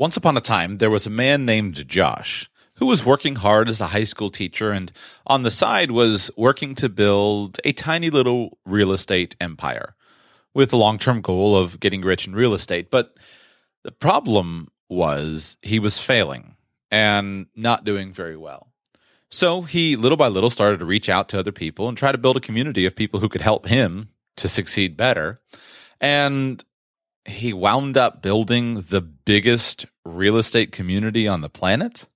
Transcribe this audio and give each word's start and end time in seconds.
Once 0.00 0.16
upon 0.16 0.34
a 0.34 0.40
time, 0.40 0.78
there 0.78 0.88
was 0.88 1.06
a 1.06 1.10
man 1.10 1.44
named 1.44 1.86
Josh 1.86 2.48
who 2.76 2.86
was 2.86 3.04
working 3.04 3.36
hard 3.36 3.68
as 3.68 3.82
a 3.82 3.88
high 3.88 4.04
school 4.04 4.30
teacher 4.30 4.72
and 4.72 4.90
on 5.26 5.42
the 5.42 5.50
side 5.50 5.90
was 5.90 6.30
working 6.38 6.74
to 6.76 6.88
build 6.88 7.58
a 7.66 7.72
tiny 7.72 8.08
little 8.08 8.56
real 8.64 8.92
estate 8.92 9.36
empire 9.42 9.94
with 10.54 10.70
the 10.70 10.78
long 10.78 10.96
term 10.98 11.20
goal 11.20 11.54
of 11.54 11.78
getting 11.80 12.00
rich 12.00 12.26
in 12.26 12.34
real 12.34 12.54
estate. 12.54 12.90
But 12.90 13.18
the 13.84 13.92
problem 13.92 14.68
was 14.88 15.58
he 15.60 15.78
was 15.78 15.98
failing 15.98 16.56
and 16.90 17.48
not 17.54 17.84
doing 17.84 18.10
very 18.10 18.38
well. 18.38 18.72
So 19.28 19.60
he 19.60 19.96
little 19.96 20.16
by 20.16 20.28
little 20.28 20.48
started 20.48 20.80
to 20.80 20.86
reach 20.86 21.10
out 21.10 21.28
to 21.28 21.38
other 21.38 21.52
people 21.52 21.90
and 21.90 21.98
try 21.98 22.10
to 22.10 22.16
build 22.16 22.38
a 22.38 22.40
community 22.40 22.86
of 22.86 22.96
people 22.96 23.20
who 23.20 23.28
could 23.28 23.42
help 23.42 23.66
him 23.66 24.08
to 24.38 24.48
succeed 24.48 24.96
better. 24.96 25.40
And 26.00 26.64
he 27.26 27.52
wound 27.52 27.96
up 27.96 28.22
building 28.22 28.82
the 28.88 29.02
biggest 29.30 29.86
real 30.04 30.36
estate 30.36 30.72
community 30.72 31.28
on 31.28 31.40
the 31.40 31.48
planet 31.48 32.08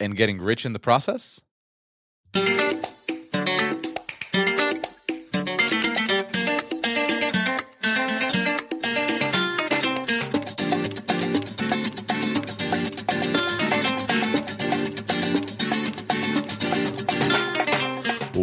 and 0.00 0.16
getting 0.16 0.40
rich 0.40 0.66
in 0.66 0.72
the 0.72 0.80
process? 0.80 1.40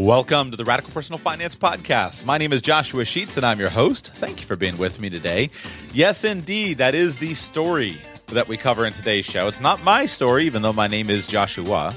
Welcome 0.05 0.51
to 0.51 0.57
the 0.57 0.65
Radical 0.65 0.91
Personal 0.91 1.17
Finance 1.17 1.55
Podcast. 1.55 2.25
My 2.25 2.37
name 2.37 2.53
is 2.53 2.61
Joshua 2.61 3.05
Sheets 3.05 3.37
and 3.37 3.43
I'm 3.43 3.59
your 3.59 3.71
host. 3.71 4.13
Thank 4.13 4.39
you 4.39 4.45
for 4.45 4.55
being 4.55 4.77
with 4.77 4.99
me 4.99 5.09
today. 5.09 5.49
Yes, 5.95 6.23
indeed, 6.23 6.77
that 6.77 6.93
is 6.93 7.17
the 7.17 7.33
story 7.33 7.97
that 8.27 8.47
we 8.47 8.55
cover 8.55 8.85
in 8.85 8.93
today's 8.93 9.25
show. 9.25 9.47
It's 9.47 9.59
not 9.59 9.83
my 9.83 10.05
story, 10.05 10.45
even 10.45 10.61
though 10.61 10.73
my 10.73 10.85
name 10.85 11.09
is 11.09 11.25
Joshua, 11.25 11.91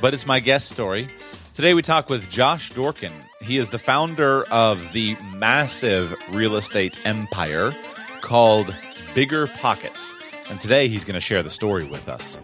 but 0.00 0.14
it's 0.14 0.24
my 0.24 0.38
guest 0.38 0.68
story. 0.68 1.08
Today 1.52 1.74
we 1.74 1.82
talk 1.82 2.08
with 2.10 2.30
Josh 2.30 2.70
Dorkin. 2.70 3.12
He 3.42 3.58
is 3.58 3.70
the 3.70 3.80
founder 3.80 4.44
of 4.44 4.92
the 4.92 5.16
massive 5.34 6.14
real 6.30 6.54
estate 6.54 6.96
empire 7.04 7.74
called 8.20 8.72
Bigger 9.16 9.48
Pockets. 9.48 10.14
And 10.48 10.60
today 10.60 10.86
he's 10.86 11.02
going 11.02 11.14
to 11.14 11.20
share 11.20 11.42
the 11.42 11.50
story 11.50 11.90
with 11.90 12.08
us. 12.08 12.38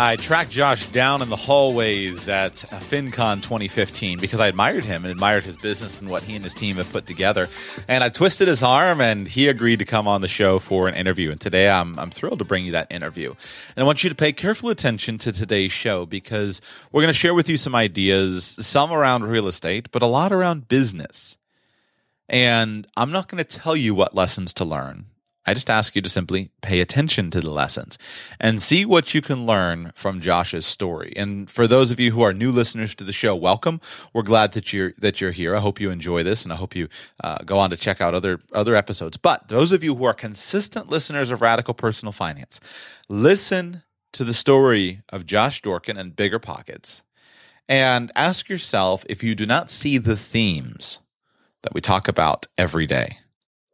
I 0.00 0.14
tracked 0.14 0.52
Josh 0.52 0.86
down 0.90 1.22
in 1.22 1.28
the 1.28 1.34
hallways 1.34 2.28
at 2.28 2.54
FinCon 2.54 3.42
2015 3.42 4.20
because 4.20 4.38
I 4.38 4.46
admired 4.46 4.84
him 4.84 5.04
and 5.04 5.10
admired 5.10 5.42
his 5.42 5.56
business 5.56 6.00
and 6.00 6.08
what 6.08 6.22
he 6.22 6.36
and 6.36 6.44
his 6.44 6.54
team 6.54 6.76
have 6.76 6.88
put 6.92 7.04
together. 7.04 7.48
And 7.88 8.04
I 8.04 8.08
twisted 8.08 8.46
his 8.46 8.62
arm 8.62 9.00
and 9.00 9.26
he 9.26 9.48
agreed 9.48 9.80
to 9.80 9.84
come 9.84 10.06
on 10.06 10.20
the 10.20 10.28
show 10.28 10.60
for 10.60 10.86
an 10.86 10.94
interview. 10.94 11.32
And 11.32 11.40
today 11.40 11.68
I'm, 11.68 11.98
I'm 11.98 12.10
thrilled 12.10 12.38
to 12.38 12.44
bring 12.44 12.64
you 12.64 12.70
that 12.72 12.92
interview. 12.92 13.30
And 13.30 13.82
I 13.82 13.82
want 13.82 14.04
you 14.04 14.08
to 14.08 14.14
pay 14.14 14.32
careful 14.32 14.70
attention 14.70 15.18
to 15.18 15.32
today's 15.32 15.72
show 15.72 16.06
because 16.06 16.60
we're 16.92 17.02
going 17.02 17.12
to 17.12 17.18
share 17.18 17.34
with 17.34 17.48
you 17.48 17.56
some 17.56 17.74
ideas, 17.74 18.44
some 18.44 18.92
around 18.92 19.24
real 19.24 19.48
estate, 19.48 19.90
but 19.90 20.04
a 20.04 20.06
lot 20.06 20.32
around 20.32 20.68
business. 20.68 21.36
And 22.28 22.86
I'm 22.96 23.10
not 23.10 23.26
going 23.26 23.42
to 23.42 23.58
tell 23.58 23.74
you 23.74 23.96
what 23.96 24.14
lessons 24.14 24.52
to 24.54 24.64
learn. 24.64 25.06
I 25.48 25.54
just 25.54 25.70
ask 25.70 25.96
you 25.96 26.02
to 26.02 26.10
simply 26.10 26.50
pay 26.60 26.82
attention 26.82 27.30
to 27.30 27.40
the 27.40 27.50
lessons 27.50 27.96
and 28.38 28.60
see 28.60 28.84
what 28.84 29.14
you 29.14 29.22
can 29.22 29.46
learn 29.46 29.92
from 29.94 30.20
Josh's 30.20 30.66
story. 30.66 31.14
And 31.16 31.48
for 31.48 31.66
those 31.66 31.90
of 31.90 31.98
you 31.98 32.12
who 32.12 32.20
are 32.20 32.34
new 32.34 32.52
listeners 32.52 32.94
to 32.96 33.04
the 33.04 33.14
show, 33.14 33.34
welcome. 33.34 33.80
We're 34.12 34.24
glad 34.24 34.52
that 34.52 34.74
you're 34.74 34.92
that 34.98 35.22
you're 35.22 35.30
here. 35.30 35.56
I 35.56 35.60
hope 35.60 35.80
you 35.80 35.90
enjoy 35.90 36.22
this, 36.22 36.44
and 36.44 36.52
I 36.52 36.56
hope 36.56 36.76
you 36.76 36.88
uh, 37.24 37.38
go 37.46 37.58
on 37.58 37.70
to 37.70 37.78
check 37.78 38.02
out 38.02 38.12
other 38.12 38.42
other 38.52 38.76
episodes. 38.76 39.16
But 39.16 39.48
those 39.48 39.72
of 39.72 39.82
you 39.82 39.94
who 39.94 40.04
are 40.04 40.12
consistent 40.12 40.90
listeners 40.90 41.30
of 41.30 41.40
Radical 41.40 41.72
Personal 41.72 42.12
Finance, 42.12 42.60
listen 43.08 43.84
to 44.12 44.24
the 44.24 44.34
story 44.34 45.00
of 45.08 45.24
Josh 45.24 45.62
Dorkin 45.62 45.98
and 45.98 46.14
Bigger 46.14 46.38
Pockets, 46.38 47.02
and 47.70 48.12
ask 48.14 48.50
yourself 48.50 49.02
if 49.08 49.22
you 49.22 49.34
do 49.34 49.46
not 49.46 49.70
see 49.70 49.96
the 49.96 50.14
themes 50.16 50.98
that 51.62 51.72
we 51.72 51.80
talk 51.80 52.06
about 52.06 52.46
every 52.58 52.86
day 52.86 53.16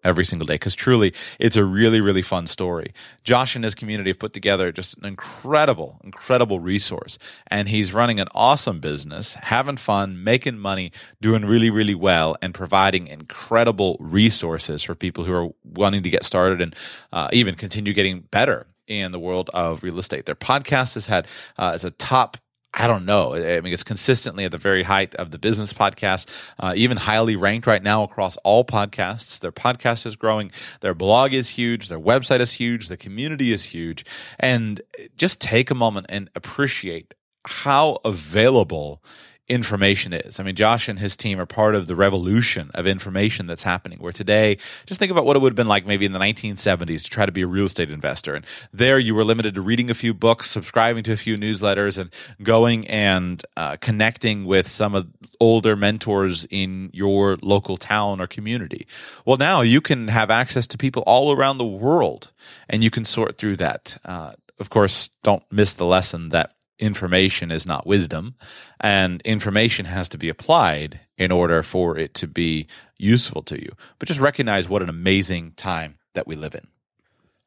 every 0.05 0.25
single 0.25 0.47
day 0.47 0.55
because 0.55 0.75
truly 0.75 1.13
it's 1.39 1.57
a 1.57 1.65
really 1.65 2.01
really 2.01 2.23
fun 2.23 2.47
story 2.47 2.93
josh 3.25 3.55
and 3.55 3.65
his 3.65 3.75
community 3.75 4.11
have 4.11 4.19
put 4.19 4.33
together 4.33 4.71
just 4.73 4.97
an 4.99 5.05
incredible 5.05 6.01
incredible 6.05 6.61
resource 6.61 7.19
and 7.49 7.69
he's 7.69 7.93
running 7.93 8.21
an 8.21 8.29
awesome 8.35 8.81
business 8.81 9.35
having 9.35 9.77
fun 9.77 10.23
making 10.23 10.59
money 10.59 10.93
doing 11.21 11.45
really 11.45 11.71
really 11.71 11.95
well 11.95 12.37
and 12.43 12.55
providing 12.55 13.07
incredible 13.07 13.97
resources 14.01 14.83
for 14.83 14.95
people 14.95 15.25
who 15.25 15.33
are 15.33 15.49
wanting 15.65 16.03
to 16.03 16.11
get 16.11 16.25
started 16.25 16.61
and 16.61 16.75
uh, 17.13 17.29
even 17.33 17.55
continue 17.55 17.93
getting 17.93 18.21
better 18.21 18.67
in 18.87 19.13
the 19.13 19.19
world 19.19 19.51
of 19.55 19.83
real 19.83 19.99
estate. 19.99 20.27
Their 20.27 20.35
podcast 20.35 20.95
has 20.95 21.07
had 21.07 21.27
uh, 21.57 21.73
it's 21.75 21.85
a 21.85 21.91
top 21.91 22.37
I 22.77 22.89
don't 22.89 23.05
know. 23.05 23.35
I 23.35 23.61
mean, 23.61 23.73
it's 23.73 23.85
consistently 23.85 24.45
at 24.45 24.51
the 24.51 24.59
very 24.59 24.83
height 24.83 25.15
of 25.15 25.31
the 25.31 25.39
business 25.39 25.73
podcast, 25.73 26.29
uh, 26.59 26.75
even 26.77 26.97
highly 26.97 27.37
ranked 27.37 27.69
right 27.69 27.83
now 27.83 28.03
across 28.03 28.37
all 28.39 28.65
podcasts. 28.65 29.39
Their 29.39 29.53
podcast 29.53 30.07
is 30.07 30.17
growing. 30.17 30.51
Their 30.81 30.93
blog 30.95 31.33
is 31.33 31.51
huge. 31.51 31.89
Their 31.89 32.01
website 32.01 32.41
is 32.41 32.53
huge. 32.53 32.89
The 32.89 32.97
community 32.97 33.53
is 33.53 33.65
huge. 33.65 34.05
And 34.41 34.83
just 35.17 35.41
take 35.41 35.71
a 35.71 35.75
moment 35.75 36.07
and 36.09 36.29
appreciate 36.35 37.15
how 37.47 38.01
available 38.05 39.05
information 39.49 40.13
is. 40.15 40.41
I 40.41 40.43
mean, 40.43 40.55
Josh 40.55 40.89
and 40.89 40.99
his 40.99 41.17
team 41.17 41.39
are 41.39 41.47
part 41.47 41.75
of 41.75 41.87
the 41.87 41.95
revolution 41.95 42.71
of 42.75 42.87
information 42.87 43.47
that's 43.47 43.63
happening. 43.63 43.99
Where 43.99 44.13
today, 44.13 44.57
just 44.87 44.99
think 44.99 45.13
about 45.13 45.27
what 45.27 45.37
it 45.37 45.41
would 45.41 45.53
have 45.53 45.57
been 45.57 45.69
like 45.69 45.87
maybe 45.87 46.07
in 46.07 46.13
the 46.13 46.19
1970s 46.19 47.05
to 47.05 47.11
try 47.11 47.27
to 47.27 47.33
be 47.33 47.43
a 47.43 47.47
real 47.47 47.67
estate 47.67 47.91
investor. 47.91 48.35
And 48.35 48.47
there 48.73 48.99
you 48.99 49.15
were 49.15 49.25
limited 49.25 49.55
to 49.55 49.61
reading 49.61 49.91
a 49.91 49.95
few 49.95 50.15
books, 50.15 50.51
subscribing 50.51 51.05
to 51.05 51.13
a 51.13 51.17
few 51.17 51.37
newsletters, 51.37 51.99
and 51.99 52.11
going 52.43 52.87
and 52.89 53.43
uh, 53.57 53.77
connecting 53.77 54.47
with 54.47 54.67
some 54.67 54.95
of 54.95 55.09
older 55.41 55.77
mentors 55.77 56.47
in 56.51 56.91
your 56.93 57.37
local 57.43 57.77
town 57.77 58.21
or 58.21 58.27
community. 58.27 58.87
Well, 59.27 59.37
now 59.37 59.61
you 59.61 59.81
can 59.81 60.09
have 60.09 60.31
access 60.31 60.67
to 60.69 60.79
people 60.79 61.03
all 61.07 61.33
around 61.33 61.59
the 61.59 61.67
world 61.67 62.31
and 62.69 62.83
you 62.83 62.91
can 62.91 63.05
sort 63.05 63.37
through 63.37 63.57
that. 63.57 63.99
Uh, 64.05 64.33
of 64.59 64.71
course, 64.71 65.11
don't 65.23 65.43
miss 65.51 65.75
the 65.75 65.85
lesson 65.85 66.31
that 66.31 66.55
information 66.79 67.51
is 67.51 67.67
not 67.67 67.87
wisdom, 67.87 68.35
and 68.81 69.21
information 69.23 69.87
has 69.87 70.09
to 70.11 70.19
be 70.19 70.29
applied 70.29 71.01
in 71.17 71.31
order 71.31 71.63
for 71.63 71.97
it 71.99 72.15
to 72.15 72.27
be 72.27 72.67
useful 72.99 73.43
to 73.43 73.61
you. 73.61 73.73
But 73.99 74.09
just 74.09 74.21
recognize 74.21 74.69
what 74.69 74.83
an 74.83 74.89
amazing 74.89 75.53
time 75.53 75.99
that 76.15 76.27
we 76.27 76.37
live 76.37 76.55
in. 76.55 76.69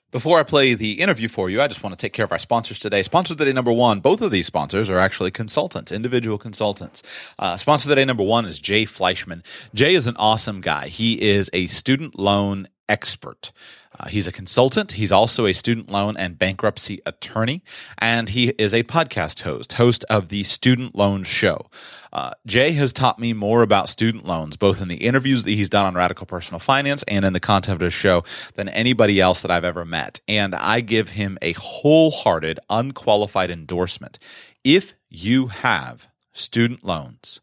Before 0.10 0.40
I 0.40 0.44
play 0.44 0.74
the 0.74 1.02
interview 1.02 1.28
for 1.28 1.50
you, 1.50 1.62
I 1.62 1.68
just 1.68 1.84
want 1.84 1.92
to 1.92 2.02
take 2.02 2.14
care 2.14 2.24
of 2.24 2.32
our 2.32 2.40
sponsors 2.40 2.80
today. 2.80 3.04
Sponsor 3.04 3.36
today 3.36 3.52
number 3.52 3.74
one, 3.74 4.00
both 4.00 4.22
of 4.22 4.32
these 4.32 4.48
sponsors 4.48 4.90
are 4.90 5.00
actually 5.00 5.32
consultants, 5.32 5.92
individual 5.92 6.38
consultants. 6.38 7.04
Uh, 7.38 7.58
sponsor 7.58 7.90
today 7.90 8.06
number 8.06 8.24
one 8.24 8.46
is 8.46 8.58
Jay 8.58 8.86
Fleischman. 8.86 9.44
Jay 9.74 9.96
is 9.96 10.08
an 10.08 10.16
awesome 10.16 10.62
guy. 10.62 10.88
He 10.88 11.22
is 11.22 11.50
a 11.52 11.68
student 11.68 12.18
loan 12.18 12.70
expert. 12.88 13.52
Uh, 14.00 14.08
he's 14.08 14.28
a 14.28 14.32
consultant. 14.32 14.94
He's 14.94 15.12
also 15.12 15.46
a 15.46 15.54
student 15.54 15.90
loan 15.90 16.16
and 16.18 16.38
bankruptcy 16.38 17.02
attorney, 17.06 17.64
and 17.98 18.30
he 18.30 18.50
is 18.58 18.74
a 18.74 18.84
podcast 18.84 19.42
host, 19.42 19.74
host 19.74 20.06
of 20.10 20.30
the 20.30 20.44
Student 20.44 20.96
Loan 20.96 21.24
Show. 21.24 21.70
Uh, 22.14 22.32
Jay 22.46 22.72
has 22.72 22.94
taught 22.94 23.20
me 23.20 23.34
more 23.34 23.62
about 23.62 23.90
student 23.90 24.26
loans, 24.26 24.56
both 24.58 24.82
in 24.82 24.88
the 24.88 24.98
interviews 24.98 25.44
that 25.44 25.52
he's 25.52 25.70
done 25.70 25.86
on 25.86 25.96
Radical 25.96 26.26
Personal 26.26 26.60
Finance 26.60 27.04
and 27.08 27.26
in 27.26 27.34
the 27.34 27.40
content 27.40 27.76
of 27.76 27.82
his 27.82 27.94
show, 27.94 28.24
than 28.56 28.70
anybody 28.70 29.20
else 29.20 29.42
that 29.42 29.52
I've 29.52 29.66
ever 29.66 29.86
met. 29.86 30.22
And 30.28 30.56
I 30.56 30.82
give 30.82 31.10
him 31.10 31.38
a 31.42 31.54
wholehearted, 31.54 32.60
unqualified 32.70 33.52
endorsement. 33.52 34.20
If 34.64 34.94
you 35.10 35.48
have 35.48 36.08
student 36.34 36.84
loans, 36.84 37.42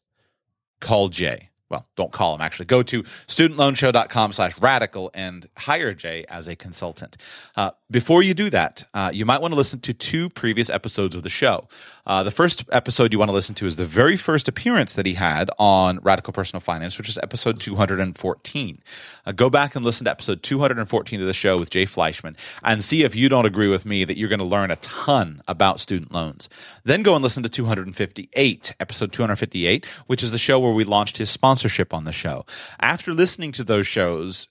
call 0.81 1.09
Jay 1.09 1.51
well, 1.71 1.87
don't 1.97 2.13
call 2.13 2.35
him 2.35 2.41
actually. 2.41 2.67
Go 2.67 2.83
to 2.83 3.03
studentloanshow.com 3.03 4.33
slash 4.33 4.59
radical 4.59 5.11
and 5.15 5.49
hire 5.57 5.95
Jay 5.95 6.25
as 6.29 6.49
a 6.49 6.57
consultant. 6.57 7.17
Uh, 7.57 7.71
Before 7.95 8.25
you 8.25 8.35
do 8.35 8.51
that, 8.51 8.83
uh, 8.93 9.13
you 9.15 9.25
might 9.25 9.41
want 9.41 9.53
to 9.53 9.57
listen 9.57 9.79
to 9.83 9.95
two 9.95 10.29
previous 10.29 10.69
episodes 10.69 11.15
of 11.15 11.23
the 11.23 11.31
show. 11.31 11.69
Uh, 12.05 12.25
the 12.25 12.33
first 12.33 12.65
episode 12.73 13.13
you 13.13 13.21
want 13.21 13.29
to 13.29 13.33
listen 13.33 13.55
to 13.55 13.67
is 13.67 13.77
the 13.77 13.85
very 13.85 14.17
first 14.17 14.49
appearance 14.49 14.95
that 14.95 15.07
he 15.07 15.15
had 15.15 15.49
on 15.61 16.01
Radical 16.03 16.33
Personal 16.33 16.61
Finance, 16.61 16.99
which 16.99 17.09
is 17.09 17.19
episode 17.19 17.61
214. 17.61 18.83
Uh, 19.25 19.31
go 19.31 19.49
back 19.49 19.77
and 19.77 19.85
listen 19.85 20.07
to 20.07 20.11
episode 20.11 20.43
214 20.43 21.21
of 21.21 21.27
the 21.29 21.33
show 21.33 21.57
with 21.57 21.71
Jay 21.71 21.87
Fleischman 21.87 22.37
and 22.65 22.83
see 22.83 23.05
if 23.05 23.15
you 23.15 23.29
don't 23.29 23.47
agree 23.47 23.69
with 23.69 23.87
me 23.87 24.03
that 24.03 24.17
you're 24.17 24.29
going 24.29 24.41
to 24.41 24.45
learn 24.45 24.73
a 24.73 24.77
ton 24.77 25.41
about 25.47 25.79
student 25.79 26.11
loans. 26.11 26.49
Then 26.83 27.05
go 27.05 27.15
and 27.15 27.23
listen 27.23 27.45
to 27.45 27.49
258, 27.49 28.75
episode 28.81 29.13
258, 29.13 29.87
which 30.09 30.25
is 30.25 30.33
the 30.33 30.39
show 30.39 30.59
where 30.59 30.73
we 30.73 30.83
launched 30.83 31.19
his 31.19 31.31
sponsorship 31.31 31.95
on 31.95 32.03
the 32.03 32.13
show. 32.13 32.45
After 32.81 33.15
listening 33.15 33.53
to 33.53 33.63
those 33.63 33.87
shows, 33.87 34.49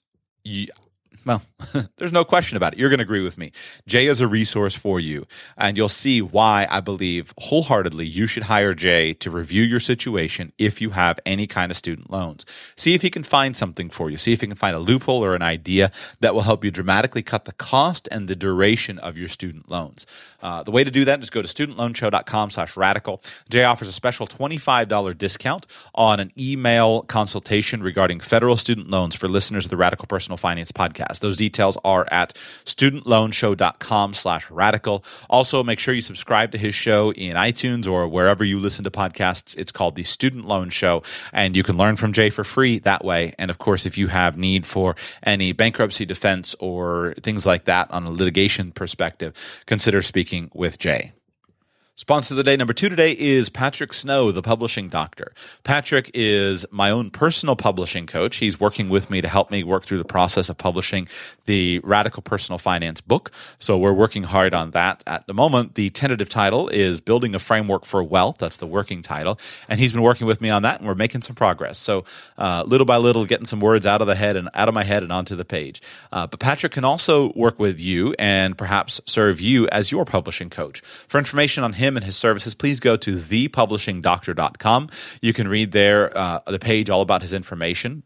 well, 1.26 1.42
there's 1.96 2.12
no 2.12 2.24
question 2.24 2.56
about 2.56 2.74
it. 2.74 2.78
You're 2.78 2.90
going 2.90 2.98
to 2.98 3.04
agree 3.04 3.22
with 3.22 3.38
me. 3.38 3.52
Jay 3.86 4.06
is 4.06 4.20
a 4.20 4.26
resource 4.28 4.74
for 4.74 5.00
you, 5.00 5.26
and 5.56 5.76
you'll 5.76 5.88
see 5.88 6.20
why 6.20 6.66
I 6.70 6.80
believe 6.80 7.32
wholeheartedly 7.38 8.06
you 8.06 8.26
should 8.26 8.44
hire 8.44 8.74
Jay 8.74 9.14
to 9.14 9.30
review 9.30 9.62
your 9.62 9.80
situation 9.80 10.52
if 10.58 10.80
you 10.80 10.90
have 10.90 11.18
any 11.24 11.46
kind 11.46 11.70
of 11.70 11.76
student 11.76 12.10
loans. 12.10 12.44
See 12.76 12.94
if 12.94 13.02
he 13.02 13.10
can 13.10 13.22
find 13.22 13.56
something 13.56 13.90
for 13.90 14.10
you. 14.10 14.16
See 14.16 14.32
if 14.32 14.40
he 14.40 14.46
can 14.46 14.56
find 14.56 14.76
a 14.76 14.80
loophole 14.80 15.24
or 15.24 15.34
an 15.34 15.42
idea 15.42 15.90
that 16.20 16.34
will 16.34 16.42
help 16.42 16.64
you 16.64 16.70
dramatically 16.70 17.22
cut 17.22 17.44
the 17.44 17.52
cost 17.52 18.08
and 18.10 18.28
the 18.28 18.36
duration 18.36 18.98
of 18.98 19.16
your 19.16 19.28
student 19.28 19.70
loans. 19.70 20.06
Uh, 20.42 20.62
the 20.62 20.70
way 20.70 20.84
to 20.84 20.90
do 20.90 21.04
that 21.06 21.22
is 21.22 21.30
go 21.30 21.40
to 21.40 21.48
studentloanshow.com 21.48 22.50
slash 22.50 22.76
radical. 22.76 23.22
Jay 23.48 23.64
offers 23.64 23.88
a 23.88 23.92
special 23.92 24.26
$25 24.26 25.16
discount 25.16 25.66
on 25.94 26.20
an 26.20 26.30
email 26.38 27.02
consultation 27.02 27.82
regarding 27.82 28.20
federal 28.20 28.56
student 28.56 28.90
loans 28.90 29.14
for 29.14 29.28
listeners 29.28 29.64
of 29.64 29.70
the 29.70 29.76
Radical 29.76 30.06
Personal 30.06 30.36
Finance 30.36 30.72
podcast. 30.72 31.13
Those 31.20 31.36
details 31.36 31.78
are 31.84 32.06
at 32.10 32.34
studentloanshow.com 32.64 34.14
slash 34.14 34.50
radical. 34.50 35.04
Also, 35.28 35.62
make 35.62 35.78
sure 35.78 35.94
you 35.94 36.02
subscribe 36.02 36.52
to 36.52 36.58
his 36.58 36.74
show 36.74 37.12
in 37.12 37.36
iTunes 37.36 37.90
or 37.90 38.06
wherever 38.08 38.44
you 38.44 38.58
listen 38.58 38.84
to 38.84 38.90
podcasts. 38.90 39.56
It's 39.56 39.72
called 39.72 39.94
the 39.94 40.04
Student 40.04 40.44
Loan 40.46 40.70
Show, 40.70 41.02
and 41.32 41.56
you 41.56 41.62
can 41.62 41.76
learn 41.76 41.96
from 41.96 42.12
Jay 42.12 42.30
for 42.30 42.44
free 42.44 42.78
that 42.80 43.04
way. 43.04 43.34
And 43.38 43.50
of 43.50 43.58
course, 43.58 43.86
if 43.86 43.98
you 43.98 44.08
have 44.08 44.36
need 44.36 44.66
for 44.66 44.96
any 45.22 45.52
bankruptcy 45.52 46.04
defense 46.04 46.54
or 46.60 47.14
things 47.22 47.46
like 47.46 47.64
that 47.64 47.90
on 47.90 48.04
a 48.04 48.10
litigation 48.10 48.72
perspective, 48.72 49.34
consider 49.66 50.02
speaking 50.02 50.50
with 50.54 50.78
Jay. 50.78 51.12
Sponsor 51.96 52.34
of 52.34 52.38
the 52.38 52.42
day 52.42 52.56
number 52.56 52.72
two 52.72 52.88
today 52.88 53.12
is 53.16 53.48
Patrick 53.48 53.94
Snow, 53.94 54.32
the 54.32 54.42
publishing 54.42 54.88
doctor. 54.88 55.32
Patrick 55.62 56.10
is 56.12 56.66
my 56.72 56.90
own 56.90 57.08
personal 57.08 57.54
publishing 57.54 58.04
coach. 58.04 58.38
He's 58.38 58.58
working 58.58 58.88
with 58.88 59.10
me 59.10 59.20
to 59.20 59.28
help 59.28 59.52
me 59.52 59.62
work 59.62 59.84
through 59.84 59.98
the 59.98 60.04
process 60.04 60.48
of 60.48 60.58
publishing 60.58 61.06
the 61.46 61.78
Radical 61.84 62.20
Personal 62.20 62.58
Finance 62.58 63.00
book. 63.00 63.30
So 63.60 63.78
we're 63.78 63.92
working 63.92 64.24
hard 64.24 64.54
on 64.54 64.72
that 64.72 65.04
at 65.06 65.28
the 65.28 65.34
moment. 65.34 65.76
The 65.76 65.88
tentative 65.90 66.28
title 66.28 66.68
is 66.68 67.00
Building 67.00 67.32
a 67.32 67.38
Framework 67.38 67.84
for 67.84 68.02
Wealth. 68.02 68.38
That's 68.38 68.56
the 68.56 68.66
working 68.66 69.00
title. 69.00 69.38
And 69.68 69.78
he's 69.78 69.92
been 69.92 70.02
working 70.02 70.26
with 70.26 70.40
me 70.40 70.50
on 70.50 70.62
that, 70.62 70.80
and 70.80 70.88
we're 70.88 70.96
making 70.96 71.22
some 71.22 71.36
progress. 71.36 71.78
So 71.78 72.04
uh, 72.36 72.64
little 72.66 72.86
by 72.86 72.96
little, 72.96 73.24
getting 73.24 73.46
some 73.46 73.60
words 73.60 73.86
out 73.86 74.00
of 74.00 74.08
the 74.08 74.16
head 74.16 74.34
and 74.34 74.48
out 74.54 74.66
of 74.66 74.74
my 74.74 74.82
head 74.82 75.04
and 75.04 75.12
onto 75.12 75.36
the 75.36 75.44
page. 75.44 75.80
Uh, 76.10 76.26
but 76.26 76.40
Patrick 76.40 76.72
can 76.72 76.84
also 76.84 77.32
work 77.34 77.60
with 77.60 77.78
you 77.78 78.16
and 78.18 78.58
perhaps 78.58 79.00
serve 79.06 79.40
you 79.40 79.68
as 79.68 79.92
your 79.92 80.04
publishing 80.04 80.50
coach. 80.50 80.80
For 81.06 81.18
information 81.18 81.62
on 81.62 81.74
him, 81.74 81.83
him 81.84 81.96
and 81.96 82.04
his 82.04 82.16
services, 82.16 82.54
please 82.54 82.80
go 82.80 82.96
to 82.96 83.16
thepublishingdoctor.com. 83.16 84.88
You 85.20 85.32
can 85.32 85.48
read 85.48 85.72
there 85.72 86.16
uh, 86.16 86.40
the 86.46 86.58
page 86.58 86.90
all 86.90 87.02
about 87.02 87.22
his 87.22 87.32
information 87.32 88.02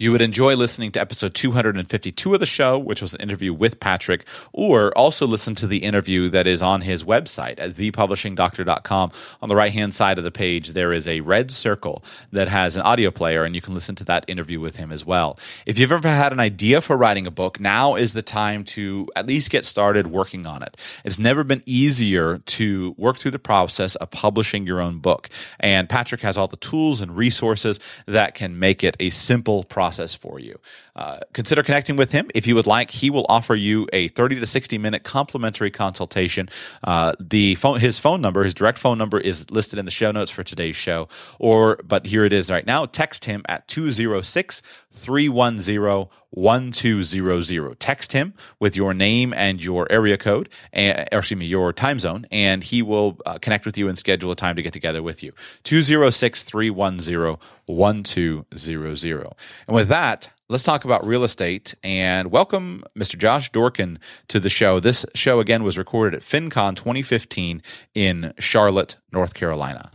you 0.00 0.10
would 0.10 0.22
enjoy 0.22 0.56
listening 0.56 0.90
to 0.90 0.98
episode 0.98 1.34
252 1.34 2.32
of 2.32 2.40
the 2.40 2.46
show, 2.46 2.78
which 2.78 3.02
was 3.02 3.12
an 3.12 3.20
interview 3.20 3.52
with 3.52 3.78
Patrick, 3.80 4.24
or 4.50 4.96
also 4.96 5.26
listen 5.26 5.54
to 5.54 5.66
the 5.66 5.84
interview 5.84 6.30
that 6.30 6.46
is 6.46 6.62
on 6.62 6.80
his 6.80 7.04
website 7.04 7.60
at 7.60 7.74
thepublishingdoctor.com. 7.74 9.12
On 9.42 9.48
the 9.50 9.54
right 9.54 9.70
hand 9.70 9.92
side 9.92 10.16
of 10.16 10.24
the 10.24 10.30
page, 10.30 10.70
there 10.70 10.90
is 10.90 11.06
a 11.06 11.20
red 11.20 11.50
circle 11.50 12.02
that 12.32 12.48
has 12.48 12.76
an 12.76 12.82
audio 12.82 13.10
player, 13.10 13.44
and 13.44 13.54
you 13.54 13.60
can 13.60 13.74
listen 13.74 13.94
to 13.96 14.04
that 14.04 14.24
interview 14.26 14.58
with 14.58 14.76
him 14.76 14.90
as 14.90 15.04
well. 15.04 15.38
If 15.66 15.78
you've 15.78 15.92
ever 15.92 16.08
had 16.08 16.32
an 16.32 16.40
idea 16.40 16.80
for 16.80 16.96
writing 16.96 17.26
a 17.26 17.30
book, 17.30 17.60
now 17.60 17.94
is 17.94 18.14
the 18.14 18.22
time 18.22 18.64
to 18.64 19.06
at 19.14 19.26
least 19.26 19.50
get 19.50 19.66
started 19.66 20.06
working 20.06 20.46
on 20.46 20.62
it. 20.62 20.78
It's 21.04 21.18
never 21.18 21.44
been 21.44 21.62
easier 21.66 22.38
to 22.38 22.94
work 22.96 23.18
through 23.18 23.32
the 23.32 23.38
process 23.38 23.96
of 23.96 24.10
publishing 24.10 24.66
your 24.66 24.80
own 24.80 25.00
book. 25.00 25.28
And 25.58 25.90
Patrick 25.90 26.22
has 26.22 26.38
all 26.38 26.48
the 26.48 26.56
tools 26.56 27.02
and 27.02 27.14
resources 27.14 27.78
that 28.06 28.34
can 28.34 28.58
make 28.58 28.82
it 28.82 28.96
a 28.98 29.10
simple 29.10 29.64
process 29.64 29.89
process 29.90 30.14
for 30.14 30.38
you. 30.38 30.56
Uh, 30.94 31.18
consider 31.32 31.64
connecting 31.64 31.96
with 31.96 32.12
him. 32.12 32.28
If 32.32 32.46
you 32.46 32.54
would 32.54 32.66
like, 32.66 32.92
he 32.92 33.10
will 33.10 33.26
offer 33.28 33.56
you 33.56 33.88
a 33.92 34.06
30 34.08 34.38
to 34.38 34.46
60 34.46 34.78
minute 34.78 35.02
complimentary 35.02 35.70
consultation. 35.72 36.48
Uh, 36.84 37.12
the 37.18 37.56
phone, 37.56 37.80
his 37.80 37.98
phone 37.98 38.20
number, 38.20 38.44
his 38.44 38.54
direct 38.54 38.78
phone 38.78 38.98
number 38.98 39.18
is 39.18 39.50
listed 39.50 39.80
in 39.80 39.86
the 39.86 39.90
show 39.90 40.12
notes 40.12 40.30
for 40.30 40.44
today's 40.44 40.76
show. 40.76 41.08
Or, 41.40 41.80
but 41.84 42.06
here 42.06 42.24
it 42.24 42.32
is 42.32 42.50
right 42.50 42.64
now. 42.64 42.86
Text 42.86 43.24
him 43.24 43.42
at 43.48 43.66
206 43.66 44.62
310 44.92 46.08
1200. 46.30 47.80
Text 47.80 48.12
him 48.12 48.34
with 48.58 48.76
your 48.76 48.94
name 48.94 49.32
and 49.34 49.62
your 49.62 49.90
area 49.90 50.16
code, 50.16 50.48
and, 50.72 51.08
or 51.12 51.18
excuse 51.18 51.38
me, 51.38 51.46
your 51.46 51.72
time 51.72 51.98
zone, 51.98 52.26
and 52.30 52.62
he 52.62 52.82
will 52.82 53.18
uh, 53.26 53.38
connect 53.38 53.66
with 53.66 53.76
you 53.76 53.88
and 53.88 53.98
schedule 53.98 54.30
a 54.30 54.36
time 54.36 54.56
to 54.56 54.62
get 54.62 54.72
together 54.72 55.02
with 55.02 55.22
you. 55.22 55.32
206 55.64 56.42
310 56.44 57.36
1200. 57.66 59.32
And 59.66 59.74
with 59.74 59.88
that, 59.88 60.30
let's 60.48 60.62
talk 60.62 60.84
about 60.84 61.06
real 61.06 61.24
estate 61.24 61.74
and 61.82 62.30
welcome 62.30 62.84
Mr. 62.96 63.18
Josh 63.18 63.50
Dorkin 63.50 63.98
to 64.28 64.38
the 64.40 64.50
show. 64.50 64.80
This 64.80 65.06
show 65.14 65.40
again 65.40 65.62
was 65.62 65.78
recorded 65.78 66.14
at 66.16 66.22
FinCon 66.22 66.76
2015 66.76 67.62
in 67.94 68.32
Charlotte, 68.38 68.96
North 69.12 69.34
Carolina. 69.34 69.90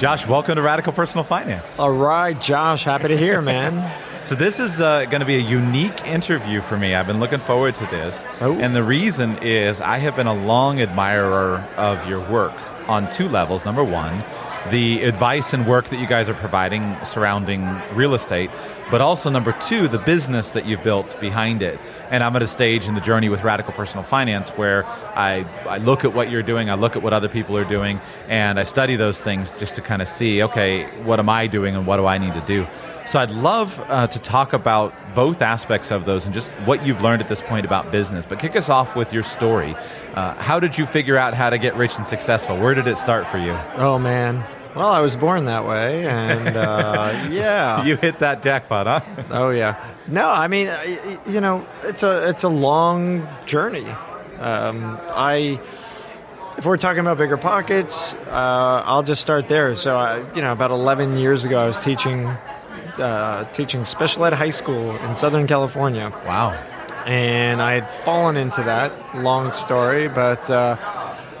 Josh, 0.00 0.26
welcome 0.26 0.54
to 0.54 0.62
Radical 0.62 0.94
Personal 0.94 1.24
Finance. 1.24 1.78
All 1.78 1.92
right, 1.92 2.40
Josh, 2.40 2.84
happy 2.84 3.08
to 3.08 3.18
hear, 3.18 3.42
man. 3.42 3.94
so 4.24 4.34
this 4.34 4.58
is 4.58 4.80
uh, 4.80 5.04
going 5.04 5.20
to 5.20 5.26
be 5.26 5.36
a 5.36 5.40
unique 5.40 6.06
interview 6.06 6.62
for 6.62 6.78
me. 6.78 6.94
I've 6.94 7.06
been 7.06 7.20
looking 7.20 7.38
forward 7.38 7.74
to 7.74 7.84
this, 7.88 8.24
oh. 8.40 8.58
and 8.58 8.74
the 8.74 8.82
reason 8.82 9.36
is 9.42 9.78
I 9.82 9.98
have 9.98 10.16
been 10.16 10.26
a 10.26 10.32
long 10.32 10.80
admirer 10.80 11.58
of 11.76 12.08
your 12.08 12.26
work 12.30 12.54
on 12.88 13.10
two 13.10 13.28
levels. 13.28 13.66
Number 13.66 13.84
one, 13.84 14.24
the 14.70 15.02
advice 15.02 15.52
and 15.52 15.66
work 15.66 15.90
that 15.90 16.00
you 16.00 16.06
guys 16.06 16.30
are 16.30 16.34
providing 16.34 16.96
surrounding 17.04 17.68
real 17.92 18.14
estate, 18.14 18.48
but 18.90 19.00
also 19.00 19.30
number 19.30 19.52
two, 19.60 19.88
the 19.88 19.98
business 19.98 20.50
that 20.50 20.66
you've 20.66 20.82
built 20.82 21.20
behind 21.20 21.62
it. 21.62 21.78
And 22.10 22.22
I'm 22.22 22.34
at 22.36 22.42
a 22.42 22.46
stage 22.46 22.86
in 22.86 22.94
the 22.94 23.00
journey 23.00 23.28
with 23.28 23.44
Radical 23.44 23.72
Personal 23.72 24.04
Finance 24.04 24.50
where 24.50 24.84
I, 24.86 25.46
I 25.68 25.78
look 25.78 26.04
at 26.04 26.14
what 26.14 26.30
you're 26.30 26.42
doing, 26.42 26.70
I 26.70 26.74
look 26.74 26.96
at 26.96 27.02
what 27.02 27.12
other 27.12 27.28
people 27.28 27.56
are 27.56 27.64
doing, 27.64 28.00
and 28.28 28.58
I 28.58 28.64
study 28.64 28.96
those 28.96 29.20
things 29.20 29.52
just 29.52 29.74
to 29.76 29.82
kind 29.82 30.02
of 30.02 30.08
see, 30.08 30.42
okay, 30.42 30.84
what 31.02 31.18
am 31.18 31.28
I 31.28 31.46
doing 31.46 31.76
and 31.76 31.86
what 31.86 31.98
do 31.98 32.06
I 32.06 32.18
need 32.18 32.34
to 32.34 32.44
do? 32.46 32.66
So 33.06 33.18
I'd 33.18 33.30
love 33.30 33.80
uh, 33.88 34.06
to 34.06 34.18
talk 34.20 34.52
about 34.52 34.94
both 35.14 35.42
aspects 35.42 35.90
of 35.90 36.04
those 36.04 36.26
and 36.26 36.34
just 36.34 36.48
what 36.64 36.86
you've 36.86 37.02
learned 37.02 37.22
at 37.22 37.28
this 37.28 37.42
point 37.42 37.66
about 37.66 37.90
business. 37.90 38.24
But 38.24 38.38
kick 38.38 38.54
us 38.54 38.68
off 38.68 38.94
with 38.94 39.12
your 39.12 39.24
story. 39.24 39.74
Uh, 40.14 40.34
how 40.34 40.60
did 40.60 40.78
you 40.78 40.86
figure 40.86 41.16
out 41.16 41.34
how 41.34 41.50
to 41.50 41.58
get 41.58 41.74
rich 41.74 41.96
and 41.96 42.06
successful? 42.06 42.56
Where 42.58 42.74
did 42.74 42.86
it 42.86 42.98
start 42.98 43.26
for 43.26 43.38
you? 43.38 43.58
Oh 43.76 43.98
man, 43.98 44.44
well, 44.74 44.88
I 44.88 45.00
was 45.00 45.16
born 45.16 45.44
that 45.44 45.66
way, 45.66 46.06
and 46.06 46.56
uh, 46.56 47.26
yeah, 47.30 47.84
you 47.84 47.96
hit 47.96 48.20
that 48.20 48.42
jackpot, 48.42 48.86
huh? 48.86 49.24
oh 49.30 49.50
yeah. 49.50 49.94
No, 50.06 50.28
I 50.28 50.48
mean, 50.48 50.68
uh, 50.68 51.20
you 51.26 51.40
know, 51.40 51.66
it's 51.82 52.02
a 52.02 52.28
it's 52.28 52.42
a 52.42 52.48
long 52.48 53.26
journey. 53.46 53.86
Um, 54.38 54.98
I, 55.10 55.60
if 56.56 56.64
we're 56.64 56.78
talking 56.78 57.00
about 57.00 57.18
bigger 57.18 57.36
pockets, 57.36 58.14
uh, 58.14 58.82
I'll 58.84 59.02
just 59.02 59.20
start 59.20 59.48
there. 59.48 59.76
So, 59.76 59.96
I, 59.96 60.34
you 60.34 60.40
know, 60.40 60.52
about 60.52 60.70
11 60.70 61.18
years 61.18 61.44
ago, 61.44 61.62
I 61.62 61.66
was 61.66 61.78
teaching 61.78 62.26
uh, 62.98 63.44
teaching 63.52 63.84
special 63.84 64.24
ed 64.24 64.32
high 64.32 64.50
school 64.50 64.96
in 64.96 65.14
Southern 65.14 65.46
California. 65.46 66.10
Wow. 66.26 66.52
And 67.06 67.62
I 67.62 67.74
had 67.74 67.90
fallen 68.04 68.36
into 68.36 68.62
that. 68.62 68.92
Long 69.16 69.52
story, 69.52 70.08
but 70.08 70.50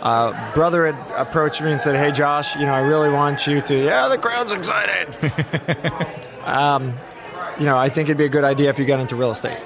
uh, 0.02 0.54
brother 0.54 0.92
had 0.92 1.10
approached 1.16 1.60
me 1.60 1.72
and 1.72 1.80
said, 1.80 1.96
"Hey, 1.96 2.12
Josh, 2.12 2.56
you 2.56 2.62
know, 2.62 2.72
I 2.72 2.80
really 2.80 3.10
want 3.10 3.46
you 3.46 3.60
to." 3.60 3.84
Yeah, 3.84 4.08
the 4.08 4.18
crowd's 4.18 4.52
excited. 4.52 5.08
um, 6.44 6.98
you 7.58 7.66
know, 7.66 7.76
I 7.76 7.88
think 7.88 8.08
it'd 8.08 8.18
be 8.18 8.24
a 8.24 8.30
good 8.30 8.44
idea 8.44 8.70
if 8.70 8.78
you 8.78 8.84
got 8.86 9.00
into 9.00 9.16
real 9.16 9.30
estate. 9.30 9.58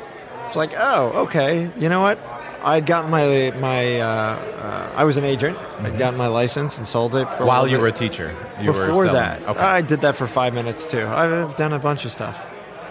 It's 0.49 0.57
like, 0.57 0.73
oh, 0.77 1.25
okay. 1.27 1.71
You 1.79 1.89
know 1.89 2.01
what? 2.01 2.19
I'd 2.63 2.87
gotten 2.87 3.11
my 3.11 3.53
my 3.59 4.01
uh, 4.01 4.07
uh, 4.07 4.93
I 4.97 5.05
was 5.05 5.17
an 5.17 5.25
agent. 5.25 5.57
Mm-hmm. 5.57 5.87
I'd 5.87 5.99
gotten 5.99 6.19
my 6.19 6.29
license 6.29 6.79
and 6.79 6.89
sold 6.89 7.15
it 7.15 7.31
for 7.35 7.45
while 7.45 7.69
you 7.69 7.77
bit. 7.77 7.83
were 7.83 7.89
a 7.89 7.93
teacher. 7.93 8.35
You 8.61 8.73
Before 8.73 9.05
that, 9.07 9.43
okay. 9.43 9.61
I 9.61 9.83
did 9.83 10.01
that 10.01 10.17
for 10.17 10.27
five 10.27 10.55
minutes 10.55 10.91
too. 10.91 11.07
I've 11.07 11.57
done 11.57 11.75
a 11.75 11.79
bunch 11.79 12.05
of 12.05 12.13
stuff. 12.13 12.41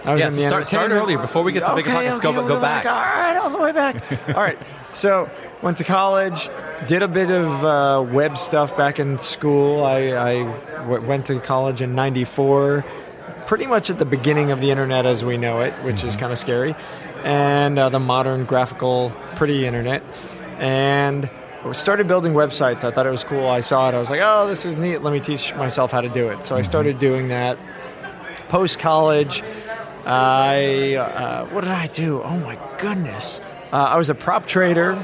I 0.05 0.13
was 0.13 0.21
yeah, 0.21 0.27
in 0.27 0.35
the 0.35 0.41
so 0.41 0.47
start, 0.47 0.67
start 0.67 0.91
earlier 0.91 1.17
before 1.17 1.43
we 1.43 1.53
get 1.53 1.61
to 1.61 1.71
okay, 1.71 1.83
big 1.83 1.91
pockets. 1.91 2.25
Okay, 2.25 2.33
go, 2.33 2.47
go 2.47 2.61
back. 2.61 2.85
All 2.85 2.91
right, 2.91 3.37
all 3.37 3.49
the 3.49 3.57
way 3.57 3.71
back. 3.71 3.95
all 4.29 4.43
right. 4.43 4.59
So 4.93 5.29
went 5.63 5.77
to 5.77 5.83
college, 5.83 6.49
did 6.87 7.01
a 7.01 7.07
bit 7.07 7.31
of 7.31 7.65
uh, 7.65 8.05
web 8.11 8.37
stuff 8.37 8.77
back 8.77 8.99
in 8.99 9.17
school. 9.17 9.83
I, 9.83 9.97
I 10.11 10.43
w- 10.81 11.01
went 11.07 11.25
to 11.27 11.39
college 11.39 11.81
in 11.81 11.95
'94, 11.95 12.85
pretty 13.47 13.65
much 13.65 13.89
at 13.89 13.97
the 13.97 14.05
beginning 14.05 14.51
of 14.51 14.59
the 14.59 14.69
internet 14.69 15.05
as 15.07 15.25
we 15.25 15.37
know 15.37 15.61
it, 15.61 15.73
which 15.85 15.97
mm-hmm. 15.97 16.09
is 16.09 16.15
kind 16.15 16.31
of 16.31 16.37
scary. 16.37 16.75
and 17.23 17.79
uh, 17.79 17.89
the 17.89 17.99
modern 17.99 18.43
graphical, 18.45 19.11
pretty 19.35 19.65
internet. 19.65 20.03
And 20.59 21.29
started 21.71 22.07
building 22.07 22.33
websites. 22.33 22.83
I 22.83 22.91
thought 22.91 23.07
it 23.07 23.11
was 23.11 23.23
cool. 23.23 23.47
I 23.47 23.61
saw 23.61 23.87
it. 23.87 23.95
I 23.95 23.99
was 23.99 24.09
like, 24.09 24.19
oh, 24.21 24.47
this 24.47 24.65
is 24.65 24.75
neat. 24.75 24.97
Let 25.01 25.13
me 25.13 25.21
teach 25.21 25.55
myself 25.55 25.91
how 25.91 26.01
to 26.01 26.09
do 26.09 26.27
it. 26.27 26.43
So 26.43 26.57
I 26.57 26.61
started 26.61 26.99
doing 26.99 27.29
that. 27.29 27.57
Post 28.49 28.79
college, 28.79 29.41
I 30.05 30.95
uh, 30.95 31.45
what 31.47 31.61
did 31.61 31.71
I 31.71 31.87
do? 31.87 32.21
Oh 32.21 32.37
my 32.37 32.59
goodness! 32.77 33.39
Uh, 33.71 33.77
I 33.77 33.97
was 33.97 34.09
a 34.09 34.15
prop 34.15 34.45
trader. 34.45 35.01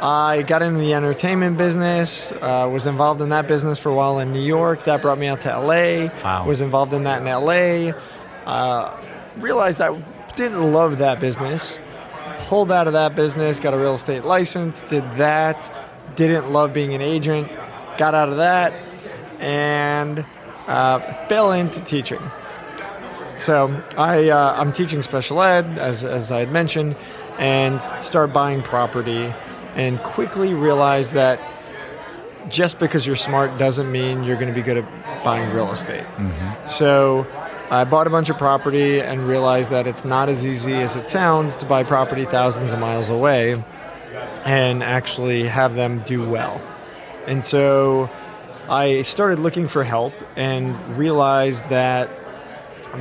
I 0.00 0.42
got 0.42 0.62
into 0.62 0.80
the 0.80 0.94
entertainment 0.94 1.58
business. 1.58 2.32
Uh, 2.32 2.68
was 2.72 2.86
involved 2.86 3.20
in 3.20 3.30
that 3.30 3.48
business 3.48 3.78
for 3.78 3.90
a 3.90 3.94
while 3.94 4.18
in 4.18 4.32
New 4.32 4.42
York. 4.42 4.84
That 4.84 5.02
brought 5.02 5.18
me 5.18 5.26
out 5.26 5.40
to 5.42 5.58
LA. 5.58 6.06
Wow. 6.22 6.46
Was 6.46 6.60
involved 6.60 6.92
in 6.92 7.04
that 7.04 7.20
in 7.20 7.26
LA. 7.26 7.98
Uh, 8.46 8.96
realized 9.38 9.80
I 9.80 10.00
didn't 10.36 10.72
love 10.72 10.98
that 10.98 11.20
business. 11.20 11.78
Pulled 12.46 12.70
out 12.70 12.86
of 12.86 12.92
that 12.92 13.14
business. 13.14 13.60
Got 13.60 13.74
a 13.74 13.78
real 13.78 13.94
estate 13.94 14.24
license. 14.24 14.82
Did 14.84 15.04
that. 15.16 15.70
Didn't 16.16 16.52
love 16.52 16.72
being 16.72 16.94
an 16.94 17.02
agent. 17.02 17.48
Got 17.98 18.14
out 18.14 18.28
of 18.28 18.36
that 18.36 18.72
and 19.40 20.24
uh, 20.66 21.00
fell 21.26 21.52
into 21.52 21.80
teaching. 21.80 22.20
So 23.36 23.82
I, 23.96 24.30
uh, 24.30 24.54
I'm 24.60 24.72
teaching 24.72 25.02
special 25.02 25.42
ed, 25.42 25.64
as, 25.78 26.04
as 26.04 26.32
I 26.32 26.40
had 26.40 26.52
mentioned, 26.52 26.96
and 27.38 27.80
start 28.02 28.32
buying 28.32 28.62
property 28.62 29.32
and 29.74 29.98
quickly 30.02 30.54
realize 30.54 31.12
that 31.12 31.40
just 32.48 32.78
because 32.78 33.06
you're 33.06 33.16
smart 33.16 33.58
doesn't 33.58 33.90
mean 33.90 34.24
you're 34.24 34.36
going 34.36 34.48
to 34.48 34.54
be 34.54 34.62
good 34.62 34.78
at 34.78 35.24
buying 35.24 35.52
real 35.52 35.70
estate. 35.70 36.04
Mm-hmm. 36.16 36.68
So 36.68 37.26
I 37.70 37.84
bought 37.84 38.06
a 38.06 38.10
bunch 38.10 38.30
of 38.30 38.38
property 38.38 39.00
and 39.00 39.28
realized 39.28 39.70
that 39.70 39.86
it's 39.86 40.04
not 40.04 40.28
as 40.28 40.44
easy 40.46 40.74
as 40.74 40.96
it 40.96 41.08
sounds 41.08 41.56
to 41.58 41.66
buy 41.66 41.84
property 41.84 42.24
thousands 42.24 42.72
of 42.72 42.78
miles 42.78 43.08
away 43.08 43.62
and 44.44 44.82
actually 44.82 45.44
have 45.44 45.74
them 45.74 46.00
do 46.00 46.28
well. 46.28 46.62
And 47.26 47.44
so 47.44 48.10
I 48.68 49.02
started 49.02 49.38
looking 49.38 49.68
for 49.68 49.84
help 49.84 50.14
and 50.36 50.96
realized 50.96 51.68
that 51.68 52.08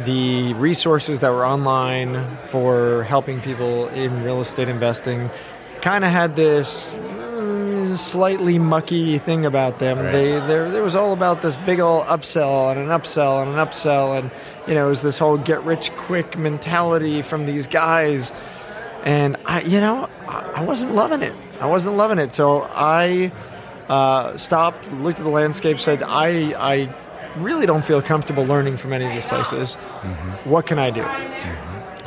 the 0.06 0.54
resources 0.56 1.20
that 1.20 1.30
were 1.30 1.46
online 1.46 2.38
for 2.50 3.04
helping 3.04 3.40
people 3.40 3.88
in 3.90 4.24
real 4.24 4.42
estate 4.42 4.68
investing 4.68 5.30
kind 5.88 6.04
of 6.04 6.12
had 6.12 6.36
this 6.36 6.90
mm, 6.90 7.96
slightly 7.96 8.60
mucky 8.60 9.18
thing 9.20 9.46
about 9.46 9.80
them. 9.80 9.98
They 10.12 10.32
there 10.32 10.70
there 10.70 10.84
was 10.84 10.98
all 10.98 11.14
about 11.14 11.42
this 11.42 11.56
big 11.56 11.80
old 11.80 12.04
upsell 12.08 12.70
and 12.70 12.78
an 12.78 12.88
upsell 12.88 13.42
and 13.42 13.52
an 13.52 13.56
upsell 13.56 14.20
and 14.20 14.30
you 14.68 14.74
know 14.74 14.88
it 14.88 14.90
was 14.90 15.02
this 15.02 15.18
whole 15.18 15.38
get 15.38 15.64
rich 15.64 15.92
quick 15.92 16.38
mentality 16.38 17.22
from 17.22 17.46
these 17.46 17.68
guys 17.68 18.34
and 19.06 19.38
I 19.46 19.62
you 19.62 19.80
know 19.80 20.10
I 20.28 20.56
I 20.58 20.66
wasn't 20.66 20.94
loving 20.94 21.22
it. 21.22 21.34
I 21.62 21.68
wasn't 21.68 21.96
loving 21.96 22.18
it. 22.18 22.34
So 22.34 22.68
I 22.70 23.32
uh, 23.88 24.36
stopped, 24.36 24.92
looked 24.92 25.20
at 25.20 25.24
the 25.24 25.32
landscape, 25.32 25.80
said 25.80 26.04
I 26.04 26.52
I 26.72 26.94
really 27.38 27.66
don't 27.66 27.86
feel 27.86 28.02
comfortable 28.02 28.44
learning 28.44 28.76
from 28.76 28.92
any 28.92 29.06
of 29.06 29.14
these 29.14 29.26
places. 29.26 29.76
What 30.44 30.66
can 30.66 30.80
I 30.80 30.90
do? 30.90 31.06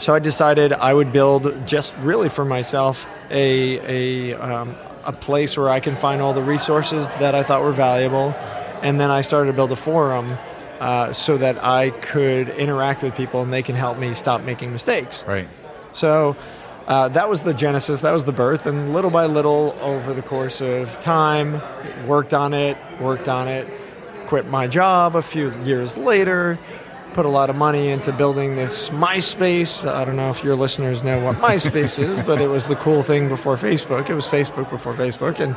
So 0.01 0.15
I 0.15 0.19
decided 0.19 0.75
I 0.75 0.93
would 0.93 1.13
build 1.15 1.67
just 1.67 1.95
really 2.03 2.29
for 2.29 2.45
myself 2.45 3.07
a 3.31 4.33
a 4.33 4.35
um, 4.35 4.77
a 5.05 5.13
place 5.13 5.57
where 5.57 5.69
I 5.69 5.81
can 5.81 5.97
find 5.97 6.21
all 6.21 6.35
the 6.35 6.43
resources 6.43 7.09
that 7.21 7.35
I 7.35 7.43
thought 7.43 7.63
were 7.63 7.73
valuable, 7.73 8.35
and 8.83 9.01
then 9.01 9.11
I 9.11 9.23
started 9.23 9.51
to 9.51 9.57
build 9.57 9.73
a 9.73 9.77
forum 9.77 10.37
uh, 10.81 11.13
so 11.13 11.37
that 11.37 11.63
I 11.63 11.91
could 11.91 12.49
interact 12.51 13.03
with 13.03 13.15
people 13.15 13.43
and 13.43 13.53
they 13.53 13.63
can 13.63 13.77
help 13.77 13.99
me 13.99 14.15
stop 14.15 14.43
making 14.43 14.73
mistakes. 14.73 15.25
Right. 15.27 15.49
So 15.93 16.37
uh, 16.87 17.09
that 17.09 17.29
was 17.29 17.43
the 17.43 17.55
genesis, 17.55 18.01
that 18.01 18.13
was 18.13 18.25
the 18.25 18.33
birth, 18.33 18.67
and 18.67 18.93
little 18.93 19.11
by 19.11 19.27
little, 19.27 19.77
over 19.81 20.15
the 20.15 20.23
course 20.23 20.61
of 20.61 20.99
time, 21.01 21.61
worked 22.07 22.35
on 22.35 22.55
it, 22.55 22.77
worked 23.01 23.29
on 23.29 23.47
it, 23.47 23.69
quit 24.27 24.49
my 24.49 24.67
job 24.67 25.15
a 25.15 25.23
few 25.23 25.53
years 25.63 25.97
later, 25.97 26.59
put 27.12 27.26
a 27.26 27.29
lot 27.29 27.50
of 27.50 27.57
money 27.57 27.88
into 27.88 28.12
building 28.12 28.57
this 28.57 28.90
MySpace. 28.90 29.87
I 29.87 30.05
don't 30.05 30.17
know 30.17 30.31
if 30.31 30.43
your 30.43 30.57
listeners 30.57 31.02
know 31.02 31.23
what 31.25 31.37
MySpace 31.37 31.99
is, 32.02 32.23
but 32.23 32.40
it 32.40 32.49
was 32.49 32.69
the 32.69 32.76
cool 32.76 33.02
thing 33.02 33.29
before 33.29 33.57
Facebook. 33.57 34.09
It 34.09 34.14
was 34.14 34.26
Facebook 34.26 34.71
before 34.71 34.95
Facebook, 34.95 35.38
and 35.40 35.55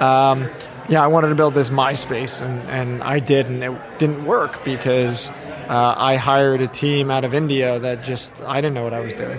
um, 0.00 0.50
yeah, 0.88 1.02
I 1.02 1.06
wanted 1.06 1.28
to 1.28 1.34
build 1.34 1.54
this 1.54 1.70
MySpace, 1.70 2.42
and, 2.42 2.68
and 2.68 3.02
I 3.02 3.18
did, 3.18 3.46
and 3.46 3.62
it 3.62 3.98
didn't 3.98 4.24
work 4.24 4.64
because 4.64 5.28
uh, 5.68 5.94
I 5.96 6.16
hired 6.16 6.60
a 6.60 6.68
team 6.68 7.10
out 7.10 7.24
of 7.24 7.34
India 7.34 7.78
that 7.78 8.04
just 8.04 8.32
I 8.42 8.60
didn't 8.60 8.74
know 8.74 8.84
what 8.84 8.94
I 8.94 9.00
was 9.00 9.14
doing. 9.14 9.38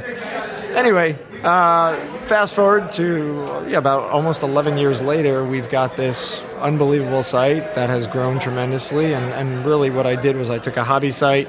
Anyway, 0.75 1.17
uh, 1.43 1.95
fast 2.25 2.55
forward 2.55 2.89
to 2.91 3.65
yeah, 3.67 3.77
about 3.77 4.09
almost 4.09 4.41
11 4.41 4.77
years 4.77 5.01
later, 5.01 5.45
we've 5.45 5.69
got 5.69 5.95
this 5.95 6.41
unbelievable 6.63 7.23
site 7.23 7.75
that 7.75 7.89
has 7.89 8.07
grown 8.07 8.39
tremendously. 8.39 9.13
And, 9.13 9.25
and 9.33 9.65
really, 9.65 9.89
what 9.89 10.07
I 10.07 10.15
did 10.15 10.35
was 10.37 10.49
I 10.49 10.59
took 10.59 10.77
a 10.77 10.83
hobby 10.83 11.11
site, 11.11 11.47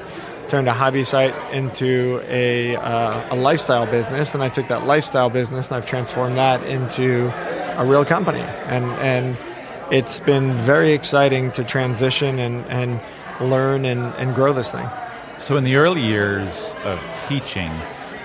turned 0.49 0.69
a 0.69 0.73
hobby 0.73 1.05
site 1.05 1.35
into 1.55 2.21
a, 2.29 2.77
uh, 2.77 3.35
a 3.35 3.37
lifestyle 3.37 3.87
business, 3.87 4.35
and 4.35 4.43
I 4.43 4.49
took 4.49 4.69
that 4.69 4.85
lifestyle 4.85 5.31
business 5.31 5.69
and 5.69 5.77
I've 5.77 5.87
transformed 5.87 6.37
that 6.37 6.63
into 6.65 7.33
a 7.79 7.87
real 7.87 8.05
company. 8.05 8.41
And, 8.41 8.85
and 9.01 9.39
it's 9.91 10.19
been 10.19 10.53
very 10.55 10.93
exciting 10.93 11.51
to 11.53 11.65
transition 11.65 12.39
and, 12.39 12.67
and 12.67 13.01
learn 13.41 13.85
and, 13.85 14.03
and 14.17 14.35
grow 14.35 14.53
this 14.53 14.71
thing. 14.71 14.87
So, 15.39 15.57
in 15.57 15.65
the 15.65 15.77
early 15.77 16.03
years 16.03 16.75
of 16.85 17.01
teaching, 17.29 17.73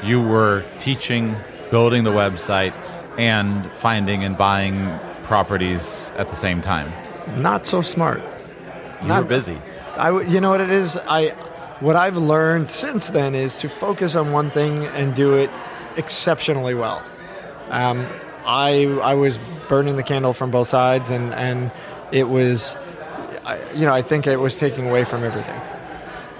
you 0.03 0.21
were 0.21 0.63
teaching, 0.77 1.35
building 1.71 2.03
the 2.03 2.11
website, 2.11 2.73
and 3.17 3.69
finding 3.73 4.23
and 4.23 4.37
buying 4.37 4.99
properties 5.29 6.11
at 6.17 6.27
the 6.29 6.35
same 6.35 6.61
time. 6.61 6.91
Not 7.41 7.65
so 7.65 7.81
smart. 7.81 8.21
You 9.01 9.07
Not- 9.07 9.23
were 9.23 9.29
busy. 9.29 9.57
I, 9.95 10.07
w- 10.07 10.29
you 10.29 10.41
know 10.41 10.49
what 10.49 10.59
it 10.61 10.71
is. 10.71 10.97
I, 10.97 11.29
what 11.79 11.95
I've 11.95 12.17
learned 12.17 12.69
since 12.69 13.09
then 13.09 13.35
is 13.35 13.53
to 13.55 13.69
focus 13.69 14.15
on 14.15 14.31
one 14.31 14.49
thing 14.51 14.85
and 14.87 15.13
do 15.15 15.35
it 15.35 15.49
exceptionally 15.97 16.73
well. 16.73 17.03
Um, 17.69 18.05
I, 18.45 18.85
I 19.03 19.13
was 19.13 19.39
burning 19.67 19.95
the 19.97 20.03
candle 20.03 20.33
from 20.33 20.51
both 20.51 20.69
sides, 20.69 21.09
and 21.11 21.33
and 21.33 21.71
it 22.11 22.23
was, 22.29 22.75
I, 23.45 23.59
you 23.73 23.85
know, 23.85 23.93
I 23.93 24.01
think 24.01 24.25
it 24.25 24.37
was 24.37 24.57
taking 24.57 24.87
away 24.89 25.03
from 25.03 25.23
everything. 25.23 25.59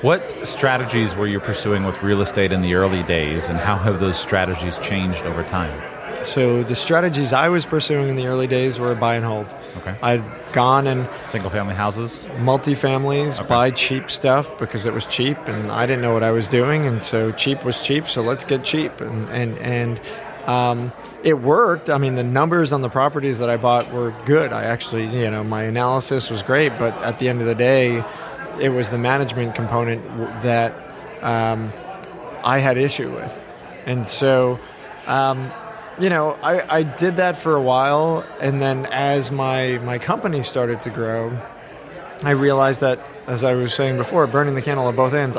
What 0.01 0.47
strategies 0.47 1.13
were 1.15 1.27
you 1.27 1.39
pursuing 1.39 1.83
with 1.85 2.01
real 2.01 2.21
estate 2.21 2.51
in 2.51 2.61
the 2.61 2.73
early 2.75 3.03
days, 3.03 3.49
and 3.49 3.59
how 3.59 3.75
have 3.77 3.99
those 3.99 4.17
strategies 4.17 4.77
changed 4.79 5.23
over 5.23 5.43
time? 5.43 5.77
So 6.25 6.63
the 6.63 6.75
strategies 6.75 7.33
I 7.33 7.49
was 7.49 7.65
pursuing 7.65 8.09
in 8.09 8.15
the 8.15 8.27
early 8.27 8.47
days 8.47 8.79
were 8.79 8.93
buy 8.95 9.15
and 9.15 9.25
hold. 9.25 9.47
Okay. 9.77 9.95
I'd 10.01 10.23
gone 10.53 10.87
and 10.87 11.07
Single 11.27 11.49
family 11.49 11.75
houses? 11.75 12.25
multifamilies, 12.37 13.39
Okay. 13.39 13.47
buy 13.47 13.71
cheap 13.71 14.09
stuff 14.11 14.49
because 14.57 14.85
it 14.85 14.93
was 14.93 15.05
cheap, 15.05 15.37
and 15.47 15.71
I 15.71 15.85
didn't 15.85 16.01
know 16.01 16.13
what 16.13 16.23
I 16.23 16.31
was 16.31 16.47
doing, 16.47 16.85
and 16.85 17.03
so 17.03 17.31
cheap 17.31 17.63
was 17.63 17.81
cheap. 17.81 18.07
So 18.07 18.21
let's 18.21 18.43
get 18.43 18.63
cheap, 18.63 18.99
and 19.01 19.29
and 19.29 19.57
and 19.59 19.99
um, 20.47 20.91
it 21.23 21.35
worked. 21.39 21.89
I 21.89 21.97
mean, 21.97 22.15
the 22.15 22.23
numbers 22.23 22.73
on 22.73 22.81
the 22.81 22.89
properties 22.89 23.37
that 23.39 23.49
I 23.49 23.57
bought 23.57 23.91
were 23.91 24.13
good. 24.25 24.51
I 24.51 24.63
actually, 24.63 25.05
you 25.05 25.29
know, 25.29 25.43
my 25.43 25.63
analysis 25.63 26.29
was 26.29 26.41
great, 26.41 26.77
but 26.79 26.93
at 27.03 27.19
the 27.19 27.29
end 27.29 27.41
of 27.41 27.47
the 27.47 27.55
day, 27.55 28.03
it 28.59 28.69
was 28.69 28.89
the 28.89 28.97
management 28.97 29.53
component 29.55 30.03
that 30.43 30.73
um, 31.21 31.71
I 32.43 32.59
had 32.59 32.77
issue 32.77 33.13
with, 33.13 33.39
and 33.85 34.05
so. 34.07 34.59
Um, 35.07 35.51
you 35.99 36.09
know, 36.09 36.37
I, 36.41 36.77
I 36.77 36.83
did 36.83 37.17
that 37.17 37.37
for 37.37 37.55
a 37.55 37.61
while, 37.61 38.25
and 38.39 38.61
then 38.61 38.85
as 38.87 39.31
my, 39.31 39.77
my 39.79 39.99
company 39.99 40.43
started 40.43 40.81
to 40.81 40.89
grow, 40.89 41.37
I 42.23 42.31
realized 42.31 42.81
that, 42.81 42.99
as 43.27 43.43
I 43.43 43.53
was 43.53 43.73
saying 43.73 43.97
before, 43.97 44.25
burning 44.27 44.55
the 44.55 44.61
candle 44.61 44.87
at 44.89 44.95
both 44.95 45.13
ends. 45.13 45.37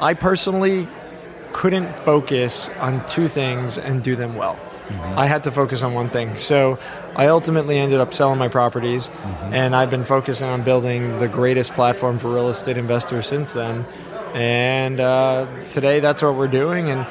I 0.00 0.14
personally 0.14 0.88
couldn't 1.52 1.96
focus 2.00 2.68
on 2.80 3.04
two 3.06 3.28
things 3.28 3.78
and 3.78 4.02
do 4.02 4.16
them 4.16 4.34
well. 4.36 4.60
I 5.16 5.26
had 5.26 5.44
to 5.44 5.50
focus 5.50 5.82
on 5.82 5.94
one 5.94 6.08
thing. 6.10 6.36
So 6.36 6.78
I 7.16 7.26
ultimately 7.26 7.78
ended 7.78 8.00
up 8.00 8.14
selling 8.14 8.38
my 8.38 8.48
properties, 8.48 9.10
and 9.50 9.74
I've 9.74 9.90
been 9.90 10.04
focusing 10.04 10.46
on 10.46 10.62
building 10.62 11.18
the 11.18 11.28
greatest 11.28 11.72
platform 11.72 12.18
for 12.18 12.28
real 12.28 12.50
estate 12.50 12.76
investors 12.76 13.26
since 13.26 13.52
then. 13.52 13.84
And 14.34 15.00
uh, 15.00 15.46
today, 15.70 16.00
that's 16.00 16.22
what 16.22 16.34
we're 16.34 16.46
doing. 16.46 16.90
And 16.90 17.06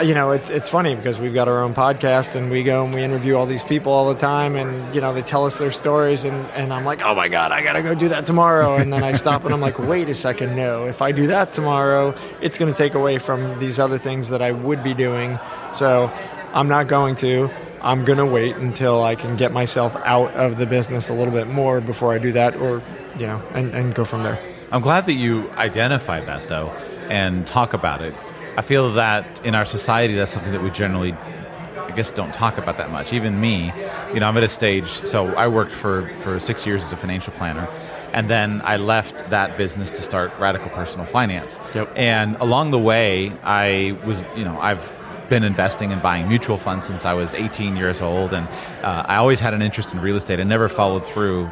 you 0.00 0.14
know, 0.14 0.30
it's 0.32 0.50
it's 0.50 0.68
funny 0.68 0.94
because 0.94 1.18
we've 1.18 1.34
got 1.34 1.48
our 1.48 1.62
own 1.62 1.74
podcast 1.74 2.34
and 2.34 2.50
we 2.50 2.62
go 2.62 2.84
and 2.84 2.94
we 2.94 3.02
interview 3.02 3.34
all 3.36 3.46
these 3.46 3.62
people 3.62 3.92
all 3.92 4.12
the 4.12 4.18
time 4.18 4.56
and 4.56 4.94
you 4.94 5.00
know 5.00 5.12
they 5.12 5.22
tell 5.22 5.44
us 5.46 5.58
their 5.58 5.72
stories 5.72 6.24
and, 6.24 6.46
and 6.50 6.72
I'm 6.72 6.84
like, 6.84 7.02
oh 7.02 7.14
my 7.14 7.28
god, 7.28 7.52
I 7.52 7.62
gotta 7.62 7.82
go 7.82 7.94
do 7.94 8.08
that 8.08 8.24
tomorrow 8.24 8.76
and 8.76 8.92
then 8.92 9.02
I 9.02 9.12
stop 9.12 9.44
and 9.44 9.52
I'm 9.52 9.60
like, 9.60 9.78
wait 9.78 10.08
a 10.08 10.14
second, 10.14 10.56
no, 10.56 10.86
if 10.86 11.02
I 11.02 11.12
do 11.12 11.26
that 11.28 11.52
tomorrow, 11.52 12.14
it's 12.40 12.58
gonna 12.58 12.74
take 12.74 12.94
away 12.94 13.18
from 13.18 13.58
these 13.58 13.78
other 13.78 13.98
things 13.98 14.30
that 14.30 14.42
I 14.42 14.52
would 14.52 14.82
be 14.82 14.94
doing. 14.94 15.38
So 15.74 16.10
I'm 16.52 16.68
not 16.68 16.88
going 16.88 17.16
to. 17.16 17.50
I'm 17.82 18.04
gonna 18.04 18.26
wait 18.26 18.56
until 18.56 19.02
I 19.02 19.14
can 19.14 19.36
get 19.36 19.52
myself 19.52 19.96
out 20.04 20.32
of 20.34 20.56
the 20.56 20.66
business 20.66 21.08
a 21.08 21.14
little 21.14 21.32
bit 21.32 21.46
more 21.46 21.80
before 21.80 22.12
I 22.12 22.18
do 22.18 22.32
that 22.32 22.56
or 22.56 22.82
you 23.18 23.26
know, 23.26 23.42
and, 23.54 23.74
and 23.74 23.94
go 23.94 24.04
from 24.04 24.22
there. 24.22 24.38
I'm 24.72 24.82
glad 24.82 25.06
that 25.06 25.14
you 25.14 25.50
identified 25.56 26.26
that 26.26 26.48
though 26.48 26.68
and 27.08 27.46
talk 27.46 27.74
about 27.74 28.02
it. 28.02 28.14
I 28.56 28.62
feel 28.62 28.92
that 28.94 29.44
in 29.44 29.54
our 29.54 29.64
society, 29.64 30.14
that's 30.14 30.32
something 30.32 30.52
that 30.52 30.62
we 30.62 30.70
generally, 30.70 31.12
I 31.12 31.92
guess, 31.94 32.10
don't 32.10 32.34
talk 32.34 32.58
about 32.58 32.76
that 32.78 32.90
much. 32.90 33.12
Even 33.12 33.40
me, 33.40 33.72
you 34.12 34.20
know, 34.20 34.28
I'm 34.28 34.36
at 34.36 34.42
a 34.42 34.48
stage. 34.48 34.88
So 34.88 35.28
I 35.34 35.48
worked 35.48 35.72
for 35.72 36.06
for 36.20 36.40
six 36.40 36.66
years 36.66 36.82
as 36.82 36.92
a 36.92 36.96
financial 36.96 37.32
planner, 37.34 37.68
and 38.12 38.28
then 38.28 38.60
I 38.64 38.76
left 38.76 39.30
that 39.30 39.56
business 39.56 39.90
to 39.92 40.02
start 40.02 40.32
Radical 40.38 40.68
Personal 40.70 41.06
Finance. 41.06 41.58
Yep. 41.74 41.92
And 41.96 42.36
along 42.36 42.72
the 42.72 42.78
way, 42.78 43.32
I 43.44 43.96
was, 44.04 44.24
you 44.36 44.44
know, 44.44 44.58
I've 44.60 44.90
been 45.28 45.44
investing 45.44 45.92
and 45.92 46.02
buying 46.02 46.28
mutual 46.28 46.58
funds 46.58 46.86
since 46.86 47.06
I 47.06 47.14
was 47.14 47.34
18 47.34 47.76
years 47.76 48.02
old, 48.02 48.34
and 48.34 48.48
uh, 48.82 49.04
I 49.06 49.16
always 49.16 49.38
had 49.38 49.54
an 49.54 49.62
interest 49.62 49.94
in 49.94 50.00
real 50.00 50.16
estate. 50.16 50.40
I 50.40 50.42
never 50.42 50.68
followed 50.68 51.06
through, 51.06 51.48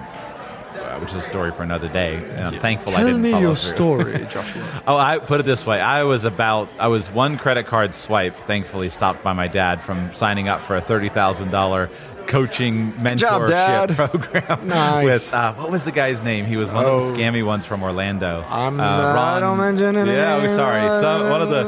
uh, 0.79 0.99
which 1.01 1.11
is 1.11 1.17
a 1.17 1.21
story 1.21 1.53
for 1.53 1.63
another 1.63 1.89
day. 1.89 2.17
And 2.17 2.55
I'm 2.55 2.61
thankful 2.61 2.93
I 2.95 2.99
Tell 2.99 3.07
didn't 3.07 3.23
me 3.23 3.31
follow 3.33 3.43
your 3.43 3.57
through. 3.57 3.75
story, 3.75 4.27
Joshua. 4.31 4.83
Oh, 4.87 4.97
I 4.97 5.19
put 5.19 5.41
it 5.41 5.43
this 5.47 5.67
way: 5.67 5.81
I 5.81 6.05
was 6.05 6.25
about, 6.25 6.69
I 6.79 6.89
was 6.89 7.11
one 7.11 7.37
credit 7.39 7.67
card 7.67 7.95
swipe, 7.95 8.37
thankfully 8.47 8.89
stopped 8.89 9.23
by 9.23 9.33
my 9.33 9.49
dad 9.49 9.81
from 9.83 10.13
signing 10.15 10.49
up 10.49 10.63
for 10.63 10.77
a 10.77 10.81
thirty 10.81 11.09
thousand 11.09 11.51
dollar 11.51 11.91
coaching 12.27 12.93
mentorship 12.93 13.49
Dad. 13.49 13.91
program. 13.97 14.69
Nice. 14.69 15.05
With 15.05 15.35
uh, 15.35 15.55
what 15.55 15.71
was 15.71 15.85
the 15.85 15.93
guy's 15.93 16.23
name? 16.23 16.45
He 16.45 16.57
was 16.59 16.71
one 16.71 16.85
of 16.85 16.91
Oh. 16.93 17.11
the 17.11 17.15
scammy 17.17 17.45
ones 17.45 17.65
from 17.65 17.83
Orlando. 17.83 18.45
I'm 18.49 18.79
Uh, 18.79 18.85
not- 18.85 19.15
Ron- 19.15 19.41
don't 19.41 19.57
mention 19.59 19.97
any 19.97 20.13
Yeah, 20.13 20.37
I'm 20.37 20.49
sorry. 20.51 20.87
So, 21.01 21.31
one 21.31 21.41
of 21.41 21.49
the 21.49 21.65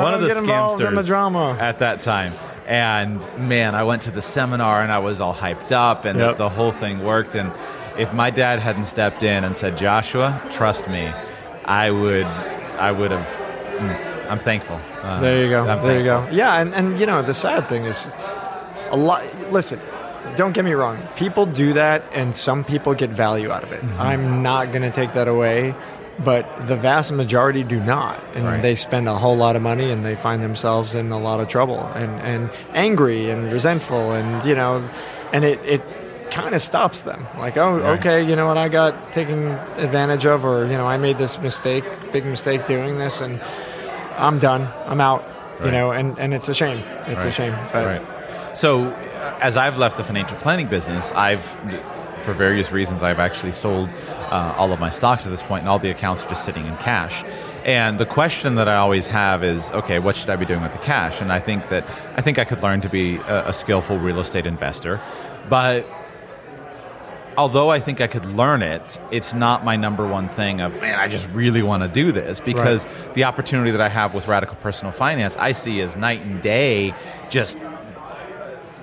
one 0.00 0.14
of 0.14 0.20
the 0.20 0.38
involved 0.38 0.80
in 0.80 0.94
the 0.94 1.00
scamsters 1.02 1.06
drama. 1.06 1.56
at 1.58 1.80
that 1.80 2.00
time. 2.00 2.32
And 2.68 3.26
man, 3.36 3.74
I 3.74 3.82
went 3.82 4.02
to 4.02 4.10
the 4.10 4.22
seminar 4.22 4.82
and 4.82 4.90
I 4.92 4.98
was 5.00 5.20
all 5.20 5.34
hyped 5.34 5.72
up, 5.72 6.04
and 6.04 6.18
Yep. 6.18 6.38
the 6.38 6.48
whole 6.48 6.70
thing 6.72 7.04
worked. 7.04 7.34
And 7.34 7.50
if 7.96 8.12
my 8.12 8.30
dad 8.30 8.58
hadn't 8.58 8.86
stepped 8.86 9.22
in 9.22 9.44
and 9.44 9.56
said, 9.56 9.76
"Joshua, 9.76 10.40
trust 10.50 10.88
me," 10.88 11.12
I 11.64 11.90
would, 11.90 12.26
I 12.78 12.90
would 12.92 13.10
have. 13.10 13.26
mm, 13.78 14.30
I'm 14.30 14.38
thankful. 14.38 14.80
Uh, 15.02 15.20
There 15.20 15.42
you 15.44 15.50
go. 15.50 15.66
I'm 15.68 15.82
there 15.82 15.98
you 15.98 16.04
go. 16.04 16.26
Yeah, 16.30 16.60
and, 16.60 16.74
and 16.74 16.98
you 16.98 17.06
know 17.06 17.22
the 17.22 17.34
sad 17.34 17.68
thing 17.68 17.84
is, 17.84 18.06
a 18.90 18.96
lot. 18.96 19.22
Listen, 19.52 19.78
don't 20.36 20.52
get 20.52 20.64
me 20.64 20.72
wrong. 20.72 20.98
People 21.16 21.46
do 21.46 21.72
that, 21.74 22.02
and 22.12 22.34
some 22.34 22.64
people 22.64 22.94
get 22.94 23.10
value 23.10 23.50
out 23.50 23.62
of 23.62 23.72
it. 23.72 23.82
Mm-hmm. 23.82 24.00
I'm 24.00 24.42
not 24.42 24.72
going 24.72 24.82
to 24.82 24.90
take 24.90 25.12
that 25.12 25.28
away, 25.28 25.74
but 26.24 26.46
the 26.66 26.76
vast 26.76 27.12
majority 27.12 27.62
do 27.64 27.78
not, 27.80 28.18
and 28.34 28.44
Right. 28.46 28.62
they 28.62 28.76
spend 28.76 29.08
a 29.08 29.14
whole 29.16 29.36
lot 29.36 29.56
of 29.56 29.62
money, 29.62 29.90
and 29.90 30.04
they 30.04 30.16
find 30.16 30.42
themselves 30.42 30.94
in 30.94 31.12
a 31.12 31.18
lot 31.18 31.40
of 31.40 31.48
trouble, 31.48 31.80
and 31.94 32.20
and 32.22 32.50
angry 32.72 33.30
and 33.30 33.52
resentful, 33.52 34.12
and 34.12 34.42
you 34.48 34.54
know, 34.54 34.88
and 35.32 35.44
it 35.44 35.60
it 35.64 35.82
kind 36.34 36.54
of 36.54 36.60
stops 36.60 37.02
them. 37.02 37.26
Like, 37.38 37.56
oh, 37.56 37.78
Right. 37.78 37.98
okay, 37.98 38.22
you 38.28 38.34
know 38.36 38.46
what, 38.46 38.58
I 38.58 38.68
got 38.68 39.12
taken 39.12 39.46
advantage 39.78 40.26
of, 40.26 40.44
or 40.44 40.66
you 40.66 40.72
know, 40.72 40.86
I 40.86 40.96
made 40.98 41.16
this 41.16 41.40
mistake, 41.40 41.84
big 42.12 42.26
mistake 42.26 42.66
doing 42.66 42.98
this, 42.98 43.20
and 43.20 43.40
I'm 44.18 44.38
done. 44.38 44.68
I'm 44.86 45.00
out. 45.00 45.24
You 45.64 45.70
know, 45.70 45.92
and, 45.92 46.18
and 46.18 46.34
it's 46.34 46.48
a 46.48 46.54
shame. 46.54 46.82
It's 47.06 47.24
a 47.24 47.30
shame. 47.30 47.54
But 47.72 47.86
right. 47.86 48.56
So, 48.56 48.86
uh, 48.88 49.38
as 49.40 49.56
I've 49.56 49.78
left 49.78 49.96
the 49.96 50.04
financial 50.04 50.36
planning 50.38 50.66
business, 50.66 51.10
I've, 51.12 51.42
for 52.22 52.32
various 52.34 52.70
reasons, 52.72 53.02
I've 53.02 53.20
actually 53.20 53.52
sold 53.52 53.88
uh, 54.30 54.54
all 54.58 54.72
of 54.72 54.80
my 54.80 54.90
stocks 54.90 55.24
at 55.24 55.30
this 55.30 55.42
point, 55.42 55.60
and 55.62 55.68
all 55.68 55.78
the 55.78 55.90
accounts 55.90 56.22
are 56.22 56.28
just 56.28 56.44
sitting 56.44 56.66
in 56.66 56.76
cash. 56.78 57.24
And 57.64 57.98
the 57.98 58.04
question 58.04 58.56
that 58.56 58.68
I 58.68 58.76
always 58.76 59.06
have 59.06 59.42
is, 59.42 59.70
okay, 59.70 60.00
what 60.00 60.16
should 60.16 60.28
I 60.28 60.36
be 60.36 60.44
doing 60.44 60.60
with 60.60 60.72
the 60.72 60.78
cash? 60.78 61.20
And 61.22 61.32
I 61.32 61.38
think 61.40 61.68
that 61.70 61.84
I 62.16 62.20
think 62.20 62.38
I 62.38 62.44
could 62.44 62.62
learn 62.62 62.80
to 62.82 62.88
be 62.90 63.16
a, 63.16 63.48
a 63.48 63.52
skillful 63.52 63.96
real 63.98 64.20
estate 64.20 64.44
investor, 64.44 65.00
but 65.48 65.86
although 67.36 67.70
I 67.70 67.80
think 67.80 68.00
I 68.00 68.06
could 68.06 68.24
learn 68.24 68.62
it, 68.62 68.98
it's 69.10 69.34
not 69.34 69.64
my 69.64 69.76
number 69.76 70.06
one 70.06 70.28
thing 70.30 70.60
of, 70.60 70.72
man, 70.80 70.98
I 70.98 71.08
just 71.08 71.28
really 71.30 71.62
want 71.62 71.82
to 71.82 71.88
do 71.88 72.12
this 72.12 72.40
because 72.40 72.86
the 73.14 73.24
opportunity 73.24 73.70
that 73.70 73.80
I 73.80 73.88
have 73.88 74.14
with 74.14 74.28
Radical 74.28 74.56
Personal 74.56 74.92
Finance, 74.92 75.36
I 75.36 75.52
see 75.52 75.80
as 75.80 75.96
night 75.96 76.22
and 76.22 76.42
day, 76.42 76.94
just 77.30 77.58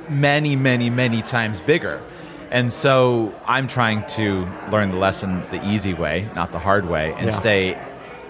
many, 0.09 0.55
many, 0.55 0.89
many 0.89 1.21
times 1.21 1.61
bigger. 1.61 2.01
And 2.49 2.71
so 2.73 3.33
I'm 3.47 3.67
trying 3.67 4.05
to 4.07 4.45
learn 4.69 4.91
the 4.91 4.97
lesson 4.97 5.41
the 5.51 5.65
easy 5.65 5.93
way, 5.93 6.27
not 6.35 6.51
the 6.51 6.59
hard 6.59 6.89
way, 6.89 7.13
and 7.17 7.27
Yeah. 7.27 7.39
stay 7.39 7.77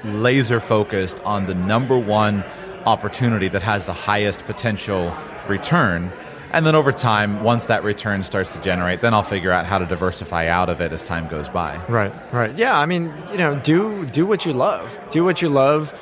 laser 0.03 0.59
focused 0.59 1.19
on 1.25 1.47
the 1.47 1.55
number 1.55 1.97
one 1.97 2.43
opportunity 2.85 3.47
that 3.47 3.61
has 3.63 3.85
the 3.85 3.93
highest 3.93 4.45
potential 4.45 5.13
return. 5.48 6.11
And 6.53 6.66
then 6.66 6.75
over 6.75 6.92
time, 6.92 7.44
once 7.44 7.68
that 7.68 7.83
return 7.83 8.24
starts 8.24 8.53
to 8.53 8.61
generate, 8.61 9.00
then 9.00 9.14
I'll 9.14 9.24
figure 9.24 9.51
out 9.51 9.66
how 9.66 9.77
to 9.77 9.85
diversify 9.85 10.48
out 10.48 10.70
of 10.70 10.81
it 10.81 10.92
as 10.92 11.03
time 11.03 11.27
goes 11.29 11.48
by. 11.48 11.77
right, 11.87 12.14
right. 12.33 12.55
Yeah, 12.57 12.77
I 12.77 12.85
mean, 12.85 13.14
you 13.31 13.37
know, 13.37 13.59
do 13.59 14.05
do 14.07 14.25
what 14.25 14.46
you 14.46 14.53
love. 14.53 14.98
Do 15.11 15.24
what 15.24 15.42
you 15.42 15.50
love. 15.50 15.98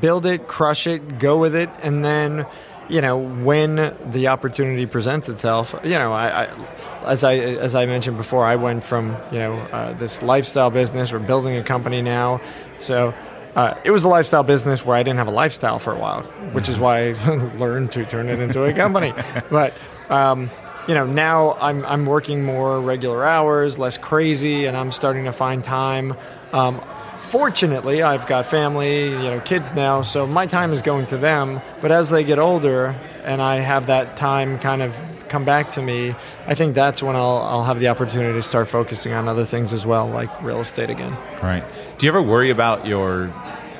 Build 0.00 0.26
it, 0.26 0.46
crush 0.46 0.86
it, 0.86 1.18
go 1.18 1.38
with 1.38 1.54
it, 1.54 1.70
and 1.82 2.04
then, 2.04 2.44
you 2.88 3.00
know, 3.00 3.16
when 3.16 3.96
the 4.10 4.26
opportunity 4.28 4.86
presents 4.86 5.28
itself, 5.28 5.74
you 5.84 5.92
know, 5.92 6.12
I, 6.12 6.44
I 6.44 6.66
as 7.06 7.24
I 7.24 7.36
as 7.36 7.74
I 7.74 7.86
mentioned 7.86 8.16
before, 8.18 8.44
I 8.44 8.56
went 8.56 8.84
from 8.84 9.16
you 9.32 9.38
know 9.38 9.54
uh, 9.54 9.94
this 9.94 10.20
lifestyle 10.20 10.70
business. 10.70 11.12
We're 11.12 11.20
building 11.20 11.56
a 11.56 11.62
company 11.62 12.02
now, 12.02 12.40
so. 12.82 13.14
Uh, 13.56 13.78
it 13.84 13.92
was 13.92 14.02
a 14.02 14.08
lifestyle 14.08 14.42
business 14.42 14.84
where 14.84 14.96
I 14.96 15.04
didn't 15.04 15.18
have 15.18 15.28
a 15.28 15.30
lifestyle 15.30 15.78
for 15.78 15.92
a 15.92 15.96
while, 15.96 16.22
which 16.54 16.68
is 16.68 16.76
why 16.76 17.10
I 17.10 17.12
learned 17.56 17.92
to 17.92 18.04
turn 18.04 18.28
it 18.28 18.40
into 18.40 18.64
a 18.64 18.72
company. 18.72 19.14
but 19.48 19.72
um, 20.10 20.50
you 20.88 20.94
know, 20.94 21.06
now 21.06 21.54
I'm 21.54 21.84
I'm 21.86 22.06
working 22.06 22.44
more 22.44 22.80
regular 22.80 23.24
hours, 23.24 23.78
less 23.78 23.96
crazy, 23.96 24.66
and 24.66 24.76
I'm 24.76 24.92
starting 24.92 25.24
to 25.24 25.32
find 25.32 25.64
time. 25.64 26.14
Um, 26.52 26.80
fortunately, 27.20 28.02
I've 28.02 28.26
got 28.26 28.46
family, 28.46 29.06
you 29.06 29.30
know, 29.30 29.40
kids 29.40 29.72
now, 29.74 30.02
so 30.02 30.26
my 30.26 30.46
time 30.46 30.72
is 30.72 30.82
going 30.82 31.06
to 31.06 31.16
them. 31.16 31.60
But 31.80 31.90
as 31.90 32.10
they 32.10 32.22
get 32.22 32.38
older, 32.38 32.94
and 33.24 33.40
I 33.40 33.56
have 33.56 33.86
that 33.86 34.16
time 34.16 34.58
kind 34.58 34.82
of 34.82 34.94
come 35.28 35.44
back 35.44 35.70
to 35.70 35.82
me, 35.82 36.14
I 36.46 36.54
think 36.54 36.74
that's 36.74 37.02
when 37.02 37.16
I'll 37.16 37.38
I'll 37.38 37.64
have 37.64 37.80
the 37.80 37.88
opportunity 37.88 38.34
to 38.34 38.42
start 38.42 38.68
focusing 38.68 39.12
on 39.12 39.26
other 39.28 39.44
things 39.44 39.72
as 39.72 39.86
well, 39.86 40.08
like 40.08 40.30
real 40.42 40.60
estate 40.60 40.90
again. 40.90 41.16
Right. 41.42 41.64
Do 41.98 42.06
you 42.06 42.12
ever 42.12 42.22
worry 42.22 42.50
about 42.50 42.86
your, 42.86 43.28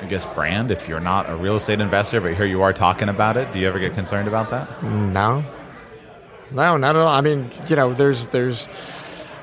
I 0.01 0.05
guess, 0.09 0.25
brand 0.25 0.71
if 0.71 0.87
you're 0.87 0.99
not 0.99 1.29
a 1.29 1.35
real 1.35 1.55
estate 1.57 1.79
investor, 1.81 2.19
but 2.19 2.33
here 2.33 2.45
you 2.45 2.61
are 2.61 2.73
talking 2.73 3.09
about 3.09 3.37
it? 3.37 3.51
Do 3.53 3.59
you 3.59 3.67
ever 3.67 3.79
get 3.79 3.93
concerned 3.93 4.27
about 4.27 4.49
that? 4.49 4.83
No, 4.83 5.43
no, 6.51 6.77
not 6.77 6.95
at 6.95 7.01
all. 7.01 7.07
I 7.07 7.21
mean, 7.21 7.51
you 7.67 7.75
know, 7.75 7.93
there's 7.93 8.27
there's 8.27 8.67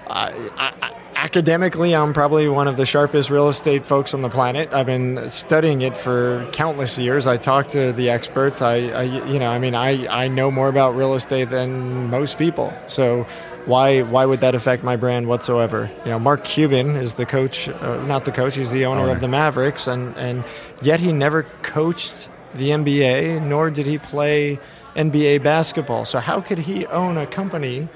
uh, 0.06 0.30
I, 0.56 0.72
I, 0.82 0.94
academically, 1.14 1.94
I'm 1.94 2.12
probably 2.12 2.48
one 2.48 2.68
of 2.68 2.76
the 2.76 2.84
sharpest 2.84 3.30
real 3.30 3.48
estate 3.48 3.86
folks 3.86 4.14
on 4.14 4.22
the 4.22 4.28
planet. 4.28 4.72
I've 4.72 4.86
been 4.86 5.28
studying 5.28 5.82
it 5.82 5.96
for 5.96 6.48
countless 6.52 6.98
years. 6.98 7.26
I 7.26 7.36
talk 7.36 7.68
to 7.68 7.92
the 7.92 8.10
experts. 8.10 8.60
I, 8.62 8.74
I 8.88 9.02
you 9.02 9.38
know, 9.38 9.48
I 9.48 9.58
mean, 9.58 9.74
I 9.74 10.06
I 10.08 10.28
know 10.28 10.50
more 10.50 10.68
about 10.68 10.96
real 10.96 11.14
estate 11.14 11.50
than 11.50 12.10
most 12.10 12.38
people. 12.38 12.72
So. 12.88 13.26
Why, 13.64 14.02
why 14.02 14.26
would 14.26 14.40
that 14.40 14.56
affect 14.56 14.82
my 14.82 14.96
brand 14.96 15.28
whatsoever? 15.28 15.88
You 16.04 16.10
know, 16.10 16.18
Mark 16.18 16.42
Cuban 16.42 16.96
is 16.96 17.14
the 17.14 17.24
coach, 17.24 17.68
uh, 17.68 18.04
not 18.06 18.24
the 18.24 18.32
coach, 18.32 18.56
he's 18.56 18.72
the 18.72 18.86
owner, 18.86 19.02
Owner. 19.02 19.12
of 19.12 19.20
the 19.20 19.28
Mavericks, 19.28 19.86
and, 19.86 20.16
and 20.16 20.44
yet 20.80 20.98
he 20.98 21.12
never 21.12 21.44
coached 21.62 22.28
the 22.54 22.70
NBA, 22.70 23.46
nor 23.46 23.70
did 23.70 23.86
he 23.86 23.98
play 23.98 24.58
NBA 24.96 25.42
basketball. 25.42 26.04
So 26.04 26.18
how 26.18 26.40
could 26.40 26.58
he 26.58 26.86
own 26.86 27.16
a 27.16 27.26
company 27.26 27.88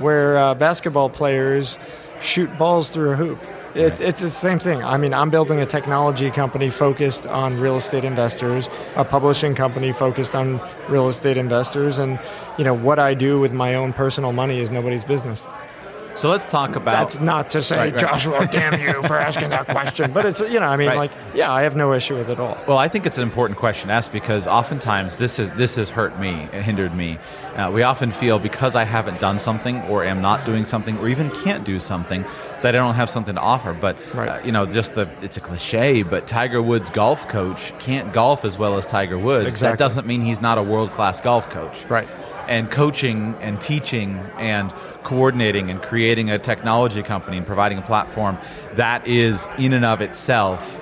where 0.00 0.36
uh, 0.36 0.54
basketball 0.54 1.10
players 1.10 1.78
shoot 2.20 2.56
balls 2.58 2.90
through 2.90 3.12
a 3.12 3.16
hoop? 3.16 3.38
It, 3.74 4.00
It's 4.00 4.20
the 4.20 4.30
same 4.30 4.60
thing. 4.60 4.84
I 4.84 4.96
mean, 4.96 5.12
I'm 5.12 5.30
building 5.30 5.60
a 5.60 5.66
technology 5.66 6.30
company 6.30 6.70
focused 6.70 7.26
on 7.26 7.58
real 7.58 7.76
estate 7.76 8.04
investors, 8.04 8.68
a 8.94 9.04
publishing 9.04 9.54
company 9.54 9.92
focused 9.92 10.34
on 10.34 10.60
real 10.88 11.08
estate 11.08 11.36
investors, 11.36 11.98
and 11.98 12.20
you 12.56 12.64
know 12.64 12.74
what 12.74 13.00
I 13.00 13.14
do 13.14 13.40
with 13.40 13.52
my 13.52 13.74
own 13.74 13.92
personal 13.92 14.32
money 14.32 14.60
is 14.60 14.70
nobody's 14.70 15.04
business. 15.04 15.48
So 16.14 16.30
let's 16.30 16.46
talk 16.46 16.76
about. 16.76 16.92
That's 17.08 17.20
not 17.20 17.50
to 17.50 17.62
say, 17.62 17.76
Right, 17.76 17.92
right. 17.92 18.00
Joshua, 18.00 18.46
damn 18.52 18.80
you 18.80 19.02
for 19.02 19.18
asking 19.18 19.50
that 19.50 19.66
question, 19.66 20.12
but 20.12 20.24
it's 20.24 20.40
you 20.40 20.60
know, 20.60 20.66
I 20.66 20.76
mean, 20.76 20.88
Right. 20.88 20.96
like, 20.96 21.10
yeah, 21.34 21.52
I 21.52 21.62
have 21.62 21.74
no 21.76 21.92
issue 21.92 22.16
with 22.16 22.28
it 22.30 22.34
at 22.34 22.40
all. 22.40 22.56
Well, 22.68 22.78
I 22.78 22.88
think 22.88 23.04
it's 23.06 23.18
an 23.18 23.24
important 23.24 23.58
question 23.58 23.88
to 23.88 23.94
ask 23.94 24.12
because 24.12 24.46
oftentimes 24.46 25.16
this 25.16 25.38
is 25.38 25.50
this 25.52 25.74
has 25.74 25.90
hurt 25.90 26.18
me, 26.20 26.48
it 26.52 26.62
hindered 26.62 26.94
me. 26.94 27.18
Uh, 27.56 27.70
we 27.72 27.82
often 27.82 28.10
feel 28.10 28.38
because 28.38 28.74
I 28.74 28.84
haven't 28.84 29.20
done 29.20 29.38
something, 29.38 29.80
or 29.82 30.04
am 30.04 30.20
not 30.20 30.44
doing 30.44 30.64
something, 30.64 30.98
or 30.98 31.08
even 31.08 31.30
can't 31.30 31.64
do 31.64 31.78
something, 31.78 32.24
that 32.62 32.74
I 32.74 32.78
don't 32.78 32.94
have 32.94 33.10
something 33.10 33.34
to 33.34 33.40
offer. 33.40 33.72
But 33.72 33.96
uh, 34.14 34.40
you 34.44 34.52
know, 34.52 34.66
just 34.66 34.94
the 34.94 35.08
it's 35.22 35.36
a 35.36 35.40
cliche, 35.40 36.02
but 36.02 36.26
Tiger 36.26 36.62
Woods 36.62 36.90
golf 36.90 37.28
coach 37.28 37.72
can't 37.80 38.12
golf 38.12 38.44
as 38.44 38.56
well 38.58 38.76
as 38.78 38.86
Tiger 38.86 39.18
Woods. 39.18 39.60
That 39.60 39.78
doesn't 39.78 40.06
mean 40.06 40.22
he's 40.22 40.40
not 40.40 40.58
a 40.58 40.62
world 40.62 40.92
class 40.92 41.20
golf 41.20 41.48
coach. 41.50 41.84
Right. 41.88 42.08
And 42.46 42.70
coaching 42.70 43.34
and 43.40 43.58
teaching 43.60 44.18
and 44.36 44.70
coordinating 45.04 45.70
and 45.70 45.80
creating 45.80 46.30
a 46.30 46.38
technology 46.38 47.02
company 47.02 47.36
and 47.36 47.46
providing 47.46 47.78
a 47.78 47.82
platform 47.82 48.36
that 48.74 49.06
is 49.06 49.46
in 49.58 49.72
and 49.72 49.84
of 49.84 50.00
itself 50.00 50.80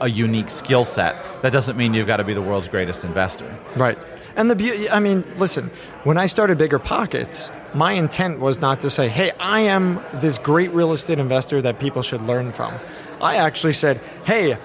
a 0.00 0.08
unique 0.08 0.50
skill 0.50 0.84
set. 0.84 1.16
That 1.42 1.52
doesn't 1.52 1.76
mean 1.76 1.94
you've 1.94 2.06
got 2.06 2.18
to 2.18 2.24
be 2.24 2.34
the 2.34 2.42
world's 2.42 2.68
greatest 2.68 3.04
investor. 3.04 3.50
Right. 3.76 3.98
And 4.36 4.50
the 4.50 4.54
beauty, 4.54 4.90
I 4.90 5.00
mean, 5.00 5.24
listen, 5.38 5.70
when 6.04 6.18
I 6.18 6.26
started 6.26 6.58
Bigger 6.58 6.78
Pockets, 6.78 7.50
my 7.72 7.92
intent 7.92 8.40
was 8.40 8.60
not 8.60 8.80
to 8.80 8.90
say, 8.90 9.08
hey, 9.08 9.30
I 9.40 9.60
am 9.60 10.02
this 10.14 10.36
great 10.38 10.70
real 10.72 10.92
estate 10.92 11.18
investor 11.18 11.62
that 11.62 11.78
people 11.78 12.02
should 12.02 12.22
learn 12.22 12.52
from. 12.52 12.74
I 13.20 13.36
actually 13.36 13.72
said, 13.72 13.98
hey, 14.24 14.58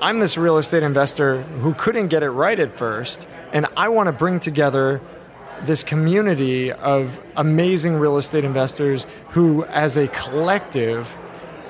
I'm 0.00 0.20
this 0.20 0.38
real 0.38 0.56
estate 0.56 0.82
investor 0.82 1.42
who 1.42 1.74
couldn't 1.74 2.08
get 2.08 2.22
it 2.22 2.30
right 2.30 2.58
at 2.58 2.76
first, 2.76 3.26
and 3.52 3.66
I 3.76 3.90
want 3.90 4.06
to 4.06 4.12
bring 4.12 4.40
together 4.40 5.02
this 5.66 5.82
community 5.82 6.72
of 6.72 7.18
amazing 7.36 7.96
real 7.96 8.16
estate 8.16 8.44
investors 8.44 9.06
who, 9.30 9.64
as 9.66 9.96
a 9.96 10.08
collective, 10.08 11.16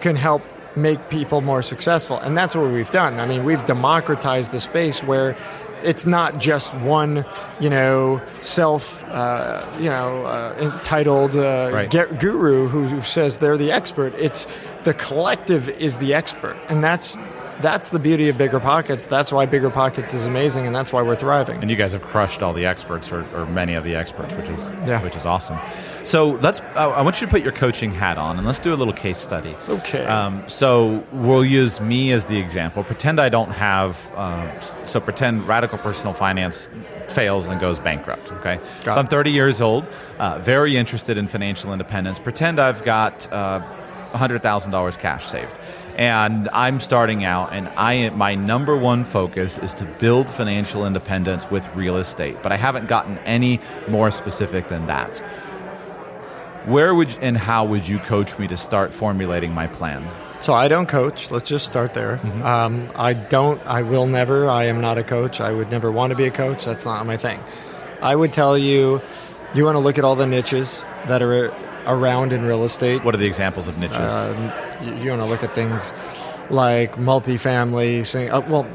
can 0.00 0.16
help 0.16 0.42
make 0.76 1.08
people 1.10 1.40
more 1.40 1.62
successful. 1.62 2.18
And 2.18 2.36
that's 2.38 2.54
what 2.54 2.70
we've 2.70 2.90
done. 2.90 3.18
I 3.20 3.26
mean, 3.26 3.44
we've 3.44 3.64
democratized 3.66 4.52
the 4.52 4.60
space 4.60 5.02
where 5.02 5.36
it's 5.82 6.06
not 6.06 6.38
just 6.38 6.72
one, 6.74 7.24
you 7.58 7.70
know, 7.70 8.20
self, 8.42 9.02
uh, 9.04 9.64
you 9.78 9.88
know, 9.88 10.24
uh, 10.26 10.54
entitled 10.60 11.34
uh, 11.34 11.70
Right. 11.72 11.90
get 11.90 12.20
guru 12.20 12.68
who, 12.68 12.86
who 12.86 13.02
says 13.02 13.38
they're 13.38 13.56
the 13.56 13.72
expert. 13.72 14.14
It's 14.18 14.46
the 14.84 14.94
collective 14.94 15.68
is 15.68 15.96
the 15.96 16.14
expert, 16.14 16.56
and 16.68 16.84
that's 16.84 17.18
that's 17.62 17.90
the 17.90 17.98
beauty 17.98 18.28
of 18.28 18.36
bigger 18.38 18.60
pockets. 18.60 19.06
That's 19.06 19.30
why 19.32 19.46
bigger 19.46 19.70
pockets 19.70 20.14
is 20.14 20.24
amazing, 20.24 20.66
and 20.66 20.74
that's 20.74 20.92
why 20.92 21.02
we're 21.02 21.16
thriving. 21.16 21.60
And 21.60 21.70
you 21.70 21.76
guys 21.76 21.92
have 21.92 22.02
crushed 22.02 22.42
all 22.42 22.52
the 22.52 22.66
experts, 22.66 23.10
or, 23.12 23.24
or 23.36 23.46
many 23.46 23.74
of 23.74 23.84
the 23.84 23.94
experts, 23.94 24.34
which 24.34 24.48
is 24.48 24.58
Yeah. 24.86 25.02
which 25.02 25.16
is 25.16 25.24
awesome. 25.24 25.58
So 26.04 26.30
let's. 26.40 26.60
I 26.74 27.02
want 27.02 27.20
you 27.20 27.26
to 27.26 27.30
put 27.30 27.42
your 27.42 27.52
coaching 27.52 27.92
hat 27.92 28.18
on, 28.18 28.38
and 28.38 28.46
let's 28.46 28.58
do 28.58 28.72
a 28.72 28.76
little 28.76 28.94
case 28.94 29.18
study. 29.18 29.54
Okay. 29.68 30.04
Um, 30.06 30.42
so 30.48 31.04
we'll 31.12 31.44
use 31.44 31.80
me 31.80 32.12
as 32.12 32.24
the 32.26 32.38
example. 32.38 32.82
Pretend 32.82 33.20
I 33.20 33.28
don't 33.28 33.50
have. 33.52 34.10
Uh, 34.16 34.60
so 34.86 34.98
pretend 35.00 35.46
radical 35.46 35.78
personal 35.78 36.12
finance 36.14 36.68
fails 37.08 37.46
and 37.46 37.60
goes 37.60 37.78
bankrupt. 37.78 38.32
Okay. 38.32 38.58
Got 38.84 38.94
so 38.94 39.00
I'm 39.00 39.08
30 39.08 39.30
years 39.32 39.60
old, 39.60 39.86
uh, 40.18 40.38
very 40.38 40.76
interested 40.76 41.18
in 41.18 41.26
financial 41.28 41.72
independence. 41.72 42.18
Pretend 42.18 42.60
I've 42.60 42.84
got 42.84 43.30
uh, 43.32 43.60
$100,000 44.12 44.98
cash 44.98 45.26
saved. 45.26 45.52
And 46.00 46.48
I'm 46.54 46.80
starting 46.80 47.24
out, 47.24 47.52
and 47.52 47.68
I 47.76 48.08
my 48.08 48.34
number 48.34 48.74
one 48.74 49.04
focus 49.04 49.58
is 49.58 49.74
to 49.74 49.84
build 49.84 50.30
financial 50.30 50.86
independence 50.86 51.50
with 51.50 51.68
real 51.76 51.98
estate. 51.98 52.38
But 52.42 52.52
I 52.52 52.56
haven't 52.56 52.88
gotten 52.88 53.18
any 53.18 53.60
more 53.86 54.10
specific 54.10 54.70
than 54.70 54.86
that. 54.86 55.18
Where 56.64 56.94
would 56.94 57.14
and 57.20 57.36
how 57.36 57.66
would 57.66 57.86
you 57.86 57.98
coach 57.98 58.38
me 58.38 58.48
to 58.48 58.56
start 58.56 58.94
formulating 58.94 59.52
my 59.52 59.66
plan? 59.66 60.08
So 60.40 60.54
I 60.54 60.68
don't 60.68 60.86
coach. 60.86 61.30
Let's 61.30 61.50
just 61.50 61.66
start 61.66 61.92
there. 61.92 62.18
Um, 62.42 62.90
I 62.96 63.12
don't. 63.12 63.60
I 63.66 63.82
will 63.82 64.06
never. 64.06 64.48
I 64.48 64.64
am 64.64 64.80
not 64.80 64.96
a 64.96 65.04
coach. 65.04 65.38
I 65.38 65.52
would 65.52 65.70
never 65.70 65.92
want 65.92 66.12
to 66.12 66.16
be 66.16 66.24
a 66.24 66.30
coach. 66.30 66.64
That's 66.64 66.86
not 66.86 67.04
my 67.04 67.18
thing. 67.18 67.40
I 68.00 68.16
would 68.16 68.32
tell 68.32 68.56
you, 68.56 69.02
you 69.52 69.66
want 69.66 69.76
to 69.76 69.80
look 69.80 69.98
at 69.98 70.04
all 70.04 70.16
the 70.16 70.26
niches 70.26 70.82
that 71.08 71.20
are 71.20 71.52
around 71.86 72.32
in 72.32 72.42
real 72.46 72.64
estate. 72.64 73.04
What 73.04 73.14
are 73.14 73.18
the 73.18 73.26
examples 73.26 73.68
of 73.68 73.76
niches? 73.76 73.98
Uh, 73.98 74.69
you, 74.82 74.94
you 74.96 75.10
want 75.10 75.22
to 75.22 75.26
look 75.26 75.42
at 75.42 75.54
things 75.54 75.92
like 76.50 76.94
multifamily. 76.96 78.06
Sing, 78.06 78.30
uh, 78.30 78.40
well, 78.40 78.66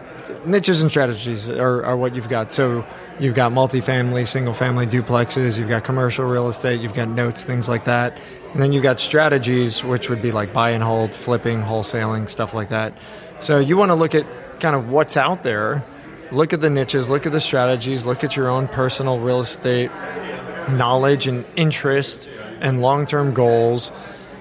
niches 0.45 0.81
and 0.81 0.89
strategies 0.89 1.49
are, 1.49 1.83
are 1.85 1.97
what 1.97 2.15
you've 2.15 2.29
got. 2.29 2.51
So 2.51 2.85
you've 3.19 3.35
got 3.35 3.51
multifamily, 3.51 4.27
single 4.27 4.53
family 4.53 4.85
duplexes. 4.85 5.57
You've 5.57 5.69
got 5.69 5.83
commercial 5.83 6.25
real 6.25 6.47
estate. 6.47 6.81
You've 6.81 6.93
got 6.93 7.09
notes, 7.09 7.43
things 7.43 7.67
like 7.67 7.85
that. 7.85 8.17
And 8.53 8.61
then 8.61 8.71
you've 8.71 8.83
got 8.83 8.99
strategies, 8.99 9.83
which 9.83 10.09
would 10.09 10.21
be 10.21 10.31
like 10.31 10.53
buy 10.53 10.71
and 10.71 10.83
hold, 10.83 11.13
flipping, 11.13 11.61
wholesaling, 11.61 12.29
stuff 12.29 12.53
like 12.53 12.69
that. 12.69 12.93
So 13.39 13.59
you 13.59 13.77
want 13.77 13.89
to 13.89 13.95
look 13.95 14.15
at 14.15 14.25
kind 14.59 14.75
of 14.75 14.89
what's 14.89 15.17
out 15.17 15.43
there. 15.43 15.83
Look 16.31 16.53
at 16.53 16.61
the 16.61 16.71
niches, 16.71 17.07
look 17.07 17.27
at 17.27 17.31
the 17.33 17.41
strategies, 17.41 18.03
look 18.03 18.23
at 18.23 18.35
your 18.35 18.49
own 18.49 18.67
personal 18.67 19.19
real 19.19 19.41
estate 19.41 19.91
knowledge 20.69 21.27
and 21.27 21.45
interest 21.55 22.27
and 22.61 22.81
long 22.81 23.05
term 23.05 23.33
goals. 23.33 23.91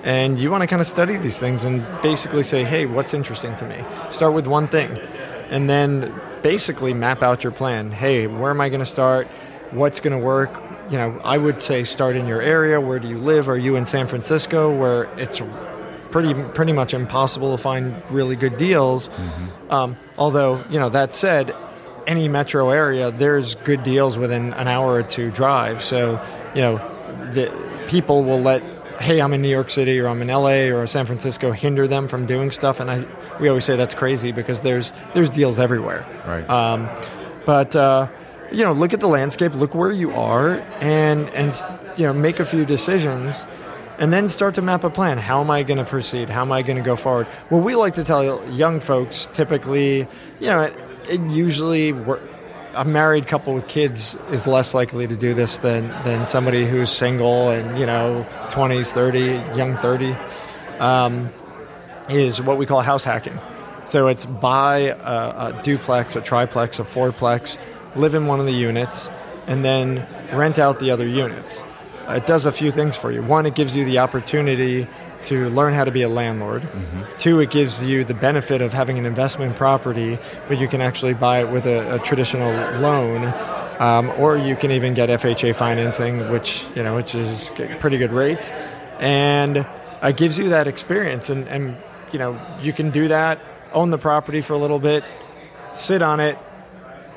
And 0.04 0.38
you 0.38 0.50
want 0.50 0.60
to 0.60 0.66
kind 0.66 0.80
of 0.80 0.86
study 0.86 1.16
these 1.16 1.38
things 1.38 1.64
and 1.64 1.84
basically 2.02 2.42
say, 2.42 2.62
hey, 2.62 2.84
what's 2.84 3.14
interesting 3.14 3.56
to 3.56 3.66
me? 3.66 3.82
Start 4.10 4.34
with 4.34 4.46
one 4.46 4.68
thing. 4.68 4.96
And 5.48 5.68
then 5.68 6.14
basically 6.42 6.92
map 6.92 7.22
out 7.22 7.42
your 7.42 7.52
plan. 7.52 7.90
Hey, 7.90 8.26
where 8.26 8.50
am 8.50 8.60
I 8.60 8.68
going 8.68 8.80
to 8.80 8.86
start? 8.86 9.26
What's 9.70 10.00
going 10.00 10.16
to 10.16 10.22
work? 10.22 10.50
You 10.90 10.98
know, 10.98 11.20
I 11.24 11.38
would 11.38 11.58
say 11.58 11.84
start 11.84 12.16
in 12.16 12.26
your 12.26 12.42
area. 12.42 12.78
Where 12.80 12.98
do 12.98 13.08
you 13.08 13.16
live? 13.16 13.48
Are 13.48 13.56
you 13.56 13.76
in 13.76 13.86
San 13.86 14.06
Francisco 14.06 14.70
where 14.76 15.04
it's 15.18 15.40
pretty 16.10 16.34
pretty 16.52 16.74
much 16.74 16.92
impossible 16.92 17.56
to 17.56 17.62
find 17.62 18.00
really 18.10 18.36
good 18.36 18.58
deals? 18.58 19.08
Um, 19.70 19.96
although, 20.18 20.62
you 20.68 20.78
know, 20.78 20.90
that 20.90 21.14
said, 21.14 21.56
any 22.06 22.28
metro 22.28 22.68
area, 22.68 23.10
there's 23.10 23.54
good 23.54 23.82
deals 23.82 24.18
within 24.18 24.52
an 24.52 24.68
hour 24.68 24.92
or 24.92 25.02
two 25.02 25.30
drive. 25.30 25.82
So, 25.82 26.22
you 26.54 26.60
know, 26.60 26.76
the 27.32 27.50
people 27.88 28.22
will 28.22 28.40
let, 28.40 28.62
hey, 29.00 29.20
I'm 29.20 29.32
in 29.32 29.42
New 29.42 29.48
York 29.48 29.70
City 29.70 29.98
or 29.98 30.08
I'm 30.08 30.22
in 30.22 30.28
LA 30.28 30.70
or 30.74 30.86
San 30.86 31.06
Francisco, 31.06 31.52
hinder 31.52 31.86
them 31.86 32.08
from 32.08 32.26
doing 32.26 32.50
stuff. 32.50 32.80
And 32.80 32.90
I, 32.90 33.06
we 33.40 33.48
always 33.48 33.64
say 33.64 33.76
that's 33.76 33.94
crazy 33.94 34.32
because 34.32 34.60
there's 34.60 34.92
there's 35.14 35.30
deals 35.30 35.58
everywhere. 35.58 36.06
Right. 36.26 36.48
Um, 36.48 36.88
but 37.44 37.74
uh, 37.76 38.08
you 38.52 38.64
know, 38.64 38.72
look 38.72 38.92
at 38.92 39.00
the 39.00 39.08
landscape, 39.08 39.54
look 39.54 39.74
where 39.74 39.92
you 39.92 40.12
are, 40.12 40.60
and 40.80 41.28
and 41.30 41.54
you 41.96 42.06
know, 42.06 42.12
make 42.12 42.40
a 42.40 42.46
few 42.46 42.64
decisions. 42.64 43.44
And 43.96 44.12
then 44.12 44.26
start 44.26 44.56
to 44.56 44.62
map 44.62 44.82
a 44.82 44.90
plan. 44.90 45.18
How 45.18 45.40
am 45.40 45.52
I 45.52 45.62
going 45.62 45.78
to 45.78 45.84
proceed? 45.84 46.28
How 46.28 46.42
am 46.42 46.50
I 46.50 46.62
going 46.62 46.78
to 46.78 46.82
go 46.82 46.96
forward? 46.96 47.28
Well, 47.48 47.60
we 47.60 47.76
like 47.76 47.94
to 47.94 48.02
tell 48.02 48.44
young 48.50 48.80
folks 48.80 49.28
typically, 49.32 50.08
you 50.40 50.48
know, 50.48 50.62
it, 50.62 50.74
it 51.08 51.20
usually 51.30 51.92
wor- 51.92 52.20
a 52.74 52.84
married 52.84 53.26
couple 53.26 53.54
with 53.54 53.68
kids 53.68 54.16
is 54.30 54.46
less 54.46 54.74
likely 54.74 55.06
to 55.06 55.16
do 55.16 55.34
this 55.34 55.58
than, 55.58 55.88
than 56.04 56.26
somebody 56.26 56.66
who's 56.66 56.90
single 56.90 57.50
and, 57.50 57.78
you 57.78 57.86
know, 57.86 58.26
20s, 58.48 58.88
30, 58.88 59.56
young 59.56 59.76
30, 59.78 60.16
um, 60.78 61.30
is 62.08 62.40
what 62.40 62.58
we 62.58 62.66
call 62.66 62.80
house 62.80 63.04
hacking. 63.04 63.38
So 63.86 64.08
it's 64.08 64.26
buy 64.26 64.78
a, 64.78 65.58
a 65.58 65.60
duplex, 65.62 66.16
a 66.16 66.20
triplex, 66.20 66.78
a 66.78 66.84
fourplex, 66.84 67.58
live 67.96 68.14
in 68.14 68.26
one 68.26 68.40
of 68.40 68.46
the 68.46 68.52
units, 68.52 69.10
and 69.46 69.64
then 69.64 70.06
rent 70.32 70.58
out 70.58 70.80
the 70.80 70.90
other 70.90 71.06
units. 71.06 71.64
It 72.08 72.26
does 72.26 72.44
a 72.44 72.52
few 72.52 72.70
things 72.70 72.96
for 72.96 73.10
you. 73.10 73.22
One, 73.22 73.46
it 73.46 73.54
gives 73.54 73.74
you 73.74 73.84
the 73.84 73.98
opportunity 73.98 74.86
to 75.24 75.48
learn 75.50 75.74
how 75.74 75.84
to 75.84 75.90
be 75.90 76.02
a 76.02 76.08
landlord. 76.08 76.66
Two, 77.18 77.40
it 77.40 77.50
gives 77.50 77.82
you 77.82 78.04
the 78.04 78.14
benefit 78.14 78.60
of 78.60 78.72
having 78.72 78.98
an 78.98 79.06
investment 79.06 79.56
property, 79.56 80.18
but 80.48 80.58
you 80.58 80.68
can 80.68 80.80
actually 80.80 81.14
buy 81.14 81.40
it 81.40 81.48
with 81.50 81.66
a, 81.66 81.96
a 81.96 81.98
traditional 82.00 82.52
loan, 82.80 83.24
um, 83.78 84.10
or 84.18 84.36
you 84.36 84.56
can 84.56 84.70
even 84.70 84.94
get 84.94 85.08
FHA 85.08 85.54
financing, 85.54 86.30
which 86.30 86.64
you 86.74 86.82
know, 86.82 86.94
which 86.96 87.14
is 87.14 87.50
pretty 87.80 87.98
good 87.98 88.12
rates, 88.12 88.50
and 89.00 89.66
it 90.02 90.16
gives 90.16 90.38
you 90.38 90.50
that 90.50 90.66
experience. 90.66 91.30
And, 91.30 91.48
and 91.48 91.76
you 92.12 92.18
know, 92.18 92.40
you 92.60 92.72
can 92.72 92.90
do 92.90 93.08
that, 93.08 93.40
own 93.72 93.90
the 93.90 93.98
property 93.98 94.40
for 94.40 94.52
a 94.52 94.58
little 94.58 94.78
bit, 94.78 95.04
sit 95.74 96.02
on 96.02 96.20
it, 96.20 96.38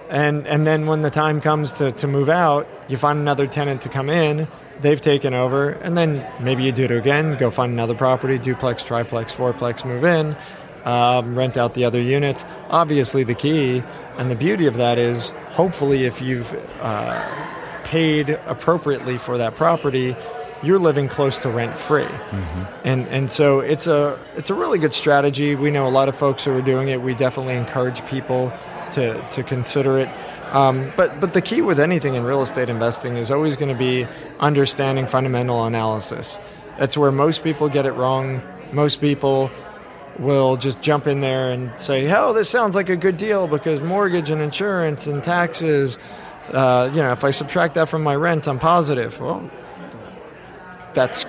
and 0.09 0.47
and 0.47 0.65
then 0.65 0.87
when 0.87 1.01
the 1.01 1.11
time 1.11 1.41
comes 1.41 1.73
to, 1.73 1.91
to 1.91 2.07
move 2.07 2.29
out, 2.29 2.67
you 2.87 2.97
find 2.97 3.19
another 3.19 3.47
tenant 3.47 3.81
to 3.81 3.89
come 3.89 4.09
in. 4.09 4.47
They've 4.81 5.01
taken 5.01 5.33
over, 5.33 5.71
and 5.71 5.97
then 5.97 6.25
maybe 6.39 6.63
you 6.63 6.71
do 6.71 6.83
it 6.83 6.91
again. 6.91 7.37
Go 7.37 7.49
find 7.51 7.73
another 7.73 7.95
property, 7.95 8.37
duplex, 8.37 8.83
triplex, 8.83 9.33
fourplex, 9.33 9.83
move 9.85 10.03
in, 10.03 10.35
um, 10.85 11.35
rent 11.35 11.57
out 11.57 11.73
the 11.73 11.85
other 11.85 12.01
units. 12.01 12.45
Obviously, 12.69 13.23
the 13.23 13.35
key 13.35 13.83
and 14.17 14.29
the 14.29 14.35
beauty 14.35 14.65
of 14.67 14.77
that 14.77 14.97
is, 14.97 15.31
hopefully, 15.49 16.05
if 16.05 16.21
you've 16.21 16.53
uh, 16.81 17.23
paid 17.83 18.29
appropriately 18.47 19.17
for 19.17 19.37
that 19.37 19.55
property, 19.55 20.15
you're 20.63 20.79
living 20.79 21.07
close 21.07 21.37
to 21.39 21.49
rent 21.49 21.77
free. 21.77 22.07
And 22.83 23.07
and 23.07 23.29
so 23.31 23.59
it's 23.59 23.87
a 23.87 24.19
it's 24.35 24.49
a 24.49 24.55
really 24.55 24.79
good 24.79 24.93
strategy. 24.93 25.55
We 25.55 25.69
know 25.71 25.87
a 25.87 25.89
lot 25.89 26.09
of 26.09 26.15
folks 26.15 26.43
who 26.43 26.51
are 26.57 26.61
doing 26.63 26.89
it. 26.89 27.01
We 27.01 27.13
definitely 27.13 27.55
encourage 27.55 28.03
people 28.07 28.51
to 28.91 29.21
to 29.29 29.43
consider 29.43 29.99
it. 29.99 30.09
Um, 30.51 30.91
but 30.95 31.19
but 31.19 31.33
the 31.33 31.41
key 31.41 31.61
with 31.61 31.79
anything 31.79 32.15
in 32.15 32.23
real 32.23 32.41
estate 32.41 32.69
investing 32.69 33.17
is 33.17 33.31
always 33.31 33.57
going 33.57 33.71
to 33.71 33.77
be 33.77 34.07
understanding 34.39 35.05
fundamental 35.07 35.65
analysis. 35.65 36.39
That's 36.77 36.97
where 36.97 37.11
most 37.11 37.43
people 37.43 37.69
get 37.69 37.85
it 37.85 37.91
wrong. 37.93 38.41
Most 38.71 39.01
people 39.01 39.51
will 40.19 40.57
just 40.57 40.81
jump 40.81 41.05
in 41.05 41.19
there 41.19 41.51
and 41.51 41.77
say, 41.79 42.11
"Oh, 42.13 42.33
this 42.33 42.49
sounds 42.49 42.75
like 42.75 42.89
a 42.89 42.95
good 42.95 43.17
deal 43.17 43.47
because 43.47 43.81
mortgage 43.81 44.29
and 44.29 44.41
insurance 44.41 45.05
and 45.07 45.21
taxes. 45.21 45.99
Uh, 46.51 46.89
you 46.93 47.01
know, 47.01 47.11
if 47.11 47.23
I 47.23 47.31
subtract 47.31 47.73
that 47.75 47.89
from 47.89 48.03
my 48.03 48.15
rent, 48.15 48.47
I'm 48.47 48.59
positive." 48.59 49.19
Well, 49.19 49.49
that's 50.93 51.25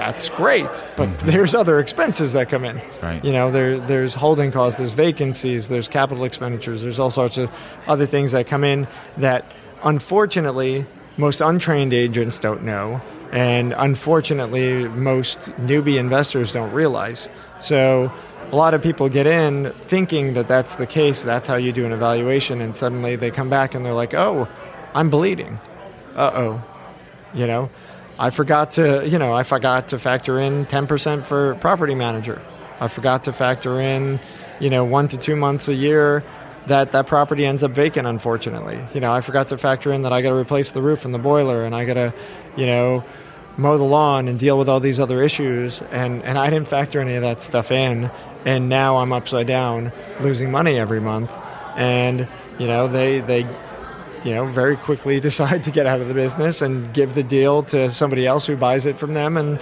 that's 0.00 0.30
great, 0.30 0.64
but 0.96 1.10
mm-hmm. 1.10 1.26
there's 1.26 1.54
other 1.54 1.78
expenses 1.78 2.32
that 2.32 2.48
come 2.48 2.64
in. 2.64 2.80
Right. 3.02 3.22
You 3.22 3.32
know, 3.32 3.52
there 3.52 3.78
there's 3.78 4.14
holding 4.14 4.50
costs, 4.50 4.78
there's 4.78 4.92
vacancies, 4.92 5.68
there's 5.68 5.88
capital 5.88 6.24
expenditures, 6.24 6.80
there's 6.80 6.98
all 6.98 7.10
sorts 7.10 7.36
of 7.36 7.54
other 7.86 8.06
things 8.06 8.32
that 8.32 8.46
come 8.46 8.64
in 8.64 8.88
that 9.18 9.44
unfortunately 9.84 10.86
most 11.18 11.42
untrained 11.42 11.92
agents 11.92 12.38
don't 12.38 12.62
know 12.62 13.02
and 13.30 13.74
unfortunately 13.76 14.88
most 14.88 15.38
newbie 15.68 15.98
investors 15.98 16.50
don't 16.50 16.72
realize. 16.72 17.28
So 17.60 18.10
a 18.50 18.56
lot 18.56 18.72
of 18.72 18.80
people 18.80 19.10
get 19.10 19.26
in 19.26 19.70
thinking 19.82 20.32
that 20.32 20.48
that's 20.48 20.76
the 20.76 20.86
case, 20.86 21.22
that's 21.22 21.46
how 21.46 21.56
you 21.56 21.72
do 21.72 21.84
an 21.84 21.92
evaluation 21.92 22.62
and 22.62 22.74
suddenly 22.74 23.16
they 23.16 23.30
come 23.30 23.50
back 23.50 23.74
and 23.74 23.84
they're 23.84 24.00
like, 24.04 24.14
"Oh, 24.14 24.48
I'm 24.94 25.10
bleeding." 25.10 25.60
Uh-oh. 26.16 26.62
You 27.34 27.46
know, 27.46 27.70
I 28.20 28.28
forgot 28.28 28.72
to, 28.72 29.08
you 29.08 29.18
know, 29.18 29.32
I 29.32 29.44
forgot 29.44 29.88
to 29.88 29.98
factor 29.98 30.38
in 30.38 30.66
10% 30.66 31.24
for 31.24 31.54
property 31.54 31.94
manager. 31.94 32.40
I 32.78 32.88
forgot 32.88 33.24
to 33.24 33.32
factor 33.32 33.80
in, 33.80 34.20
you 34.60 34.68
know, 34.68 34.84
one 34.84 35.08
to 35.08 35.16
two 35.16 35.36
months 35.36 35.68
a 35.68 35.74
year, 35.74 36.22
that 36.66 36.92
that 36.92 37.06
property 37.06 37.46
ends 37.46 37.62
up 37.62 37.70
vacant. 37.70 38.06
Unfortunately, 38.06 38.78
you 38.92 39.00
know, 39.00 39.10
I 39.10 39.22
forgot 39.22 39.48
to 39.48 39.56
factor 39.56 39.90
in 39.90 40.02
that 40.02 40.12
I 40.12 40.20
got 40.20 40.30
to 40.30 40.36
replace 40.36 40.72
the 40.72 40.82
roof 40.82 41.06
and 41.06 41.14
the 41.14 41.18
boiler, 41.18 41.64
and 41.64 41.74
I 41.74 41.86
got 41.86 41.94
to, 41.94 42.14
you 42.56 42.66
know, 42.66 43.02
mow 43.56 43.78
the 43.78 43.84
lawn 43.84 44.28
and 44.28 44.38
deal 44.38 44.58
with 44.58 44.68
all 44.68 44.80
these 44.80 45.00
other 45.00 45.22
issues, 45.22 45.80
and 45.90 46.22
and 46.22 46.38
I 46.38 46.50
didn't 46.50 46.68
factor 46.68 47.00
any 47.00 47.14
of 47.14 47.22
that 47.22 47.40
stuff 47.40 47.70
in, 47.70 48.10
and 48.44 48.68
now 48.68 48.98
I'm 48.98 49.14
upside 49.14 49.46
down, 49.46 49.92
losing 50.20 50.50
money 50.50 50.78
every 50.78 51.00
month, 51.00 51.32
and 51.74 52.28
you 52.58 52.66
know, 52.66 52.86
they 52.86 53.20
they 53.20 53.46
you 54.24 54.34
know, 54.34 54.46
very 54.46 54.76
quickly 54.76 55.20
decide 55.30 55.62
to 55.64 55.70
get 55.70 55.86
out 55.86 56.00
of 56.00 56.08
the 56.08 56.14
business 56.14 56.62
and 56.62 56.92
give 56.92 57.14
the 57.14 57.22
deal 57.22 57.62
to 57.64 57.90
somebody 57.90 58.26
else 58.26 58.46
who 58.46 58.56
buys 58.56 58.86
it 58.86 58.98
from 58.98 59.12
them, 59.12 59.36
and 59.36 59.60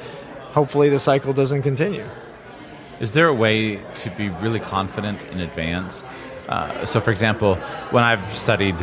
hopefully 0.52 0.88
the 0.88 0.98
cycle 0.98 1.32
doesn't 1.32 1.62
continue. 1.62 2.06
Is 3.00 3.12
there 3.12 3.28
a 3.28 3.34
way 3.34 3.76
to 3.76 4.10
be 4.16 4.28
really 4.28 4.60
confident 4.60 5.24
in 5.26 5.40
advance? 5.40 6.02
Uh, 6.48 6.84
so, 6.84 7.00
for 7.00 7.10
example, 7.10 7.54
when 7.90 8.02
I've 8.02 8.36
studied 8.36 8.76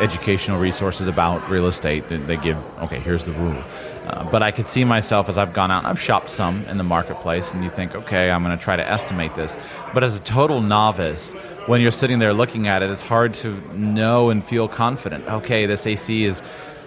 educational 0.00 0.60
resources 0.60 1.08
about 1.08 1.48
real 1.50 1.66
estate, 1.66 2.08
they 2.08 2.36
give, 2.36 2.56
okay, 2.82 3.00
here's 3.00 3.24
the 3.24 3.32
rule. 3.32 3.60
Uh, 4.06 4.22
but 4.30 4.42
I 4.42 4.52
could 4.52 4.68
see 4.68 4.84
myself 4.84 5.28
as 5.28 5.36
I've 5.36 5.52
gone 5.52 5.70
out 5.70 5.78
and 5.78 5.88
I've 5.88 6.00
shopped 6.00 6.30
some 6.30 6.64
in 6.66 6.78
the 6.78 6.84
marketplace, 6.84 7.52
and 7.52 7.64
you 7.64 7.70
think, 7.70 7.94
okay, 7.94 8.30
I'm 8.30 8.42
going 8.44 8.56
to 8.56 8.62
try 8.62 8.76
to 8.76 8.88
estimate 8.88 9.34
this. 9.34 9.56
But 9.92 10.04
as 10.04 10.14
a 10.14 10.20
total 10.20 10.60
novice, 10.60 11.32
when 11.66 11.80
you're 11.80 11.90
sitting 11.90 12.18
there 12.20 12.32
looking 12.32 12.68
at 12.68 12.82
it, 12.82 12.90
it's 12.90 13.02
hard 13.02 13.34
to 13.34 13.60
know 13.76 14.30
and 14.30 14.44
feel 14.44 14.68
confident. 14.68 15.26
Okay, 15.26 15.66
this 15.66 15.86
AC 15.86 16.24
is 16.24 16.40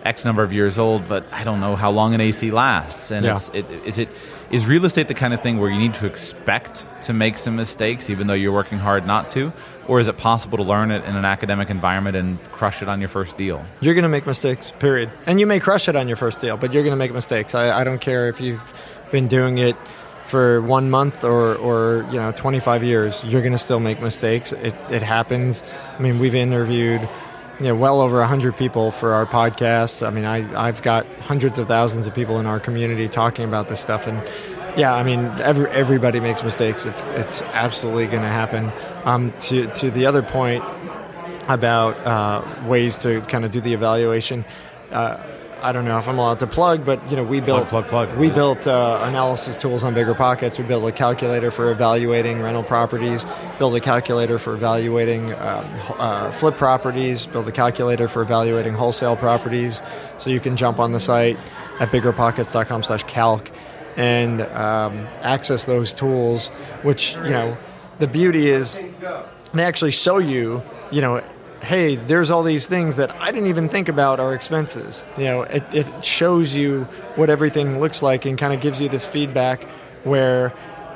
X 0.05 0.23
number 0.23 0.43
of 0.43 0.53
years 0.53 0.79
old, 0.79 1.09
but 1.09 1.25
I 1.33 1.43
don't 1.43 1.59
know 1.59 1.75
how 1.75 1.91
long 1.91 2.13
an 2.13 2.21
AC 2.21 2.51
lasts. 2.51 3.11
And 3.11 3.25
Yeah. 3.25 3.35
it's, 3.35 3.49
it, 3.49 3.65
is 3.85 3.97
it 3.97 4.07
is 4.49 4.65
real 4.65 4.85
estate 4.85 5.07
the 5.09 5.13
kind 5.13 5.33
of 5.33 5.41
thing 5.41 5.59
where 5.59 5.69
you 5.69 5.77
need 5.77 5.93
to 5.95 6.05
expect 6.07 6.85
to 7.03 7.13
make 7.13 7.37
some 7.37 7.55
mistakes, 7.57 8.09
even 8.09 8.27
though 8.27 8.33
you're 8.33 8.53
working 8.53 8.79
hard 8.79 9.05
not 9.05 9.29
to, 9.31 9.51
or 9.89 9.99
is 9.99 10.07
it 10.07 10.17
possible 10.17 10.57
to 10.57 10.63
learn 10.63 10.91
it 10.91 11.03
in 11.03 11.15
an 11.15 11.25
academic 11.25 11.69
environment 11.69 12.15
and 12.15 12.41
crush 12.51 12.81
it 12.83 12.87
on 12.87 12.99
your 12.99 13.09
first 13.09 13.35
deal? 13.37 13.65
You're 13.81 13.95
going 13.95 14.03
to 14.03 14.09
make 14.09 14.27
mistakes, 14.27 14.71
period. 14.71 15.11
And 15.25 15.39
you 15.39 15.47
may 15.47 15.59
crush 15.59 15.89
it 15.89 15.95
on 15.95 16.07
your 16.07 16.15
first 16.15 16.39
deal, 16.39 16.57
but 16.57 16.71
you're 16.71 16.83
going 16.83 16.93
to 16.93 16.97
make 16.97 17.11
mistakes. 17.11 17.55
I, 17.55 17.81
I 17.81 17.83
don't 17.83 17.99
care 17.99 18.29
if 18.29 18.39
you've 18.39 18.61
been 19.11 19.27
doing 19.27 19.57
it 19.57 19.75
for 20.25 20.61
one 20.61 20.91
month 20.91 21.23
or, 21.23 21.55
or 21.55 22.07
you 22.11 22.19
know 22.19 22.31
25 22.31 22.83
years. 22.83 23.23
You're 23.23 23.41
going 23.41 23.53
to 23.53 23.57
still 23.57 23.79
make 23.79 23.99
mistakes. 23.99 24.51
It, 24.51 24.75
it 24.91 25.01
happens. 25.01 25.63
I 25.97 26.01
mean, 26.01 26.19
we've 26.19 26.35
interviewed 26.35 27.09
you 27.59 27.65
know, 27.65 27.75
well 27.75 27.99
over 27.99 28.19
100 28.19 28.55
people 28.55 28.91
for 28.91 29.13
our 29.13 29.25
podcast. 29.25 30.05
I 30.05 30.11
mean, 30.11 30.23
I, 30.23 30.67
I've 30.67 30.81
got 30.81 31.05
hundreds 31.21 31.57
of 31.57 31.67
thousands 31.67 32.07
of 32.07 32.13
people 32.13 32.39
in 32.39 32.45
our 32.45 32.59
community 32.59 33.09
talking 33.09 33.43
about 33.43 33.67
this 33.67 33.81
stuff. 33.81 34.07
And 34.07 34.21
yeah, 34.79 34.93
I 34.93 35.03
mean, 35.03 35.19
every, 35.41 35.69
everybody 35.71 36.21
makes 36.21 36.41
mistakes. 36.41 36.85
It's, 36.85 37.09
it's 37.09 37.41
absolutely 37.41 38.07
going 38.07 38.21
to 38.21 38.29
happen. 38.29 38.71
Um, 39.03 39.33
to, 39.39 39.67
to 39.73 39.91
the 39.91 40.05
other 40.05 40.21
point 40.21 40.63
about 41.49 41.97
uh, 42.07 42.65
ways 42.65 42.97
to 42.99 43.19
kind 43.21 43.43
of 43.43 43.51
do 43.51 43.59
the 43.59 43.73
evaluation, 43.73 44.45
uh, 44.91 45.21
I 45.61 45.73
don't 45.73 45.83
know 45.83 45.97
if 45.97 46.07
I'm 46.07 46.17
allowed 46.17 46.39
to 46.39 46.47
plug, 46.47 46.85
but 46.85 47.11
you 47.11 47.17
know, 47.17 47.23
we 47.25 47.41
built 47.41 47.67
plug, 47.67 47.87
plug. 47.87 48.15
we 48.15 48.29
built 48.29 48.65
uh, 48.65 49.01
analysis 49.03 49.57
tools 49.57 49.83
on 49.83 49.93
Bigger 49.93 50.15
Pockets. 50.15 50.57
We 50.57 50.63
built 50.63 50.87
a 50.87 50.93
calculator 50.93 51.51
for 51.51 51.69
evaluating 51.69 52.41
rental 52.41 52.63
properties. 52.63 53.25
Built 53.57 53.75
a 53.75 53.81
calculator 53.81 54.39
for 54.39 54.53
evaluating 54.53 55.33
um, 55.33 55.65
uh, 55.97 56.31
flip 56.31 56.55
properties. 56.55 57.27
Built 57.27 57.49
a 57.49 57.51
calculator 57.51 58.07
for 58.07 58.21
evaluating 58.21 58.75
wholesale 58.75 59.17
properties. 59.17 59.81
So 60.17 60.29
you 60.29 60.39
can 60.39 60.55
jump 60.55 60.79
on 60.79 60.93
the 60.93 61.01
site 61.01 61.37
at 61.81 61.91
biggerpockets.com/calc 61.91 63.51
and 63.95 64.41
um, 64.41 65.07
access 65.21 65.65
those 65.65 65.93
tools. 65.93 66.47
Which 66.83 67.13
you 67.15 67.29
know, 67.29 67.57
the 67.99 68.07
beauty 68.07 68.49
is 68.49 68.77
they 69.53 69.63
actually 69.63 69.91
show 69.91 70.17
you, 70.17 70.61
you 70.91 71.01
know, 71.01 71.23
hey, 71.61 71.95
there's 71.95 72.29
all 72.29 72.43
these 72.43 72.67
things 72.67 72.95
that 72.95 73.13
I 73.15 73.31
didn't 73.31 73.49
even 73.49 73.69
think 73.69 73.89
about 73.89 74.19
are 74.19 74.33
expenses. 74.33 75.03
You 75.17 75.25
know, 75.25 75.41
it, 75.43 75.63
it 75.73 76.05
shows 76.05 76.53
you 76.53 76.83
what 77.15 77.29
everything 77.29 77.79
looks 77.79 78.01
like 78.01 78.25
and 78.25 78.37
kind 78.37 78.53
of 78.53 78.61
gives 78.61 78.79
you 78.79 78.89
this 78.89 79.05
feedback 79.05 79.63
where, 80.03 80.53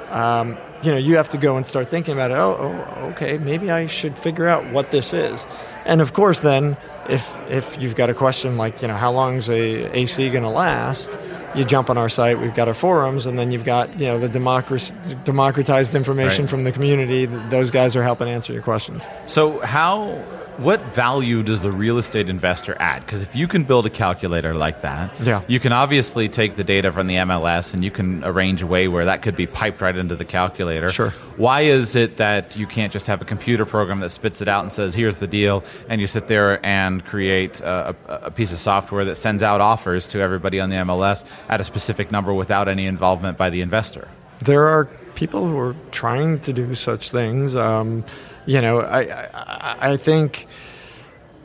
um, 0.09 0.57
you 0.81 0.91
know, 0.91 0.97
you 0.97 1.17
have 1.17 1.29
to 1.29 1.37
go 1.37 1.57
and 1.57 1.65
start 1.65 1.89
thinking 1.89 2.13
about 2.13 2.31
it. 2.31 2.37
Oh, 2.37 2.55
oh, 2.59 3.05
okay, 3.11 3.37
maybe 3.37 3.71
I 3.71 3.87
should 3.87 4.17
figure 4.17 4.47
out 4.47 4.71
what 4.71 4.91
this 4.91 5.13
is. 5.13 5.45
And 5.85 6.01
of 6.01 6.13
course, 6.13 6.39
then 6.41 6.77
if 7.09 7.33
if 7.49 7.77
you've 7.81 7.95
got 7.95 8.09
a 8.09 8.13
question 8.13 8.57
like, 8.57 8.81
you 8.81 8.87
know, 8.87 8.95
how 8.95 9.11
long 9.11 9.35
is 9.37 9.49
a 9.49 9.97
AC 9.97 10.29
going 10.29 10.43
to 10.43 10.49
last? 10.49 11.17
You 11.55 11.63
jump 11.65 11.89
on 11.89 11.97
our 11.97 12.09
site. 12.09 12.39
We've 12.39 12.55
got 12.55 12.67
our 12.67 12.73
forums, 12.73 13.25
and 13.25 13.37
then 13.37 13.51
you've 13.51 13.63
got 13.65 13.99
you 13.99 14.07
know 14.07 14.19
the 14.19 14.27
democracy, 14.29 14.93
democratized 15.23 15.93
information 15.95 16.43
Right. 16.45 16.49
from 16.49 16.63
the 16.63 16.71
community. 16.71 17.25
Those 17.27 17.69
guys 17.71 17.95
are 17.95 18.03
helping 18.03 18.27
answer 18.27 18.53
your 18.53 18.63
questions. 18.63 19.07
So, 19.27 19.59
how, 19.59 20.17
what 20.57 20.81
value 20.93 21.43
does 21.43 21.61
the 21.61 21.71
real 21.71 21.97
estate 21.97 22.29
investor 22.29 22.75
add? 22.79 23.05
Because 23.05 23.21
if 23.21 23.35
you 23.35 23.47
can 23.47 23.63
build 23.63 23.85
a 23.85 23.89
calculator 23.89 24.53
like 24.53 24.81
that, 24.81 25.11
Yeah. 25.21 25.41
you 25.47 25.59
can 25.59 25.71
obviously 25.73 26.29
take 26.29 26.55
the 26.55 26.63
data 26.63 26.91
from 26.91 27.07
the 27.07 27.15
MLS 27.17 27.73
and 27.73 27.83
you 27.83 27.91
can 27.91 28.23
arrange 28.23 28.61
a 28.61 28.67
way 28.67 28.87
where 28.87 29.05
that 29.05 29.21
could 29.21 29.35
be 29.35 29.47
piped 29.47 29.81
right 29.81 29.95
into 29.95 30.15
the 30.15 30.25
calculator. 30.25 30.89
Sure. 30.89 31.09
Why 31.37 31.61
is 31.61 31.95
it 31.95 32.17
that 32.17 32.55
you 32.55 32.67
can't 32.67 32.91
just 32.93 33.07
have 33.07 33.21
a 33.21 33.25
computer 33.25 33.65
program 33.65 33.99
that 34.01 34.09
spits 34.09 34.41
it 34.41 34.47
out 34.47 34.63
and 34.63 34.71
says, 34.71 34.93
here's 34.93 35.17
the 35.17 35.27
deal, 35.27 35.63
and 35.89 35.99
you 35.99 36.07
sit 36.07 36.27
there 36.27 36.63
and 36.65 37.03
create 37.05 37.59
a, 37.61 37.95
a, 38.07 38.13
a 38.27 38.31
piece 38.31 38.51
of 38.51 38.59
software 38.59 39.05
that 39.05 39.15
sends 39.15 39.41
out 39.43 39.61
offers 39.61 40.05
to 40.07 40.19
everybody 40.19 40.59
on 40.59 40.69
the 40.69 40.75
MLS 40.77 41.25
at 41.49 41.59
a 41.61 41.63
specific 41.63 42.11
number 42.11 42.33
without 42.33 42.67
any 42.67 42.85
involvement 42.85 43.37
by 43.37 43.49
the 43.49 43.61
investor? 43.61 44.07
There 44.39 44.67
are 44.67 44.85
people 45.15 45.47
who 45.47 45.57
are 45.57 45.75
trying 45.91 46.39
to 46.41 46.51
do 46.53 46.75
such 46.75 47.11
things. 47.11 47.55
Um, 47.55 48.03
you 48.45 48.61
know, 48.61 48.79
I, 48.79 49.01
I, 49.01 49.93
I 49.93 49.97
think 49.97 50.47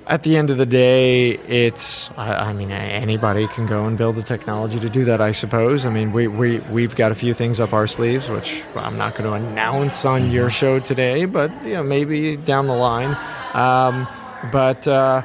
at 0.07 0.23
the 0.23 0.39
end 0.39 0.49
of 0.49 0.57
the 0.57 0.67
day, 0.67 1.33
it's, 1.33 2.11
I, 2.17 2.49
I 2.49 2.53
mean, 2.55 2.71
anybody 2.71 3.47
can 3.49 3.67
go 3.67 3.87
and 3.87 3.99
build 3.99 4.17
the 4.17 4.23
technology 4.23 4.81
to 4.81 4.89
do 4.89 5.05
that, 5.05 5.21
I 5.21 5.33
suppose. 5.33 5.85
I 5.85 5.91
mean, 5.91 6.13
we, 6.13 6.29
we, 6.29 6.61
we've 6.61 6.97
got 6.97 7.13
a 7.13 7.15
few 7.15 7.35
things 7.35 7.61
up 7.61 7.75
our 7.75 7.87
sleeves, 7.87 8.31
which 8.31 8.63
I'm 8.75 8.97
not 8.97 9.17
going 9.17 9.29
to 9.29 9.35
announce 9.35 10.07
on 10.07 10.31
your 10.31 10.49
show 10.49 10.81
today, 10.81 11.27
but, 11.27 11.51
you 11.63 11.75
know, 11.75 11.83
maybe 11.83 12.37
down 12.37 12.69
the 12.69 12.75
line. 12.75 13.17
Um, 13.53 14.09
but, 14.51 14.89
uh, 14.89 15.23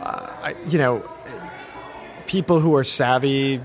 I, 0.00 0.56
you 0.68 0.78
know, 0.78 1.08
people 2.26 2.58
who 2.58 2.74
are 2.74 2.84
savvy 2.84 3.64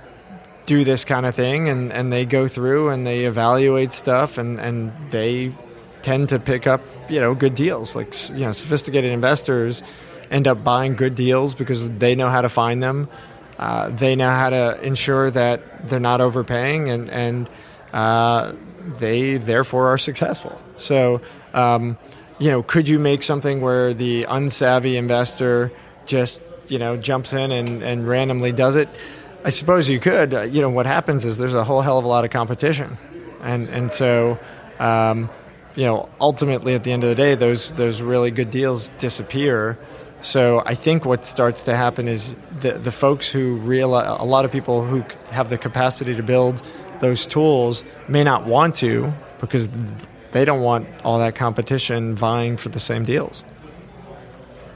do 0.67 0.83
this 0.83 1.05
kind 1.05 1.25
of 1.25 1.33
thing 1.33 1.69
and, 1.69 1.91
and 1.91 2.13
they 2.13 2.25
go 2.25 2.47
through 2.47 2.89
and 2.89 3.05
they 3.05 3.25
evaluate 3.25 3.93
stuff 3.93 4.37
and, 4.37 4.59
and 4.59 4.93
they 5.09 5.51
tend 6.03 6.29
to 6.29 6.39
pick 6.39 6.67
up 6.67 6.81
you 7.09 7.19
know 7.19 7.33
good 7.33 7.55
deals. 7.55 7.95
Like 7.95 8.13
you 8.29 8.45
know 8.45 8.51
sophisticated 8.51 9.11
investors 9.11 9.83
end 10.29 10.47
up 10.47 10.63
buying 10.63 10.95
good 10.95 11.15
deals 11.15 11.53
because 11.53 11.89
they 11.89 12.15
know 12.15 12.29
how 12.29 12.41
to 12.41 12.49
find 12.49 12.81
them. 12.81 13.09
Uh, 13.59 13.89
they 13.89 14.15
know 14.15 14.29
how 14.29 14.49
to 14.49 14.81
ensure 14.81 15.29
that 15.31 15.89
they're 15.89 15.99
not 15.99 16.21
overpaying 16.21 16.89
and 16.89 17.09
and 17.09 17.49
uh, 17.93 18.53
they 18.99 19.37
therefore 19.37 19.87
are 19.89 19.97
successful. 19.97 20.59
So 20.77 21.21
um, 21.53 21.97
you 22.39 22.49
know 22.49 22.63
could 22.63 22.87
you 22.87 22.99
make 22.99 23.23
something 23.23 23.61
where 23.61 23.93
the 23.93 24.23
unsavvy 24.23 24.95
investor 24.95 25.71
just 26.05 26.41
you 26.67 26.79
know 26.79 26.97
jumps 26.97 27.33
in 27.33 27.51
and, 27.51 27.83
and 27.83 28.07
randomly 28.07 28.51
does 28.51 28.75
it? 28.75 28.89
I 29.43 29.49
suppose 29.49 29.89
you 29.89 29.99
could. 29.99 30.33
Uh, 30.33 30.41
you 30.41 30.61
know, 30.61 30.69
what 30.69 30.85
happens 30.85 31.25
is 31.25 31.37
there's 31.37 31.53
a 31.53 31.63
whole 31.63 31.81
hell 31.81 31.97
of 31.97 32.05
a 32.05 32.07
lot 32.07 32.25
of 32.25 32.31
competition, 32.31 32.97
and 33.41 33.67
and 33.69 33.91
so, 33.91 34.37
um, 34.79 35.29
you 35.75 35.85
know, 35.85 36.09
ultimately 36.19 36.73
at 36.73 36.83
the 36.83 36.91
end 36.91 37.03
of 37.03 37.09
the 37.09 37.15
day, 37.15 37.35
those 37.35 37.71
those 37.73 38.01
really 38.01 38.31
good 38.31 38.51
deals 38.51 38.89
disappear. 38.97 39.77
So 40.21 40.61
I 40.65 40.75
think 40.75 41.05
what 41.05 41.25
starts 41.25 41.63
to 41.63 41.75
happen 41.75 42.07
is 42.07 42.33
the 42.59 42.73
the 42.73 42.91
folks 42.91 43.27
who 43.27 43.55
realize 43.55 44.17
a 44.19 44.25
lot 44.25 44.45
of 44.45 44.51
people 44.51 44.85
who 44.85 45.03
have 45.31 45.49
the 45.49 45.57
capacity 45.57 46.15
to 46.15 46.23
build 46.23 46.61
those 46.99 47.25
tools 47.25 47.83
may 48.07 48.23
not 48.23 48.45
want 48.45 48.75
to 48.75 49.11
because 49.39 49.69
they 50.31 50.45
don't 50.45 50.61
want 50.61 50.87
all 51.03 51.19
that 51.19 51.35
competition 51.35 52.15
vying 52.15 52.57
for 52.57 52.69
the 52.69 52.79
same 52.79 53.03
deals. 53.03 53.43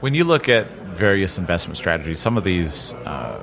When 0.00 0.14
you 0.14 0.24
look 0.24 0.48
at 0.48 0.70
various 0.70 1.38
investment 1.38 1.78
strategies, 1.78 2.18
some 2.18 2.36
of 2.36 2.44
these 2.44 2.92
uh, 3.04 3.42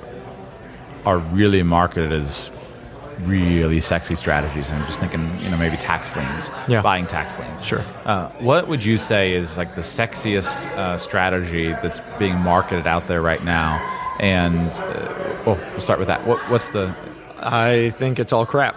are 1.06 1.18
really 1.18 1.64
marketed 1.64 2.12
as 2.12 2.52
really 3.26 3.82
sexy 3.82 4.16
strategies. 4.16 4.70
And 4.70 4.80
I'm 4.80 4.86
just 4.88 5.00
thinking, 5.00 5.30
you 5.42 5.50
know, 5.50 5.58
maybe 5.58 5.78
tax 5.78 6.16
liens, 6.16 6.50
Yeah. 6.68 6.82
buying 6.82 7.06
tax 7.08 7.38
liens. 7.40 7.64
Sure. 7.66 7.82
Uh, 8.06 8.30
what 8.40 8.68
would 8.68 8.84
you 8.84 8.98
say 8.98 9.34
is 9.34 9.58
like 9.58 9.76
the 9.76 9.82
sexiest 9.82 10.66
uh, 10.78 10.98
strategy 10.98 11.70
that's 11.70 12.00
being 12.20 12.36
marketed 12.38 12.88
out 12.88 13.08
there 13.08 13.22
right 13.22 13.44
now? 13.44 13.80
And 14.20 14.70
uh, 14.72 15.36
well, 15.46 15.60
we'll 15.72 15.82
start 15.82 16.00
with 16.00 16.08
that. 16.08 16.26
What, 16.28 16.40
what's 16.50 16.70
the 16.70 16.96
I 17.40 17.90
think 17.98 18.20
it's 18.20 18.32
all 18.32 18.46
crap. 18.46 18.76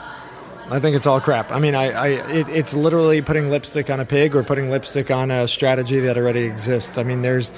I 0.68 0.80
think 0.80 0.96
it's 0.96 1.06
all 1.06 1.20
crap. 1.20 1.52
I 1.52 1.60
mean, 1.60 1.76
I, 1.76 1.90
I 1.92 2.08
it, 2.08 2.48
it's 2.48 2.74
literally 2.74 3.22
putting 3.22 3.50
lipstick 3.50 3.88
on 3.90 4.00
a 4.00 4.04
pig 4.04 4.34
or 4.34 4.42
putting 4.42 4.68
lipstick 4.70 5.10
on 5.12 5.30
a 5.30 5.46
strategy 5.46 6.00
that 6.00 6.16
already 6.18 6.40
exists. 6.40 6.98
I 6.98 7.04
mean, 7.04 7.22
there's 7.22 7.52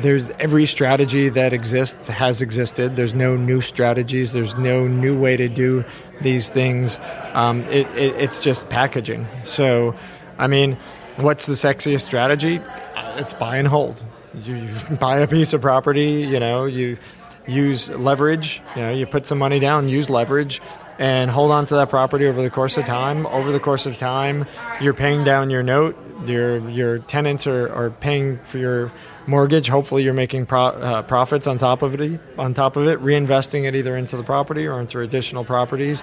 there's 0.00 0.30
every 0.32 0.66
strategy 0.66 1.28
that 1.28 1.52
exists 1.52 2.08
has 2.08 2.42
existed. 2.42 2.96
There's 2.96 3.14
no 3.14 3.36
new 3.36 3.60
strategies. 3.60 4.32
There's 4.32 4.56
no 4.56 4.86
new 4.86 5.18
way 5.18 5.36
to 5.36 5.48
do 5.48 5.84
these 6.20 6.48
things. 6.48 6.98
Um, 7.32 7.62
it, 7.64 7.86
it, 7.96 8.14
it's 8.16 8.40
just 8.40 8.68
packaging. 8.68 9.26
So, 9.44 9.94
I 10.38 10.46
mean, 10.46 10.76
what's 11.16 11.46
the 11.46 11.54
sexiest 11.54 12.02
strategy? 12.02 12.58
Uh, 12.58 13.16
It's 13.18 13.34
buy 13.34 13.56
and 13.56 13.68
hold. 13.68 14.02
You, 14.34 14.56
you 14.56 14.96
buy 15.00 15.18
a 15.18 15.26
piece 15.26 15.52
of 15.52 15.60
property, 15.60 16.26
you 16.28 16.40
know, 16.40 16.64
you 16.66 16.98
use 17.46 17.88
leverage, 17.88 18.60
you 18.76 18.82
know, 18.82 18.92
you 18.92 19.06
put 19.06 19.26
some 19.26 19.38
money 19.38 19.58
down, 19.58 19.88
use 19.88 20.10
leverage, 20.10 20.60
and 20.98 21.30
hold 21.30 21.50
on 21.50 21.64
to 21.66 21.74
that 21.76 21.88
property 21.88 22.26
over 22.26 22.42
the 22.42 22.50
course 22.50 22.76
of 22.76 22.84
time. 22.84 23.26
Over 23.26 23.52
the 23.52 23.60
course 23.60 23.86
of 23.86 23.96
time, 23.96 24.46
you're 24.80 24.94
paying 24.94 25.24
down 25.24 25.48
your 25.50 25.62
note. 25.62 25.96
Your 26.24 26.68
your 26.68 26.98
tenants 26.98 27.46
are, 27.46 27.72
are 27.72 27.90
paying 27.90 28.38
for 28.38 28.58
your 28.58 28.92
mortgage. 29.26 29.68
Hopefully, 29.68 30.02
you're 30.02 30.14
making 30.14 30.46
pro, 30.46 30.66
uh, 30.66 31.02
profits 31.02 31.46
on 31.46 31.58
top 31.58 31.82
of 31.82 32.00
it. 32.00 32.20
On 32.38 32.54
top 32.54 32.76
of 32.76 32.86
it, 32.86 33.00
reinvesting 33.00 33.64
it 33.64 33.74
either 33.74 33.96
into 33.96 34.16
the 34.16 34.24
property 34.24 34.66
or 34.66 34.80
into 34.80 35.00
additional 35.00 35.44
properties. 35.44 36.02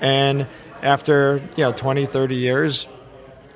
And 0.00 0.46
after 0.82 1.42
you 1.56 1.64
know 1.64 1.72
20, 1.72 2.06
30 2.06 2.34
years, 2.34 2.86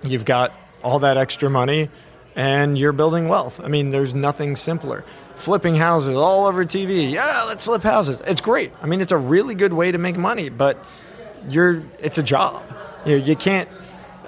you've 0.02 0.24
got 0.24 0.52
all 0.82 1.00
that 1.00 1.16
extra 1.16 1.50
money 1.50 1.90
and 2.38 2.78
you're 2.78 2.92
building 2.92 3.28
wealth. 3.28 3.60
I 3.60 3.66
mean, 3.68 3.90
there's 3.90 4.14
nothing 4.14 4.54
simpler. 4.54 5.04
Flipping 5.36 5.74
houses 5.74 6.16
all 6.16 6.46
over 6.46 6.64
TV. 6.64 7.10
Yeah, 7.10 7.44
let's 7.48 7.64
flip 7.64 7.82
houses. 7.82 8.22
It's 8.26 8.40
great. 8.40 8.72
I 8.80 8.86
mean, 8.86 9.00
it's 9.00 9.12
a 9.12 9.16
really 9.16 9.56
good 9.56 9.72
way 9.72 9.90
to 9.90 9.98
make 9.98 10.16
money, 10.16 10.48
but 10.48 10.82
you're 11.48 11.82
it's 11.98 12.16
a 12.16 12.22
job. 12.22 12.62
You, 13.04 13.16
you 13.16 13.36
can't 13.36 13.68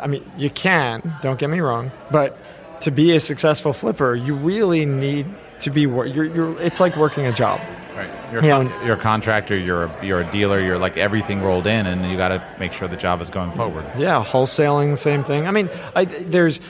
I 0.03 0.07
mean, 0.07 0.29
you 0.37 0.51
can, 0.51 1.15
don't 1.23 1.39
get 1.39 1.51
me 1.51 1.61
wrong, 1.61 1.91
but 2.11 2.37
to 2.81 2.91
be 2.91 3.15
a 3.15 3.21
successful 3.21 3.73
flipper, 3.73 4.15
you 4.15 4.35
really 4.35 4.87
need 4.87 5.27
to 5.61 5.71
be 5.71 5.87
wor- 5.87 6.07
you're, 6.07 6.25
you're 6.25 6.61
it's 6.61 6.81
like 6.81 6.97
working 6.97 7.27
a 7.27 7.33
job. 7.33 7.61
Right. 7.95 8.11
You're, 8.33 8.41
a 8.41 8.49
con- 8.49 8.87
you're 8.87 8.95
a 8.95 9.01
contractor. 9.01 9.57
You're 9.57 9.85
a, 9.85 10.07
you're 10.07 10.21
a 10.21 10.33
dealer. 10.33 10.61
You're 10.61 10.79
like 10.79 10.97
everything 10.97 11.43
rolled 11.43 11.67
in, 11.67 11.87
and 11.87 12.11
you 12.11 12.17
got 12.17 12.29
to 12.29 12.43
make 12.59 12.73
sure 12.73 12.89
the 12.89 12.97
job 12.97 13.21
is 13.21 13.29
going 13.29 13.53
forward. 13.53 13.85
Yeah, 13.99 14.25
wholesaling, 14.25 14.97
same 14.97 15.25
thing. 15.25 15.47
I 15.47 15.51
mean, 15.51 15.69
I, 15.95 16.05
there's 16.05 16.61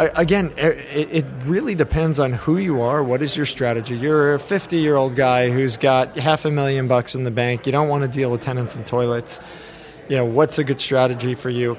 again, 0.00 0.52
it 0.56 1.26
really 1.44 1.74
depends 1.74 2.18
on 2.18 2.32
who 2.32 2.56
you 2.56 2.80
are. 2.80 3.02
What 3.02 3.22
is 3.22 3.36
your 3.36 3.46
strategy? 3.46 3.96
You're 3.96 4.34
a 4.34 4.38
50 4.38 4.78
year 4.78 4.96
old 4.96 5.14
guy 5.14 5.50
who's 5.50 5.76
got 5.76 6.16
half 6.16 6.44
a 6.44 6.50
million 6.50 6.88
bucks 6.88 7.14
in 7.14 7.24
the 7.24 7.30
bank. 7.30 7.66
You 7.66 7.72
don't 7.72 7.88
want 7.88 8.02
to 8.02 8.08
deal 8.08 8.30
with 8.30 8.40
tenants 8.40 8.76
and 8.76 8.86
toilets. 8.86 9.40
You 10.08 10.16
know, 10.16 10.24
what's 10.24 10.58
a 10.58 10.64
good 10.64 10.80
strategy 10.80 11.34
for 11.34 11.50
you? 11.50 11.76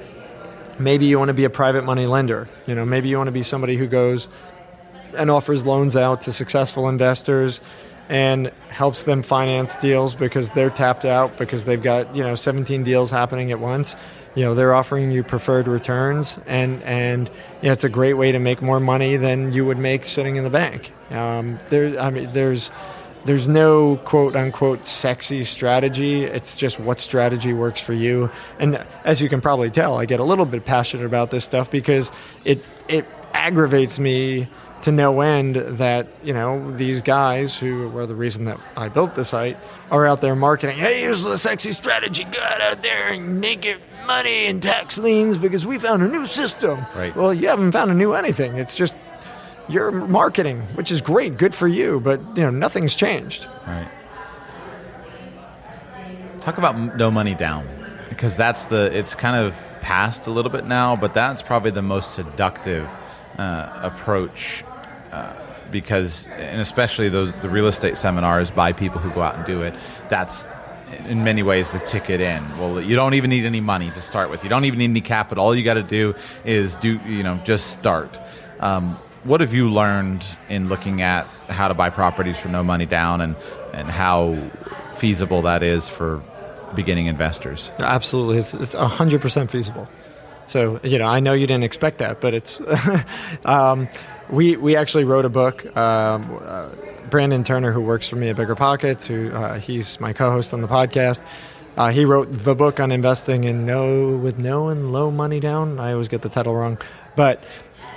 Maybe 0.82 1.06
you 1.06 1.18
want 1.18 1.28
to 1.28 1.34
be 1.34 1.44
a 1.44 1.50
private 1.50 1.84
money 1.84 2.06
lender. 2.06 2.48
You 2.66 2.74
know, 2.74 2.84
maybe 2.84 3.08
you 3.08 3.16
want 3.16 3.28
to 3.28 3.32
be 3.32 3.42
somebody 3.42 3.76
who 3.76 3.86
goes 3.86 4.28
and 5.16 5.30
offers 5.30 5.64
loans 5.64 5.96
out 5.96 6.22
to 6.22 6.32
successful 6.32 6.88
investors 6.88 7.60
and 8.08 8.48
helps 8.68 9.04
them 9.04 9.22
finance 9.22 9.76
deals 9.76 10.14
because 10.14 10.50
they're 10.50 10.70
tapped 10.70 11.04
out 11.04 11.36
because 11.38 11.64
they've 11.64 11.82
got 11.82 12.14
you 12.14 12.22
know 12.22 12.34
17 12.34 12.82
deals 12.82 13.10
happening 13.10 13.52
at 13.52 13.60
once 13.60 13.96
you 14.34 14.44
know 14.44 14.54
they're 14.54 14.74
offering 14.74 15.10
you 15.10 15.22
preferred 15.22 15.68
returns 15.68 16.38
and 16.46 16.82
and 16.82 17.28
you 17.60 17.68
know, 17.68 17.72
it's 17.72 17.84
a 17.84 17.88
great 17.88 18.14
way 18.14 18.32
to 18.32 18.38
make 18.38 18.60
more 18.60 18.80
money 18.80 19.16
than 19.16 19.52
you 19.52 19.64
would 19.64 19.78
make 19.78 20.04
sitting 20.04 20.36
in 20.36 20.44
the 20.44 20.50
bank 20.50 20.92
um, 21.10 21.58
there 21.68 21.98
i 22.00 22.10
mean 22.10 22.30
there's 22.32 22.70
there's 23.24 23.48
no 23.48 23.96
quote 24.04 24.34
unquote 24.36 24.86
sexy 24.86 25.44
strategy 25.44 26.24
it's 26.24 26.56
just 26.56 26.80
what 26.80 27.00
strategy 27.00 27.52
works 27.52 27.80
for 27.80 27.92
you 27.92 28.30
and 28.58 28.84
as 29.04 29.20
you 29.20 29.28
can 29.28 29.40
probably 29.40 29.70
tell 29.70 29.98
i 29.98 30.04
get 30.04 30.20
a 30.20 30.24
little 30.24 30.46
bit 30.46 30.64
passionate 30.64 31.06
about 31.06 31.30
this 31.30 31.44
stuff 31.44 31.70
because 31.70 32.10
it 32.44 32.64
it 32.88 33.06
aggravates 33.34 33.98
me 33.98 34.48
to 34.82 34.92
no 34.92 35.20
end 35.20 35.56
that 35.56 36.08
you 36.22 36.32
know 36.32 36.70
these 36.72 37.00
guys 37.00 37.56
who 37.56 37.88
were 37.88 38.06
the 38.06 38.14
reason 38.14 38.44
that 38.44 38.58
I 38.76 38.88
built 38.88 39.14
the 39.14 39.24
site 39.24 39.56
are 39.90 40.06
out 40.06 40.20
there 40.20 40.34
marketing. 40.34 40.76
Hey, 40.76 41.00
here's 41.00 41.22
the 41.22 41.38
sexy 41.38 41.72
strategy. 41.72 42.24
Go 42.24 42.40
out 42.40 42.82
there 42.82 43.12
and 43.12 43.40
make 43.40 43.64
it 43.64 43.80
money 44.06 44.46
and 44.46 44.60
tax 44.62 44.98
liens 44.98 45.38
because 45.38 45.64
we 45.64 45.78
found 45.78 46.02
a 46.02 46.08
new 46.08 46.26
system. 46.26 46.84
Right. 46.94 47.14
Well, 47.14 47.32
you 47.32 47.48
haven't 47.48 47.72
found 47.72 47.90
a 47.90 47.94
new 47.94 48.14
anything. 48.14 48.56
It's 48.56 48.74
just 48.74 48.96
your 49.72 49.90
marketing, 49.90 50.60
which 50.74 50.90
is 50.90 51.00
great, 51.00 51.36
good 51.36 51.54
for 51.54 51.66
you, 51.66 52.00
but 52.00 52.20
you 52.36 52.42
know 52.42 52.50
nothing's 52.50 52.94
changed. 52.94 53.46
Right. 53.66 53.88
Talk 56.40 56.58
about 56.58 56.96
no 56.96 57.10
money 57.10 57.34
down, 57.34 57.66
because 58.08 58.36
that's 58.36 58.66
the. 58.66 58.96
It's 58.96 59.14
kind 59.14 59.36
of 59.36 59.56
past 59.80 60.26
a 60.26 60.30
little 60.30 60.50
bit 60.50 60.66
now, 60.66 60.96
but 60.96 61.14
that's 61.14 61.42
probably 61.42 61.70
the 61.70 61.82
most 61.82 62.14
seductive 62.14 62.88
uh, 63.38 63.70
approach. 63.82 64.64
Uh, 65.12 65.34
because, 65.70 66.26
and 66.36 66.60
especially 66.60 67.08
those 67.08 67.32
the 67.40 67.48
real 67.48 67.66
estate 67.66 67.96
seminars 67.96 68.50
by 68.50 68.72
people 68.72 69.00
who 69.00 69.10
go 69.10 69.22
out 69.22 69.36
and 69.36 69.46
do 69.46 69.62
it. 69.62 69.74
That's 70.10 70.46
in 71.06 71.24
many 71.24 71.42
ways 71.42 71.70
the 71.70 71.78
ticket 71.78 72.20
in. 72.20 72.46
Well, 72.58 72.80
you 72.80 72.94
don't 72.96 73.14
even 73.14 73.30
need 73.30 73.46
any 73.46 73.60
money 73.60 73.90
to 73.90 74.02
start 74.02 74.30
with. 74.30 74.44
You 74.44 74.50
don't 74.50 74.66
even 74.66 74.78
need 74.78 74.90
any 74.90 75.00
capital. 75.00 75.44
All 75.44 75.54
you 75.54 75.64
got 75.64 75.74
to 75.74 75.82
do 75.82 76.14
is 76.44 76.76
do 76.76 77.00
you 77.06 77.22
know 77.22 77.40
just 77.44 77.70
start. 77.70 78.18
Um, 78.60 78.98
what 79.24 79.40
have 79.40 79.54
you 79.54 79.70
learned 79.70 80.26
in 80.48 80.68
looking 80.68 81.02
at 81.02 81.26
how 81.48 81.68
to 81.68 81.74
buy 81.74 81.90
properties 81.90 82.38
for 82.38 82.48
no 82.48 82.62
money 82.62 82.86
down 82.86 83.20
and, 83.20 83.36
and 83.72 83.90
how 83.90 84.50
feasible 84.94 85.42
that 85.42 85.62
is 85.62 85.88
for 85.88 86.22
beginning 86.74 87.06
investors? 87.06 87.70
Absolutely, 87.78 88.38
it's 88.38 88.54
it's 88.54 88.74
hundred 88.74 89.20
percent 89.20 89.50
feasible. 89.50 89.88
So 90.46 90.80
you 90.82 90.98
know, 90.98 91.06
I 91.06 91.20
know 91.20 91.32
you 91.32 91.46
didn't 91.46 91.64
expect 91.64 91.98
that, 91.98 92.20
but 92.20 92.34
it's. 92.34 92.60
um, 93.44 93.88
we 94.30 94.56
we 94.56 94.76
actually 94.76 95.04
wrote 95.04 95.24
a 95.24 95.28
book. 95.28 95.64
Um, 95.76 96.40
uh, 96.42 96.70
Brandon 97.10 97.44
Turner, 97.44 97.72
who 97.72 97.82
works 97.82 98.08
for 98.08 98.16
me 98.16 98.30
at 98.30 98.36
Bigger 98.36 98.54
Pockets, 98.54 99.06
who 99.06 99.30
uh, 99.32 99.58
he's 99.58 100.00
my 100.00 100.12
co-host 100.12 100.54
on 100.54 100.62
the 100.62 100.68
podcast. 100.68 101.24
Uh, 101.76 101.90
he 101.90 102.04
wrote 102.04 102.26
the 102.30 102.54
book 102.54 102.80
on 102.80 102.92
investing 102.92 103.44
in 103.44 103.66
no 103.66 104.16
with 104.16 104.38
no 104.38 104.68
and 104.68 104.92
low 104.92 105.10
money 105.10 105.40
down. 105.40 105.78
I 105.78 105.92
always 105.92 106.08
get 106.08 106.22
the 106.22 106.28
title 106.28 106.54
wrong, 106.54 106.78
but 107.16 107.44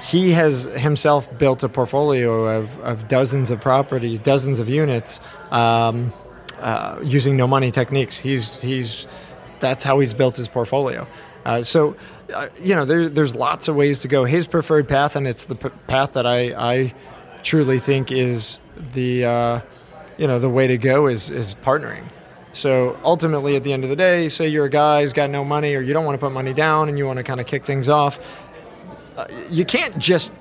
he 0.05 0.31
has 0.31 0.63
himself 0.63 1.35
built 1.37 1.63
a 1.63 1.69
portfolio 1.69 2.59
of, 2.59 2.79
of 2.81 3.07
dozens 3.07 3.49
of 3.49 3.59
properties, 3.59 4.19
dozens 4.19 4.59
of 4.59 4.69
units, 4.69 5.19
um, 5.51 6.13
uh, 6.59 6.99
using 7.03 7.35
no 7.35 7.47
money 7.47 7.71
techniques. 7.71 8.17
He's 8.17 8.61
he's 8.61 9.07
that's 9.59 9.83
how 9.83 9.99
he's 9.99 10.13
built 10.13 10.37
his 10.37 10.47
portfolio. 10.47 11.07
Uh, 11.45 11.63
so, 11.63 11.95
uh, 12.33 12.47
you 12.59 12.75
know, 12.75 12.85
there, 12.85 13.09
there's 13.09 13.35
lots 13.35 13.67
of 13.67 13.75
ways 13.75 13.99
to 13.99 14.07
go. 14.07 14.25
His 14.25 14.47
preferred 14.47 14.87
path, 14.87 15.15
and 15.15 15.27
it's 15.27 15.45
the 15.45 15.55
p- 15.55 15.69
path 15.87 16.13
that 16.13 16.25
I, 16.25 16.73
I 16.73 16.93
truly 17.43 17.79
think 17.79 18.11
is 18.11 18.59
the 18.93 19.25
uh, 19.25 19.61
you 20.17 20.27
know 20.27 20.39
the 20.39 20.49
way 20.49 20.67
to 20.67 20.77
go 20.77 21.07
is 21.07 21.29
is 21.29 21.55
partnering. 21.55 22.03
So 22.53 22.97
ultimately, 23.03 23.57
at 23.57 23.63
the 23.63 23.73
end 23.73 23.83
of 23.83 23.89
the 23.89 23.97
day, 23.97 24.29
say 24.29 24.47
you're 24.47 24.65
a 24.65 24.69
guy 24.69 25.01
who's 25.01 25.13
got 25.13 25.29
no 25.29 25.43
money, 25.43 25.75
or 25.75 25.81
you 25.81 25.93
don't 25.93 26.05
want 26.05 26.19
to 26.19 26.25
put 26.25 26.31
money 26.31 26.53
down, 26.53 26.89
and 26.89 26.97
you 26.97 27.05
want 27.05 27.17
to 27.17 27.23
kind 27.23 27.41
of 27.41 27.47
kick 27.47 27.65
things 27.65 27.89
off. 27.89 28.19
Uh, 29.15 29.27
you 29.49 29.65
can't 29.65 29.97
just 29.97 30.33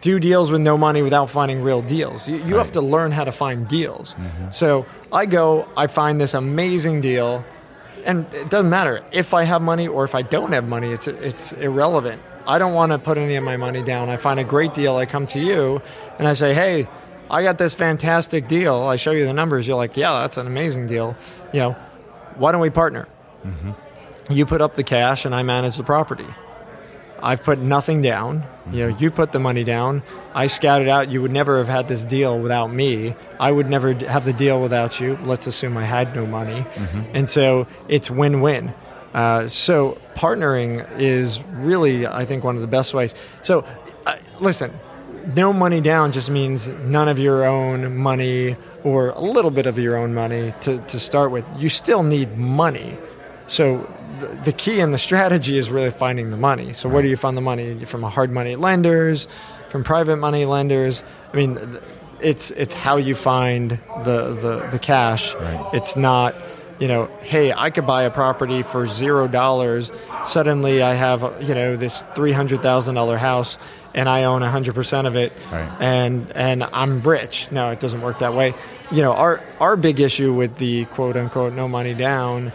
do 0.00 0.18
deals 0.18 0.50
with 0.50 0.60
no 0.60 0.76
money 0.76 1.02
without 1.02 1.30
finding 1.30 1.62
real 1.62 1.82
deals. 1.82 2.26
You, 2.26 2.36
you 2.44 2.56
have 2.56 2.72
to 2.72 2.80
learn 2.80 3.12
how 3.12 3.24
to 3.24 3.32
find 3.32 3.68
deals. 3.68 4.14
So 4.50 4.84
I 5.12 5.26
go, 5.26 5.68
I 5.76 5.86
find 5.86 6.20
this 6.20 6.34
amazing 6.34 7.00
deal, 7.02 7.44
and 8.04 8.26
it 8.34 8.50
doesn't 8.50 8.70
matter 8.70 9.04
if 9.12 9.32
I 9.34 9.44
have 9.44 9.62
money 9.62 9.86
or 9.86 10.04
if 10.04 10.14
I 10.14 10.22
don't 10.22 10.52
have 10.52 10.66
money. 10.66 10.90
It's 10.90 11.06
it's 11.06 11.52
irrelevant. 11.52 12.20
I 12.46 12.58
don't 12.58 12.74
want 12.74 12.90
to 12.92 12.98
put 12.98 13.18
any 13.18 13.36
of 13.36 13.44
my 13.44 13.56
money 13.56 13.82
down. 13.84 14.08
I 14.08 14.16
find 14.16 14.40
a 14.40 14.44
great 14.44 14.74
deal. 14.74 14.96
I 14.96 15.06
come 15.06 15.26
to 15.26 15.38
you, 15.38 15.80
and 16.18 16.26
I 16.28 16.34
say, 16.34 16.54
hey. 16.54 16.88
I 17.30 17.42
got 17.42 17.56
this 17.56 17.72
fantastic 17.72 18.46
deal. 18.46 18.74
I 18.82 18.96
show 18.96 19.12
you 19.12 19.24
the 19.24 19.32
numbers. 19.32 19.66
You're 19.66 19.78
like, 19.78 19.96
yeah, 19.96 20.20
that's 20.20 20.36
an 20.36 20.46
amazing 20.46 20.86
deal. 20.86 21.16
You 21.54 21.60
know, 21.60 21.72
why 22.36 22.52
don't 22.52 22.60
we 22.60 22.68
partner? 22.68 23.08
You 24.28 24.44
put 24.44 24.60
up 24.60 24.74
the 24.74 24.82
cash, 24.82 25.24
and 25.24 25.34
I 25.34 25.42
manage 25.42 25.78
the 25.78 25.82
property. 25.82 26.26
I've 27.22 27.42
put 27.42 27.58
nothing 27.58 28.02
down. 28.02 28.44
You 28.72 28.88
know, 28.88 28.96
you 28.98 29.10
put 29.10 29.32
the 29.32 29.38
money 29.38 29.64
down. 29.64 30.02
I 30.34 30.48
scouted 30.48 30.88
out. 30.88 31.08
You 31.08 31.22
would 31.22 31.30
never 31.30 31.58
have 31.58 31.68
had 31.68 31.88
this 31.88 32.04
deal 32.04 32.38
without 32.38 32.72
me. 32.72 33.14
I 33.38 33.52
would 33.52 33.68
never 33.70 33.94
have 33.94 34.24
the 34.24 34.32
deal 34.32 34.60
without 34.60 35.00
you. 35.00 35.18
Let's 35.24 35.46
assume 35.46 35.76
I 35.76 35.84
had 35.84 36.14
no 36.14 36.26
money, 36.26 36.64
and 37.14 37.28
so 37.28 37.66
it's 37.88 38.10
win-win. 38.10 38.72
Uh, 39.14 39.46
so 39.46 39.98
partnering 40.14 40.86
is 40.98 41.40
really, 41.52 42.06
I 42.06 42.24
think, 42.24 42.44
one 42.44 42.56
of 42.56 42.62
the 42.62 42.68
best 42.68 42.94
ways. 42.94 43.14
So, 43.42 43.64
uh, 44.06 44.16
listen, 44.40 44.72
no 45.34 45.52
money 45.52 45.80
down 45.80 46.12
just 46.12 46.30
means 46.30 46.68
none 46.68 47.08
of 47.08 47.18
your 47.18 47.44
own 47.44 47.96
money 47.96 48.56
or 48.84 49.10
a 49.10 49.20
little 49.20 49.50
bit 49.50 49.66
of 49.66 49.78
your 49.78 49.96
own 49.96 50.14
money 50.14 50.54
to, 50.62 50.78
to 50.86 50.98
start 50.98 51.30
with. 51.30 51.44
You 51.56 51.68
still 51.68 52.02
need 52.02 52.36
money. 52.38 52.96
So 53.48 53.86
the, 54.44 54.52
key 54.52 54.80
and 54.80 54.92
the 54.94 54.98
strategy 54.98 55.56
is 55.58 55.70
really 55.70 55.90
finding 55.90 56.30
the 56.30 56.36
money. 56.36 56.72
So 56.72 56.88
where 56.88 57.02
do 57.02 57.08
you 57.08 57.16
find 57.16 57.36
the 57.36 57.40
money? 57.42 57.84
From 57.84 58.02
hard 58.02 58.30
money 58.30 58.56
lenders, 58.56 59.28
from 59.68 59.84
private 59.84 60.16
money 60.16 60.44
lenders. 60.44 61.02
I 61.32 61.36
mean, 61.36 61.78
it's 62.20 62.50
it's 62.52 62.74
how 62.74 62.96
you 62.98 63.14
find 63.14 63.78
the 64.04 64.32
the, 64.34 64.68
the 64.70 64.78
cash. 64.78 65.34
It's 65.72 65.96
not 65.96 66.34
you 66.78 66.88
know, 66.88 67.06
hey, 67.22 67.52
I 67.52 67.70
could 67.70 67.86
buy 67.86 68.02
a 68.02 68.10
property 68.10 68.62
for 68.62 68.86
zero 68.88 69.28
dollars. 69.28 69.92
Suddenly, 70.24 70.82
I 70.82 70.94
have 70.94 71.20
you 71.40 71.54
know 71.54 71.76
this 71.76 72.04
three 72.14 72.32
hundred 72.32 72.62
thousand 72.62 72.96
dollar 72.96 73.16
house, 73.18 73.56
and 73.94 74.08
I 74.08 74.24
own 74.24 74.42
hundred 74.42 74.74
percent 74.74 75.06
of 75.06 75.14
it, 75.16 75.32
Right. 75.52 75.68
and 75.80 76.30
and 76.32 76.64
I'm 76.64 77.00
rich. 77.02 77.48
No, 77.52 77.70
it 77.70 77.78
doesn't 77.78 78.00
work 78.00 78.18
that 78.18 78.34
way. 78.34 78.54
You 78.90 79.02
know, 79.02 79.12
our 79.12 79.40
our 79.60 79.76
big 79.76 80.00
issue 80.00 80.32
with 80.32 80.56
the 80.58 80.86
quote 80.86 81.16
unquote 81.16 81.52
no 81.52 81.68
money 81.68 81.94
down 81.94 82.52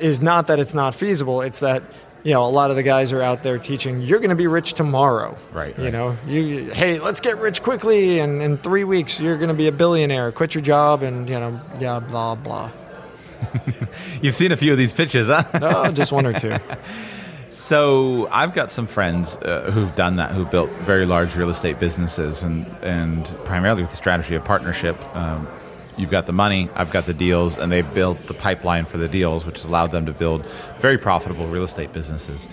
is 0.00 0.20
not 0.20 0.46
that 0.48 0.58
it's 0.58 0.74
not 0.74 0.94
feasible. 0.94 1.40
It's 1.42 1.60
that 1.60 1.82
you 1.82 2.30
you 2.30 2.34
know, 2.34 2.44
a 2.44 2.50
lot 2.50 2.70
of 2.70 2.76
the 2.76 2.82
guys 2.82 3.12
are 3.12 3.22
out 3.22 3.44
there 3.44 3.58
teaching 3.58 4.00
you're 4.02 4.18
going 4.18 4.30
to 4.30 4.36
be 4.36 4.48
rich 4.48 4.74
tomorrow. 4.74 5.38
Right, 5.52 5.76
You 5.78 5.84
right. 5.84 5.92
know, 5.92 6.16
you 6.26 6.70
hey, 6.72 6.98
let's 6.98 7.20
get 7.20 7.38
rich 7.38 7.62
quickly, 7.62 8.18
and 8.18 8.42
in 8.42 8.58
three 8.58 8.84
weeks 8.84 9.20
you're 9.20 9.36
going 9.38 9.48
to 9.48 9.54
be 9.54 9.68
a 9.68 9.72
billionaire. 9.72 10.32
Quit 10.32 10.54
your 10.54 10.62
job, 10.62 11.02
and 11.02 11.28
you 11.28 11.38
know, 11.38 11.60
yeah, 11.78 12.00
blah 12.00 12.34
blah. 12.34 12.70
You've 14.22 14.34
seen 14.34 14.50
a 14.50 14.56
few 14.56 14.72
of 14.72 14.78
these 14.78 14.92
pitches, 14.92 15.28
huh? 15.28 15.44
Oh, 15.62 15.92
just 15.92 16.12
one 16.12 16.26
or 16.26 16.32
two. 16.38 16.56
So 17.50 18.28
I've 18.30 18.54
got 18.54 18.70
some 18.70 18.86
friends 18.86 19.36
uh, 19.36 19.70
who've 19.72 19.94
done 19.94 20.16
that, 20.16 20.30
who've 20.30 20.50
built 20.50 20.70
very 20.70 21.04
large 21.04 21.36
real 21.36 21.50
estate 21.50 21.78
businesses, 21.78 22.42
and 22.42 22.64
and 22.82 23.26
primarily 23.44 23.82
with 23.82 23.90
the 23.90 23.96
strategy 23.96 24.34
of 24.36 24.44
partnership. 24.44 24.96
Um, 25.14 25.46
you've 25.98 26.10
got 26.10 26.26
the 26.26 26.32
money, 26.32 26.68
I've 26.74 26.90
got 26.90 27.06
the 27.06 27.14
deals, 27.14 27.58
and 27.58 27.70
they've 27.70 27.94
built 27.94 28.26
the 28.26 28.34
pipeline 28.34 28.84
for 28.84 28.98
the 28.98 29.08
deals, 29.08 29.44
which 29.44 29.56
has 29.56 29.66
allowed 29.66 29.90
them 29.90 30.06
to 30.06 30.12
build 30.12 30.44
very 30.78 30.98
profitable 30.98 31.46
real 31.48 31.64
estate 31.64 31.92
businesses. 31.92 32.46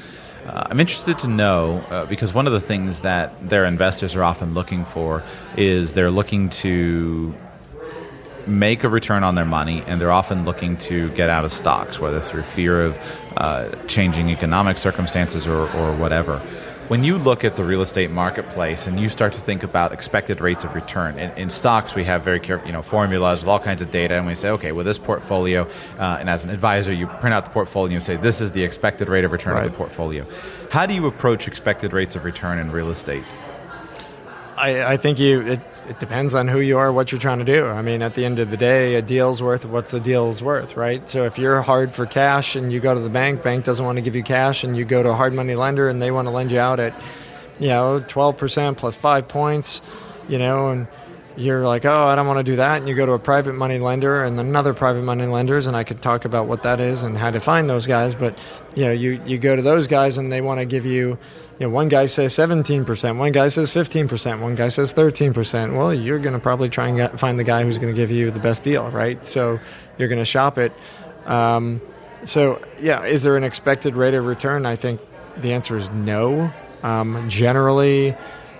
Uh, 0.45 0.67
I'm 0.69 0.79
interested 0.79 1.17
to 1.19 1.27
know 1.27 1.79
uh, 1.89 2.05
because 2.05 2.33
one 2.33 2.45
of 2.45 2.53
the 2.53 2.61
things 2.61 2.99
that 3.01 3.49
their 3.49 3.65
investors 3.65 4.15
are 4.15 4.23
often 4.23 4.53
looking 4.53 4.85
for 4.85 5.23
is 5.57 5.93
they're 5.93 6.11
looking 6.11 6.49
to 6.49 7.33
make 8.47 8.83
a 8.83 8.89
return 8.89 9.23
on 9.23 9.35
their 9.35 9.45
money, 9.45 9.83
and 9.87 9.99
they're 9.99 10.11
often 10.11 10.45
looking 10.45 10.77
to 10.77 11.09
get 11.09 11.29
out 11.29 11.45
of 11.45 11.51
stocks, 11.51 11.99
whether 11.99 12.19
through 12.19 12.43
fear 12.43 12.85
of 12.85 12.97
uh, 13.37 13.69
changing 13.87 14.29
economic 14.29 14.77
circumstances 14.77 15.47
or, 15.47 15.67
or 15.75 15.95
whatever. 15.95 16.41
When 16.87 17.03
you 17.03 17.17
look 17.17 17.43
at 17.43 17.55
the 17.55 17.63
real 17.63 17.81
estate 17.81 18.11
marketplace 18.11 18.85
and 18.85 18.99
you 18.99 19.09
start 19.09 19.33
to 19.33 19.41
think 19.41 19.63
about 19.63 19.91
expected 19.91 20.39
rates 20.39 20.63
of 20.63 20.75
return, 20.75 21.17
in, 21.17 21.31
in 21.31 21.49
stocks 21.49 21.95
we 21.95 22.03
have 22.03 22.23
very 22.23 22.39
careful, 22.39 22.67
you 22.67 22.73
know, 22.73 22.83
formulas 22.83 23.39
with 23.39 23.47
all 23.47 23.59
kinds 23.59 23.81
of 23.81 23.89
data, 23.89 24.13
and 24.13 24.27
we 24.27 24.35
say, 24.35 24.49
okay, 24.51 24.71
well, 24.71 24.85
this 24.85 24.99
portfolio, 24.99 25.67
uh, 25.97 26.17
and 26.19 26.29
as 26.29 26.43
an 26.43 26.51
advisor, 26.51 26.93
you 26.93 27.07
print 27.07 27.33
out 27.33 27.43
the 27.43 27.49
portfolio 27.49 27.95
and 27.95 28.05
say, 28.05 28.17
this 28.17 28.39
is 28.39 28.51
the 28.51 28.63
expected 28.63 29.09
rate 29.09 29.25
of 29.25 29.31
return 29.31 29.57
of 29.57 29.63
the 29.63 29.75
portfolio. 29.75 30.27
How 30.69 30.85
do 30.85 30.93
you 30.93 31.07
approach 31.07 31.47
expected 31.47 31.91
rates 31.91 32.15
of 32.15 32.23
return 32.23 32.59
in 32.59 32.71
real 32.71 32.91
estate? 32.91 33.23
I, 34.55 34.93
I 34.93 34.97
think 34.97 35.17
you. 35.17 35.41
It, 35.41 35.59
it 35.89 35.99
depends 35.99 36.33
on 36.33 36.47
who 36.47 36.59
you 36.59 36.77
are, 36.77 36.91
what 36.91 37.11
you're 37.11 37.21
trying 37.21 37.39
to 37.39 37.45
do. 37.45 37.65
I 37.65 37.81
mean, 37.81 38.01
at 38.01 38.15
the 38.15 38.25
end 38.25 38.39
of 38.39 38.49
the 38.49 38.57
day, 38.57 38.95
a 38.95 39.01
deal's 39.01 39.41
worth 39.41 39.65
what's 39.65 39.93
a 39.93 39.99
deal's 39.99 40.41
worth, 40.41 40.75
right? 40.75 41.07
So 41.09 41.25
if 41.25 41.37
you're 41.37 41.61
hard 41.61 41.93
for 41.93 42.05
cash 42.05 42.55
and 42.55 42.71
you 42.71 42.79
go 42.79 42.93
to 42.93 42.99
the 42.99 43.09
bank, 43.09 43.43
bank 43.43 43.65
doesn't 43.65 43.85
want 43.85 43.97
to 43.97 44.01
give 44.01 44.15
you 44.15 44.23
cash, 44.23 44.63
and 44.63 44.75
you 44.75 44.85
go 44.85 45.03
to 45.03 45.09
a 45.09 45.15
hard 45.15 45.33
money 45.33 45.55
lender 45.55 45.89
and 45.89 46.01
they 46.01 46.11
want 46.11 46.27
to 46.27 46.31
lend 46.31 46.51
you 46.51 46.59
out 46.59 46.79
at, 46.79 46.93
you 47.59 47.67
know, 47.67 48.03
12% 48.07 48.77
plus 48.77 48.95
five 48.95 49.27
points, 49.27 49.81
you 50.27 50.37
know, 50.37 50.69
and 50.69 50.87
you're 51.37 51.65
like, 51.65 51.85
oh, 51.85 52.03
I 52.03 52.15
don't 52.15 52.27
want 52.27 52.39
to 52.39 52.43
do 52.43 52.55
that. 52.57 52.77
And 52.77 52.87
you 52.87 52.95
go 52.95 53.05
to 53.05 53.11
a 53.11 53.19
private 53.19 53.53
money 53.55 53.79
lender 53.79 54.23
and 54.23 54.39
another 54.39 54.73
private 54.73 55.03
money 55.03 55.25
lenders, 55.25 55.67
and 55.67 55.75
I 55.75 55.83
could 55.83 56.01
talk 56.01 56.25
about 56.25 56.47
what 56.47 56.63
that 56.63 56.79
is 56.79 57.03
and 57.03 57.17
how 57.17 57.31
to 57.31 57.39
find 57.39 57.69
those 57.69 57.87
guys. 57.87 58.15
But, 58.15 58.37
you 58.75 58.85
know, 58.85 58.91
you, 58.91 59.21
you 59.25 59.37
go 59.37 59.55
to 59.55 59.61
those 59.61 59.87
guys 59.87 60.17
and 60.17 60.31
they 60.31 60.41
want 60.41 60.59
to 60.59 60.65
give 60.65 60.85
you, 60.85 61.17
you 61.59 61.67
know, 61.67 61.69
one 61.69 61.87
guy 61.87 62.05
says 62.05 62.33
17%, 62.33 63.17
one 63.17 63.31
guy 63.31 63.47
says 63.47 63.71
15%, 63.71 64.41
one 64.41 64.55
guy 64.55 64.67
says 64.67 64.93
13%. 64.93 65.77
Well, 65.77 65.93
you're 65.93 66.19
going 66.19 66.33
to 66.33 66.39
probably 66.39 66.69
try 66.69 66.89
and 66.89 66.97
get, 66.97 67.17
find 67.17 67.39
the 67.39 67.45
guy 67.45 67.63
who's 67.63 67.77
going 67.77 67.93
to 67.93 67.99
give 67.99 68.11
you 68.11 68.29
the 68.29 68.39
best 68.39 68.61
deal, 68.61 68.89
right? 68.89 69.25
So 69.25 69.59
you're 69.97 70.09
going 70.09 70.19
to 70.19 70.25
shop 70.25 70.57
it. 70.57 70.73
Um, 71.25 71.81
so, 72.25 72.61
yeah, 72.81 73.05
is 73.05 73.23
there 73.23 73.37
an 73.37 73.43
expected 73.43 73.95
rate 73.95 74.13
of 74.15 74.25
return? 74.25 74.65
I 74.65 74.75
think 74.75 74.99
the 75.37 75.53
answer 75.53 75.77
is 75.77 75.89
no. 75.91 76.51
Um, 76.83 77.29
generally, 77.29 78.15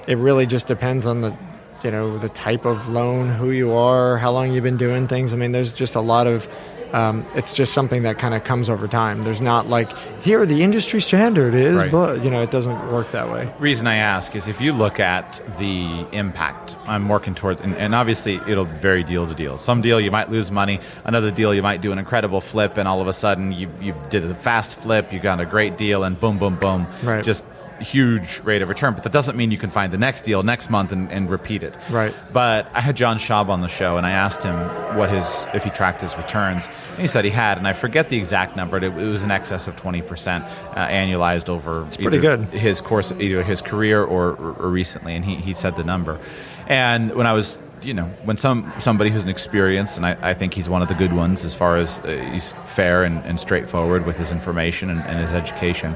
it 0.08 0.18
really 0.18 0.46
just 0.46 0.68
depends 0.68 1.06
on 1.06 1.20
the, 1.20 1.36
you 1.84 1.92
know, 1.92 2.18
the 2.18 2.30
type 2.30 2.64
of 2.64 2.88
loan, 2.88 3.30
who 3.30 3.52
you 3.52 3.74
are, 3.74 4.18
how 4.18 4.32
long 4.32 4.54
you've 4.54 4.64
been 4.64 4.78
doing 4.78 5.08
things. 5.08 5.34
I 5.34 5.36
mean, 5.36 5.52
there's 5.52 5.74
just 5.74 5.96
a 5.96 6.02
lot 6.02 6.28
of, 6.28 6.48
um, 6.96 7.26
it's 7.36 7.54
just 7.54 7.74
something 7.74 8.04
that 8.04 8.18
kind 8.18 8.34
of 8.34 8.46
comes 8.46 8.70
over 8.70 8.88
time. 8.88 9.22
There's 9.24 9.42
not 9.42 9.68
like 9.68 9.92
here 10.24 10.46
the 10.46 10.64
industry 10.64 11.02
standard 11.02 11.54
is, 11.54 11.76
Right. 11.76 11.92
but 11.92 12.24
you 12.24 12.30
know, 12.32 12.42
it 12.42 12.52
doesn't 12.52 12.92
work 12.92 13.12
that 13.12 13.30
way. 13.30 13.52
reason 13.60 13.86
I 13.86 13.96
ask 13.96 14.34
is 14.36 14.48
if 14.48 14.62
you 14.62 14.72
look 14.72 15.00
at 15.00 15.42
the 15.60 16.06
impact, 16.14 16.78
I'm 16.88 17.10
working 17.10 17.36
towards, 17.36 17.60
and, 17.62 17.76
and 17.76 17.94
obviously 17.94 18.36
it'll 18.48 18.64
vary 18.64 19.04
deal 19.04 19.28
to 19.28 19.34
deal. 19.36 19.60
Some 19.60 19.82
deal 19.82 20.00
you 20.00 20.10
might 20.10 20.30
lose 20.32 20.50
money, 20.50 20.80
another 21.04 21.32
deal 21.32 21.54
you 21.54 21.62
might 21.62 21.82
do 21.82 21.92
an 21.92 22.00
incredible 22.00 22.40
flip, 22.40 22.78
and 22.78 22.88
all 22.88 23.02
of 23.02 23.08
a 23.08 23.14
sudden 23.14 23.52
you, 23.52 23.70
you 23.82 23.94
did 24.10 24.24
a 24.24 24.34
fast 24.34 24.76
flip, 24.76 25.12
you 25.12 25.20
got 25.20 25.42
a 25.42 25.46
great 25.46 25.78
deal, 25.78 26.06
and 26.06 26.18
boom, 26.18 26.38
boom, 26.40 26.56
boom, 26.56 26.88
Right. 27.04 27.26
just 27.26 27.44
huge 27.80 28.40
rate 28.44 28.62
of 28.62 28.70
return. 28.70 28.94
But 28.94 29.04
that 29.04 29.12
doesn't 29.12 29.36
mean 29.36 29.52
you 29.52 29.58
can 29.58 29.70
find 29.70 29.92
the 29.92 29.98
next 29.98 30.22
deal 30.22 30.44
next 30.44 30.70
month 30.70 30.92
and, 30.92 31.12
and 31.12 31.30
repeat 31.30 31.64
it. 31.64 31.76
Right. 31.90 32.14
But 32.32 32.68
I 32.74 32.82
had 32.82 32.96
John 32.96 33.18
Schaub 33.18 33.50
on 33.50 33.62
the 33.62 33.68
show, 33.68 33.98
and 33.98 34.06
I 34.06 34.12
asked 34.12 34.44
him 34.44 34.56
what 34.98 35.10
his 35.10 35.46
if 35.54 35.64
he 35.64 35.70
tracked 35.70 36.02
his 36.02 36.16
returns, 36.18 36.68
and 36.92 37.02
he 37.02 37.08
said 37.08 37.26
he 37.26 37.32
had, 37.32 37.58
and 37.58 37.68
I 37.68 37.74
forget 37.74 38.10
the 38.10 38.18
exact 38.18 38.56
number. 38.56 38.80
But 38.80 38.84
it, 38.86 38.98
it 38.98 39.10
was 39.10 39.24
in 39.24 39.32
excess 39.32 39.68
of 39.68 39.76
twenty 39.76 40.02
percent 40.02 40.44
uh, 40.72 40.88
annualized 40.88 41.50
over. 41.50 41.86
It's 41.86 41.98
pretty 41.98 42.20
good. 42.20 42.42
His 42.46 42.82
course, 42.82 43.12
either 43.12 43.44
his 43.44 43.62
career 43.62 44.04
or, 44.04 44.32
or, 44.32 44.54
or 44.54 44.70
recently, 44.70 45.16
and 45.16 45.24
he, 45.24 45.36
he 45.36 45.54
said 45.54 45.76
the 45.76 45.84
number. 45.84 46.20
And 46.68 47.14
when 47.14 47.28
I 47.28 47.34
was, 47.34 47.58
you 47.84 47.94
know, 47.94 48.06
when 48.24 48.38
some 48.38 48.74
somebody 48.80 49.12
who's 49.12 49.24
an 49.24 49.30
experienced, 49.30 49.98
and 49.98 50.06
I, 50.06 50.18
I 50.22 50.34
think 50.34 50.54
he's 50.54 50.68
one 50.68 50.82
of 50.82 50.88
the 50.88 50.96
good 50.96 51.14
ones 51.14 51.44
as 51.44 51.54
far 51.54 51.78
as 51.78 52.00
uh, 52.00 52.30
he's 52.32 52.54
fair 52.66 53.04
and, 53.04 53.24
and 53.26 53.40
straightforward 53.40 54.06
with 54.06 54.18
his 54.18 54.32
information 54.32 54.90
and, 54.90 55.02
and 55.02 55.20
his 55.20 55.32
education. 55.32 55.96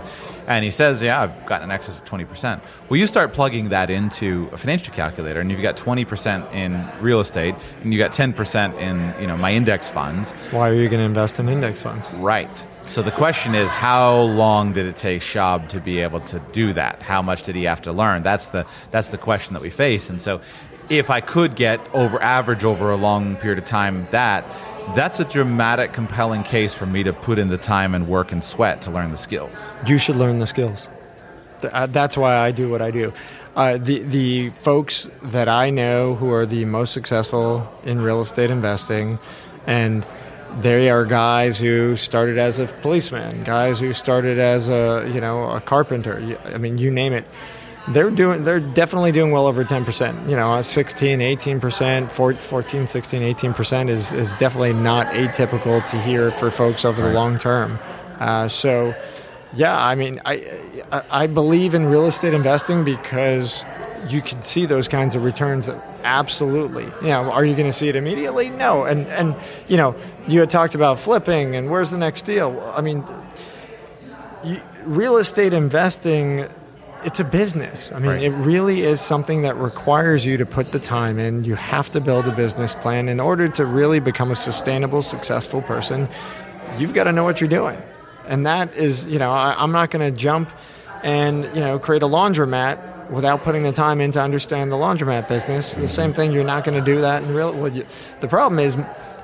And 0.49 0.65
he 0.65 0.71
says, 0.71 1.01
"Yeah, 1.01 1.21
I've 1.21 1.45
gotten 1.45 1.69
an 1.69 1.71
excess 1.71 1.95
of 1.95 2.03
twenty 2.05 2.25
percent." 2.25 2.61
Well, 2.89 2.99
you 2.99 3.05
start 3.05 3.33
plugging 3.33 3.69
that 3.69 3.91
into 3.91 4.49
a 4.51 4.57
financial 4.57 4.93
calculator, 4.93 5.39
and 5.39 5.51
you've 5.51 5.61
got 5.61 5.77
twenty 5.77 6.03
percent 6.05 6.51
in 6.51 6.83
real 6.99 7.19
estate, 7.19 7.53
and 7.83 7.93
you've 7.93 7.99
got 7.99 8.13
ten 8.13 8.33
percent 8.33 8.75
in, 8.77 9.13
you 9.21 9.27
know, 9.27 9.37
my 9.37 9.53
index 9.53 9.87
funds. 9.87 10.31
Why 10.51 10.69
are 10.69 10.73
you 10.73 10.89
going 10.89 10.99
to 10.99 11.05
invest 11.05 11.39
in 11.39 11.47
index 11.47 11.83
funds? 11.83 12.11
Right. 12.13 12.65
So 12.87 13.03
the 13.03 13.11
question 13.11 13.53
is, 13.53 13.69
how 13.69 14.21
long 14.21 14.73
did 14.73 14.87
it 14.87 14.97
take 14.97 15.21
Schaub 15.21 15.69
to 15.69 15.79
be 15.79 15.99
able 15.99 16.21
to 16.21 16.39
do 16.51 16.73
that? 16.73 17.03
How 17.03 17.21
much 17.21 17.43
did 17.43 17.55
he 17.55 17.65
have 17.65 17.83
to 17.83 17.91
learn? 17.91 18.23
That's 18.23 18.49
the 18.49 18.65
that's 18.89 19.09
the 19.09 19.19
question 19.19 19.53
that 19.53 19.61
we 19.61 19.69
face. 19.69 20.09
And 20.09 20.19
so, 20.19 20.41
if 20.89 21.11
I 21.11 21.21
could 21.21 21.55
get 21.55 21.79
over 21.93 22.19
average 22.19 22.63
over 22.63 22.89
a 22.89 22.95
long 22.95 23.35
period 23.35 23.59
of 23.59 23.65
time, 23.65 24.07
that 24.09 24.43
that's 24.95 25.19
a 25.19 25.25
dramatic, 25.25 25.93
compelling 25.93 26.43
case 26.43 26.73
for 26.73 26.85
me 26.85 27.03
to 27.03 27.13
put 27.13 27.39
in 27.39 27.49
the 27.49 27.57
time 27.57 27.93
and 27.95 28.07
work 28.07 28.31
and 28.31 28.43
sweat 28.43 28.81
to 28.83 28.91
learn 28.91 29.11
the 29.11 29.17
skills. 29.17 29.71
You 29.85 29.97
should 29.97 30.15
learn 30.15 30.39
the 30.39 30.47
skills. 30.47 30.87
Uh, 31.63 31.85
That's 31.87 32.17
why 32.17 32.37
I 32.37 32.51
do 32.51 32.69
what 32.69 32.81
I 32.81 32.91
do. 32.91 33.13
Uh, 33.55 33.77
the 33.77 33.99
the 34.03 34.49
folks 34.51 35.09
that 35.23 35.49
I 35.49 35.69
know 35.69 36.15
who 36.15 36.31
are 36.31 36.45
the 36.45 36.63
most 36.65 36.93
successful 36.93 37.69
in 37.83 38.01
real 38.01 38.21
estate 38.21 38.49
investing, 38.49 39.19
and 39.67 40.05
they 40.61 40.89
are 40.89 41.03
guys 41.03 41.59
who 41.59 41.97
started 41.97 42.37
as 42.37 42.59
a 42.59 42.67
policeman, 42.67 43.43
guys 43.43 43.79
who 43.79 43.91
started 43.93 44.39
as 44.39 44.69
a 44.69 45.09
you 45.13 45.19
know 45.19 45.49
a 45.49 45.59
carpenter. 45.59 46.37
I 46.45 46.57
mean, 46.57 46.77
you 46.77 46.89
name 46.91 47.11
it. 47.11 47.25
They're 47.89 48.11
doing. 48.11 48.43
They're 48.43 48.59
definitely 48.59 49.11
doing 49.11 49.31
well 49.31 49.47
over 49.47 49.63
10%. 49.65 50.29
You 50.29 50.35
know, 50.35 50.61
16, 50.61 51.19
18%, 51.19 52.11
14, 52.11 52.87
16, 52.87 53.21
18% 53.21 53.89
is, 53.89 54.13
is 54.13 54.33
definitely 54.35 54.73
not 54.73 55.07
atypical 55.07 55.87
to 55.89 56.01
hear 56.01 56.31
for 56.31 56.51
folks 56.51 56.85
over 56.85 57.01
the 57.01 57.09
long 57.09 57.39
term. 57.39 57.79
Uh, 58.19 58.47
so, 58.47 58.93
yeah, 59.53 59.81
I 59.81 59.95
mean, 59.95 60.21
I, 60.25 60.59
I 60.91 61.03
I 61.11 61.27
believe 61.27 61.73
in 61.73 61.85
real 61.85 62.05
estate 62.05 62.33
investing 62.33 62.83
because 62.83 63.63
you 64.07 64.21
can 64.21 64.41
see 64.41 64.65
those 64.65 64.87
kinds 64.87 65.15
of 65.15 65.23
returns. 65.23 65.69
Absolutely. 66.03 66.85
You 67.01 67.09
know, 67.09 67.31
are 67.31 67.43
you 67.43 67.55
going 67.55 67.67
to 67.67 67.73
see 67.73 67.89
it 67.89 67.95
immediately? 67.95 68.49
No. 68.49 68.83
And 68.83 69.07
and 69.07 69.35
you 69.67 69.77
know, 69.77 69.95
you 70.27 70.39
had 70.39 70.49
talked 70.49 70.75
about 70.75 70.99
flipping 70.99 71.55
and 71.55 71.69
where's 71.69 71.91
the 71.91 71.97
next 71.97 72.23
deal. 72.23 72.71
I 72.75 72.81
mean, 72.81 73.03
you, 74.43 74.61
real 74.83 75.17
estate 75.17 75.53
investing. 75.53 76.47
It's 77.03 77.19
a 77.19 77.23
business. 77.23 77.91
I 77.93 77.99
mean, 77.99 78.11
Right. 78.11 78.23
it 78.23 78.31
really 78.31 78.81
is 78.81 78.99
something 78.99 79.41
that 79.43 79.55
requires 79.57 80.25
you 80.25 80.37
to 80.37 80.45
put 80.45 80.71
the 80.71 80.79
time 80.79 81.17
in. 81.17 81.45
You 81.45 81.55
have 81.55 81.89
to 81.91 82.01
build 82.01 82.27
a 82.27 82.31
business 82.31 82.75
plan 82.75 83.07
in 83.07 83.19
order 83.19 83.47
to 83.47 83.65
really 83.65 83.99
become 83.99 84.31
a 84.31 84.35
sustainable, 84.35 85.01
successful 85.01 85.61
person. 85.61 86.09
You've 86.77 86.93
got 86.93 87.05
to 87.05 87.11
know 87.11 87.23
what 87.23 87.39
you're 87.39 87.49
doing 87.49 87.81
and 88.29 88.45
that 88.45 88.73
is 88.75 89.05
you 89.05 89.19
know 89.19 89.31
I, 89.31 89.55
i'm 89.57 89.73
not 89.73 89.89
going 89.91 90.13
to 90.13 90.17
jump 90.17 90.49
and 91.03 91.43
you 91.55 91.61
know 91.61 91.77
create 91.79 92.03
a 92.03 92.07
laundromat 92.07 93.09
without 93.09 93.41
putting 93.41 93.63
the 93.63 93.71
time 93.71 93.99
in 93.99 94.11
to 94.11 94.21
understand 94.21 94.71
the 94.71 94.77
laundromat 94.77 95.27
business 95.27 95.71
the 95.73 95.79
mm-hmm. 95.79 95.87
same 95.87 96.13
thing 96.13 96.31
you're 96.31 96.43
not 96.45 96.63
going 96.63 96.79
to 96.79 96.85
do 96.85 97.01
that 97.01 97.23
in 97.23 97.33
real 97.33 97.51
well, 97.53 97.73
you, 97.73 97.85
the 98.21 98.27
problem 98.27 98.59
is 98.59 98.77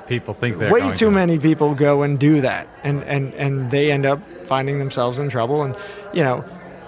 People 0.07 0.35
think 0.35 0.59
way 0.59 0.91
too 0.91 1.07
to. 1.07 1.11
many 1.11 1.39
people 1.39 1.73
go 1.73 2.03
and 2.03 2.19
do 2.19 2.41
that 2.41 2.67
and, 2.83 3.03
and, 3.05 3.33
and 3.35 3.71
they 3.71 3.91
end 3.91 4.05
up 4.05 4.19
finding 4.43 4.77
themselves 4.77 5.17
in 5.17 5.29
trouble 5.29 5.63
and 5.63 5.75
you 6.13 6.21
know 6.21 6.45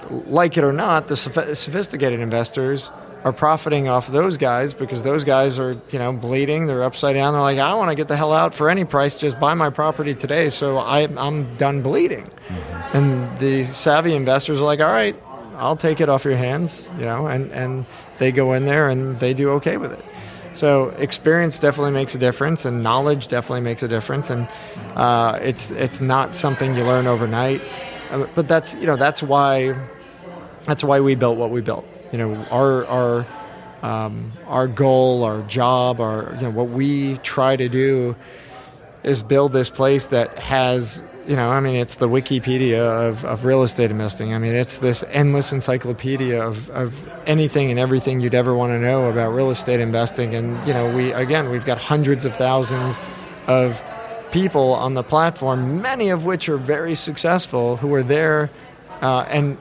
like 0.09 0.57
it 0.57 0.63
or 0.63 0.73
not 0.73 1.07
the 1.07 1.15
sophisticated 1.15 2.19
investors 2.19 2.91
are 3.23 3.33
profiting 3.33 3.87
off 3.87 4.07
those 4.07 4.37
guys 4.37 4.73
because 4.73 5.03
those 5.03 5.23
guys 5.23 5.59
are 5.59 5.79
you 5.91 5.99
know 5.99 6.13
bleeding 6.13 6.67
they're 6.67 6.83
upside 6.83 7.15
down 7.15 7.33
they're 7.33 7.41
like 7.41 7.57
i 7.57 7.73
want 7.73 7.89
to 7.89 7.95
get 7.95 8.07
the 8.07 8.15
hell 8.15 8.31
out 8.31 8.53
for 8.53 8.69
any 8.69 8.85
price 8.85 9.17
just 9.17 9.39
buy 9.39 9.53
my 9.53 9.69
property 9.69 10.13
today 10.13 10.49
so 10.49 10.77
I, 10.77 11.01
i'm 11.17 11.55
done 11.57 11.81
bleeding 11.81 12.29
and 12.93 13.37
the 13.39 13.65
savvy 13.65 14.13
investors 14.13 14.61
are 14.61 14.65
like 14.65 14.79
all 14.79 14.91
right 14.91 15.15
i'll 15.55 15.77
take 15.77 15.99
it 15.99 16.09
off 16.09 16.23
your 16.25 16.37
hands 16.37 16.89
you 16.97 17.05
know 17.05 17.27
and, 17.27 17.51
and 17.51 17.85
they 18.19 18.31
go 18.31 18.53
in 18.53 18.65
there 18.65 18.89
and 18.89 19.19
they 19.19 19.33
do 19.33 19.51
okay 19.51 19.77
with 19.77 19.91
it 19.91 20.03
so 20.57 20.89
experience 20.97 21.59
definitely 21.59 21.91
makes 21.91 22.15
a 22.15 22.17
difference, 22.17 22.65
and 22.65 22.81
knowledge 22.81 23.27
definitely 23.27 23.61
makes 23.61 23.83
a 23.83 23.87
difference. 23.87 24.31
And 24.31 24.47
uh, 24.95 25.37
it's 25.39 25.69
it's 25.69 26.01
not 26.01 26.35
something 26.35 26.75
you 26.75 26.83
learn 26.83 27.05
overnight. 27.05 27.61
Uh, 28.09 28.25
but 28.33 28.47
that's 28.47 28.73
you 28.75 28.87
know 28.87 28.95
that's 28.95 29.21
why 29.21 29.75
that's 30.67 30.83
why 30.83 30.99
we 30.99 31.15
built 31.15 31.37
what 31.37 31.49
we 31.49 31.61
built. 31.61 31.87
You 32.11 32.19
know, 32.19 32.35
our 32.51 32.85
our 32.85 33.25
um, 33.81 34.31
our 34.47 34.67
goal, 34.67 35.23
our 35.23 35.41
job, 35.43 35.99
our 35.99 36.35
you 36.35 36.41
know 36.43 36.51
what 36.51 36.69
we 36.69 37.17
try 37.19 37.55
to 37.55 37.69
do 37.69 38.15
is 39.03 39.23
build 39.23 39.53
this 39.53 39.69
place 39.69 40.07
that 40.07 40.37
has 40.37 41.01
you 41.25 41.35
know 41.35 41.49
I 41.49 41.61
mean 41.61 41.75
it's 41.75 41.95
the 41.95 42.09
Wikipedia 42.09 43.07
of, 43.07 43.23
of 43.23 43.45
real 43.45 43.63
estate 43.63 43.91
investing. 43.91 44.33
I 44.33 44.39
mean 44.39 44.53
it's 44.53 44.79
this 44.79 45.03
endless 45.09 45.53
encyclopedia 45.53 46.41
of, 46.41 46.69
of 46.71 46.93
anything 47.25 47.71
and 47.71 47.79
everything 47.79 48.19
you'd 48.19 48.33
ever 48.33 48.53
want 48.53 48.71
to 48.71 48.79
know 48.79 49.09
about 49.09 49.29
real 49.33 49.51
estate 49.51 49.79
investing. 49.79 50.35
And 50.35 50.67
you 50.67 50.73
know 50.73 50.93
we 50.93 51.13
again 51.13 51.49
we've 51.49 51.65
got 51.65 51.77
hundreds 51.77 52.25
of 52.25 52.35
thousands 52.35 52.99
of 53.47 53.81
people 54.31 54.73
on 54.73 54.93
the 54.95 55.03
platform, 55.03 55.81
many 55.81 56.09
of 56.09 56.25
which 56.25 56.49
are 56.49 56.57
very 56.57 56.95
successful, 56.95 57.77
who 57.77 57.93
are 57.93 58.03
there 58.03 58.49
uh, 59.01 59.21
and 59.29 59.57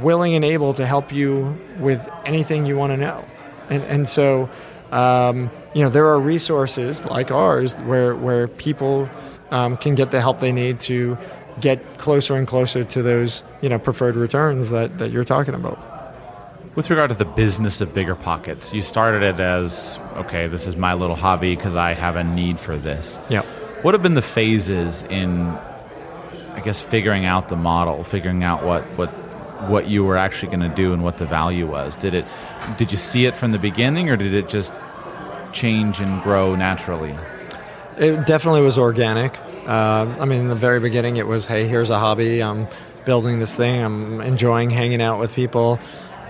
willing 0.00 0.34
and 0.34 0.44
able 0.44 0.74
to 0.74 0.86
help 0.86 1.12
you 1.12 1.58
with 1.78 2.08
anything 2.24 2.66
you 2.66 2.76
want 2.76 2.92
to 2.92 2.96
know. 2.96 3.24
And, 3.70 3.82
and 3.84 4.08
so, 4.08 4.48
um, 4.90 5.50
you 5.74 5.82
know, 5.82 5.90
there 5.90 6.06
are 6.06 6.18
resources 6.18 7.04
like 7.04 7.30
ours 7.30 7.74
where, 7.74 8.14
where 8.14 8.48
people 8.48 9.08
um, 9.50 9.76
can 9.76 9.94
get 9.94 10.10
the 10.10 10.20
help 10.20 10.40
they 10.40 10.52
need 10.52 10.80
to 10.80 11.18
get 11.60 11.98
closer 11.98 12.36
and 12.36 12.46
closer 12.46 12.84
to 12.84 13.02
those, 13.02 13.42
you 13.60 13.68
know, 13.68 13.78
preferred 13.78 14.16
returns 14.16 14.70
that, 14.70 14.98
that 14.98 15.10
you're 15.10 15.24
talking 15.24 15.54
about. 15.54 15.78
With 16.74 16.90
regard 16.90 17.10
to 17.10 17.16
the 17.16 17.24
business 17.24 17.80
of 17.80 17.92
Bigger 17.92 18.14
Pockets, 18.14 18.72
you 18.72 18.82
started 18.82 19.22
it 19.22 19.40
as 19.40 19.98
okay, 20.14 20.46
this 20.46 20.66
is 20.66 20.76
my 20.76 20.94
little 20.94 21.16
hobby 21.16 21.56
because 21.56 21.74
I 21.74 21.94
have 21.94 22.14
a 22.14 22.22
need 22.22 22.58
for 22.58 22.78
this. 22.78 23.18
Yeah. 23.28 23.42
What 23.82 23.94
have 23.94 24.02
been 24.02 24.14
the 24.14 24.22
phases 24.22 25.02
in, 25.04 25.48
I 26.54 26.60
guess, 26.62 26.80
figuring 26.80 27.24
out 27.24 27.48
the 27.48 27.56
model, 27.56 28.04
figuring 28.04 28.44
out 28.44 28.62
what 28.62 28.84
what 28.96 29.12
what 29.66 29.88
you 29.88 30.04
were 30.04 30.16
actually 30.16 30.48
going 30.48 30.68
to 30.68 30.74
do 30.74 30.92
and 30.92 31.02
what 31.02 31.18
the 31.18 31.26
value 31.26 31.66
was? 31.66 31.96
Did 31.96 32.14
it 32.14 32.24
did 32.76 32.92
you 32.92 32.98
see 32.98 33.26
it 33.26 33.34
from 33.34 33.52
the 33.52 33.58
beginning, 33.58 34.10
or 34.10 34.16
did 34.16 34.34
it 34.34 34.48
just 34.48 34.72
change 35.52 36.00
and 36.00 36.22
grow 36.22 36.54
naturally? 36.54 37.16
It 37.98 38.26
definitely 38.26 38.60
was 38.60 38.78
organic. 38.78 39.38
Uh, 39.66 40.14
I 40.20 40.24
mean, 40.24 40.40
in 40.40 40.48
the 40.48 40.54
very 40.54 40.80
beginning, 40.80 41.16
it 41.16 41.26
was, 41.26 41.46
hey, 41.46 41.66
here's 41.66 41.90
a 41.90 41.98
hobby. 41.98 42.42
I'm 42.42 42.68
building 43.04 43.38
this 43.38 43.54
thing. 43.54 43.82
I'm 43.82 44.20
enjoying 44.20 44.70
hanging 44.70 45.02
out 45.02 45.18
with 45.18 45.32
people. 45.34 45.78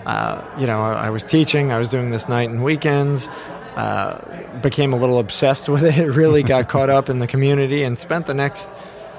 Uh, 0.07 0.43
you 0.59 0.67
know, 0.67 0.81
I, 0.81 1.07
I, 1.07 1.11
was 1.11 1.23
teaching. 1.23 1.71
I 1.71 1.79
was 1.79 1.91
doing 1.91 2.11
this 2.11 2.29
night 2.29 2.49
and 2.49 2.65
weekends. 2.65 3.29
Uh, 3.77 4.19
became 4.63 4.93
a 4.93 4.97
little 4.97 5.19
obsessed 5.19 5.69
with 5.69 5.85
it. 5.85 6.05
Really 6.07 6.43
got 6.43 6.69
caught 6.69 6.91
up 6.91 7.09
in 7.09 7.19
the 7.19 7.27
community 7.27 7.83
and 7.83 7.99
spent 7.99 8.27
the 8.27 8.35
next, 8.35 8.71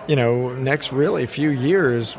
you 0.08 0.16
know, 0.16 0.54
next 0.54 0.92
really 0.92 1.26
few 1.26 1.50
years 1.50 2.18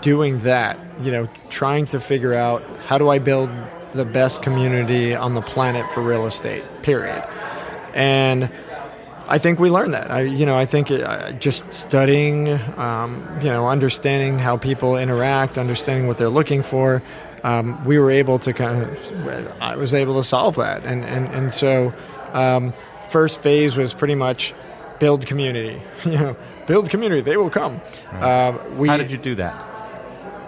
doing 0.00 0.40
that. 0.40 0.78
You 1.02 1.12
know, 1.12 1.28
trying 1.50 1.86
to 1.88 2.00
figure 2.00 2.34
out 2.34 2.62
how 2.86 2.98
do 2.98 3.08
I 3.08 3.18
build 3.18 3.50
the 3.92 4.04
best 4.04 4.42
community 4.42 5.14
on 5.14 5.34
the 5.34 5.42
planet 5.42 5.90
for 5.92 6.02
real 6.02 6.26
estate. 6.26 6.64
Period. 6.82 7.22
And 7.94 8.50
I 9.28 9.38
think 9.38 9.58
we 9.58 9.70
learned 9.70 9.94
that. 9.94 10.10
I, 10.10 10.22
you 10.22 10.46
know, 10.46 10.56
I 10.56 10.66
think 10.66 10.90
it, 10.90 11.02
uh, 11.02 11.32
just 11.32 11.72
studying, 11.72 12.50
um, 12.78 13.26
you 13.42 13.50
know, 13.50 13.68
understanding 13.68 14.38
how 14.38 14.56
people 14.56 14.96
interact, 14.96 15.58
understanding 15.58 16.06
what 16.06 16.18
they're 16.18 16.28
looking 16.28 16.62
for, 16.62 17.02
um, 17.44 17.82
we 17.84 17.98
were 17.98 18.10
able 18.10 18.38
to 18.40 18.52
kind 18.52 18.82
of, 18.82 19.52
I 19.60 19.76
was 19.76 19.94
able 19.94 20.20
to 20.20 20.24
solve 20.24 20.56
that. 20.56 20.84
And, 20.84 21.04
and, 21.04 21.26
and 21.28 21.52
so, 21.52 21.92
um, 22.32 22.72
first 23.08 23.42
phase 23.42 23.76
was 23.76 23.94
pretty 23.94 24.14
much 24.14 24.54
build 24.98 25.26
community. 25.26 25.80
you 26.04 26.12
know, 26.12 26.36
build 26.66 26.90
community, 26.90 27.20
they 27.20 27.36
will 27.36 27.50
come. 27.50 27.80
Right. 28.12 28.48
Uh, 28.48 28.58
we, 28.76 28.88
How 28.88 28.96
did 28.96 29.10
you 29.10 29.18
do 29.18 29.34
that? 29.36 29.71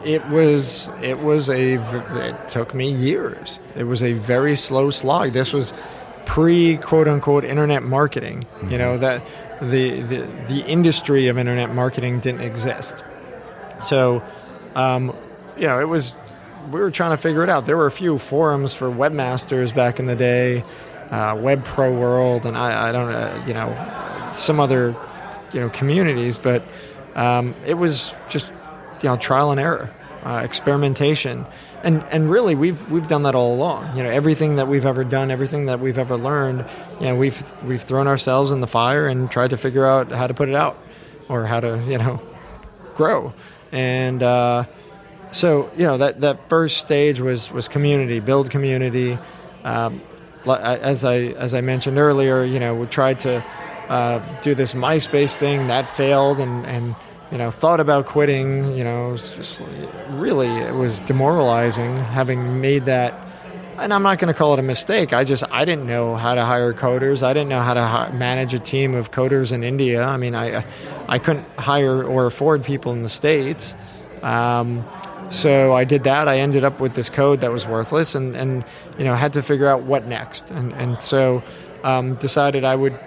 It 0.05 0.27
was 0.29 0.91
it 1.03 1.21
was 1.21 1.49
a 1.49 1.75
it 1.75 2.49
took 2.49 2.75
me 2.75 2.91
years. 2.91 3.59
It 3.75 3.85
was 3.85 4.03
a 4.03 4.13
very 4.13 4.57
slow 4.57 4.91
slog. 4.91 5.31
This 5.31 5.53
was 5.53 5.73
pre 6.27 6.77
quote 6.79 7.09
unquote 7.09 7.45
internet 7.45 7.83
marketing. 7.83 8.41
Mm-hmm. 8.57 8.71
You 8.71 8.79
know 8.79 8.99
that 8.99 9.23
the, 9.61 10.01
the 10.03 10.29
the 10.49 10.61
industry 10.67 11.29
of 11.29 11.39
internet 11.39 11.75
marketing 11.75 12.21
didn't 12.21 12.43
exist. 12.43 13.03
So, 13.83 14.23
um, 14.75 15.15
you 15.57 15.67
know, 15.67 15.81
it 15.81 15.89
was 15.89 16.17
we 16.71 16.81
were 16.81 16.91
trying 16.91 17.11
to 17.11 17.17
figure 17.17 17.43
it 17.43 17.49
out. 17.49 17.67
There 17.67 17.77
were 17.77 17.87
a 17.87 17.91
few 17.91 18.19
forums 18.19 18.75
for 18.75 18.89
webmasters 18.89 19.75
back 19.75 19.99
in 19.99 20.07
the 20.07 20.17
day, 20.17 20.65
uh, 21.11 21.37
Web 21.39 21.65
Pro 21.65 21.93
World, 21.93 22.47
and 22.47 22.57
I, 22.57 22.89
I 22.89 22.93
don't 22.93 23.11
know, 23.11 23.45
you 23.47 23.55
know, 23.55 24.31
some 24.33 24.61
other, 24.61 24.97
you 25.53 25.61
know, 25.61 25.69
communities. 25.71 26.39
But 26.39 26.63
um, 27.15 27.55
it 27.67 27.75
was 27.75 28.15
just, 28.29 28.51
you 29.03 29.09
know, 29.09 29.17
trial 29.17 29.51
and 29.51 29.61
error, 29.61 29.91
uh, 30.25 30.43
experimentation, 30.45 31.47
and 31.83 32.05
and 32.11 32.31
really 32.31 32.55
we've 32.55 32.91
we've 32.91 33.09
done 33.09 33.25
that 33.25 33.35
all 33.35 33.55
along. 33.55 33.97
You 33.97 34.03
know, 34.03 34.11
everything 34.11 34.57
that 34.57 34.69
we've 34.69 34.87
ever 34.87 35.05
done, 35.05 35.31
everything 35.31 35.67
that 35.67 35.81
we've 35.81 35.99
ever 35.99 36.17
learned, 36.17 36.65
you 37.01 37.07
know, 37.07 37.17
we've 37.17 37.63
we've 37.65 37.83
thrown 37.83 38.07
ourselves 38.07 38.51
in 38.51 38.61
the 38.61 38.67
fire 38.67 39.07
and 39.07 39.31
tried 39.31 39.51
to 39.51 39.57
figure 39.57 39.87
out 39.87 40.11
how 40.13 40.27
to 40.27 40.35
put 40.35 40.49
it 40.49 40.55
out, 40.55 40.79
or 41.29 41.45
how 41.45 41.61
to, 41.61 41.83
you 41.87 41.99
know, 41.99 42.21
grow, 42.97 43.33
and. 43.73 44.23
Uh, 44.23 44.65
so 45.35 45.69
you 45.77 45.85
know 45.85 45.99
that 45.99 46.21
that 46.21 46.49
first 46.49 46.79
stage 46.79 47.21
was 47.21 47.51
was 47.51 47.67
community, 47.67 48.21
build 48.21 48.51
community. 48.51 49.19
Um, 49.65 50.01
as 50.47 51.05
I 51.05 51.17
as 51.17 51.55
I 51.55 51.61
mentioned 51.61 51.99
earlier, 51.99 52.45
you 52.45 52.61
know, 52.61 52.75
we 52.75 52.87
tried 52.87 53.19
to 53.21 53.45
uh, 53.89 54.41
do 54.41 54.55
this 54.55 54.75
MySpace 54.75 55.37
thing 55.37 55.67
that 55.67 55.89
failed, 55.89 56.39
and 56.39 56.65
and 56.67 56.95
you 57.31 57.39
know 57.39 57.51
thought 57.51 57.81
about 57.81 58.07
quitting. 58.07 58.77
You 58.77 58.85
know, 58.85 59.09
it 59.09 59.13
was 59.13 59.31
just 59.31 59.63
really 60.11 60.49
it 60.49 60.75
was 60.75 61.01
demoralizing 61.01 61.97
having 61.97 62.61
made 62.61 62.85
that. 62.87 63.15
And 63.77 63.93
I'm 63.93 64.05
not 64.05 64.21
going 64.21 64.33
to 64.33 64.39
call 64.39 64.53
it 64.53 64.61
a 64.61 64.63
mistake. 64.63 65.13
I 65.13 65.25
just 65.25 65.43
I 65.51 65.65
didn't 65.65 65.87
know 65.87 66.15
how 66.15 66.37
to 66.37 66.45
hire 66.45 66.73
coders. 66.73 67.25
I 67.25 67.33
didn't 67.33 67.49
know 67.49 67.61
how 67.61 67.75
to 67.75 67.83
hi- 67.83 68.11
manage 68.13 68.55
a 68.55 68.61
team 68.61 68.95
of 68.95 69.11
coders 69.11 69.51
in 69.51 69.65
India. 69.65 70.05
I 70.05 70.17
mean, 70.17 70.35
I 70.35 70.65
I 71.09 71.19
couldn't 71.19 71.47
hire 71.59 72.05
or 72.05 72.27
afford 72.27 72.63
people 72.63 72.93
in 72.93 73.03
the 73.03 73.09
states. 73.09 73.77
Um, 74.23 74.85
so 75.31 75.75
I 75.75 75.85
did 75.85 76.05
that. 76.05 76.29
I 76.29 76.39
ended 76.39 76.65
up 76.65 76.79
with 76.81 76.95
this 76.95 77.11
code 77.11 77.41
that 77.41 77.51
was 77.51 77.67
worthless, 77.67 78.15
and, 78.15 78.37
and 78.37 78.65
you 78.97 79.05
know 79.05 79.15
had 79.15 79.33
to 79.33 79.43
figure 79.43 79.67
out 79.67 79.83
what 79.83 80.07
next. 80.07 80.51
And 80.51 80.73
and 80.75 81.03
so 81.03 81.43
um, 81.83 82.15
decided 82.15 82.65
I 82.65 82.77
would 82.77 82.99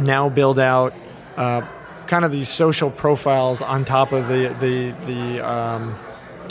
now 0.00 0.28
build 0.28 0.58
out 0.58 0.92
uh, 1.36 1.62
kind 2.06 2.24
of 2.24 2.32
these 2.32 2.48
social 2.48 2.90
profiles 2.90 3.62
on 3.62 3.84
top 3.84 4.12
of 4.12 4.28
the 4.28 4.54
the 4.60 4.90
the 5.06 5.48
um, 5.48 5.94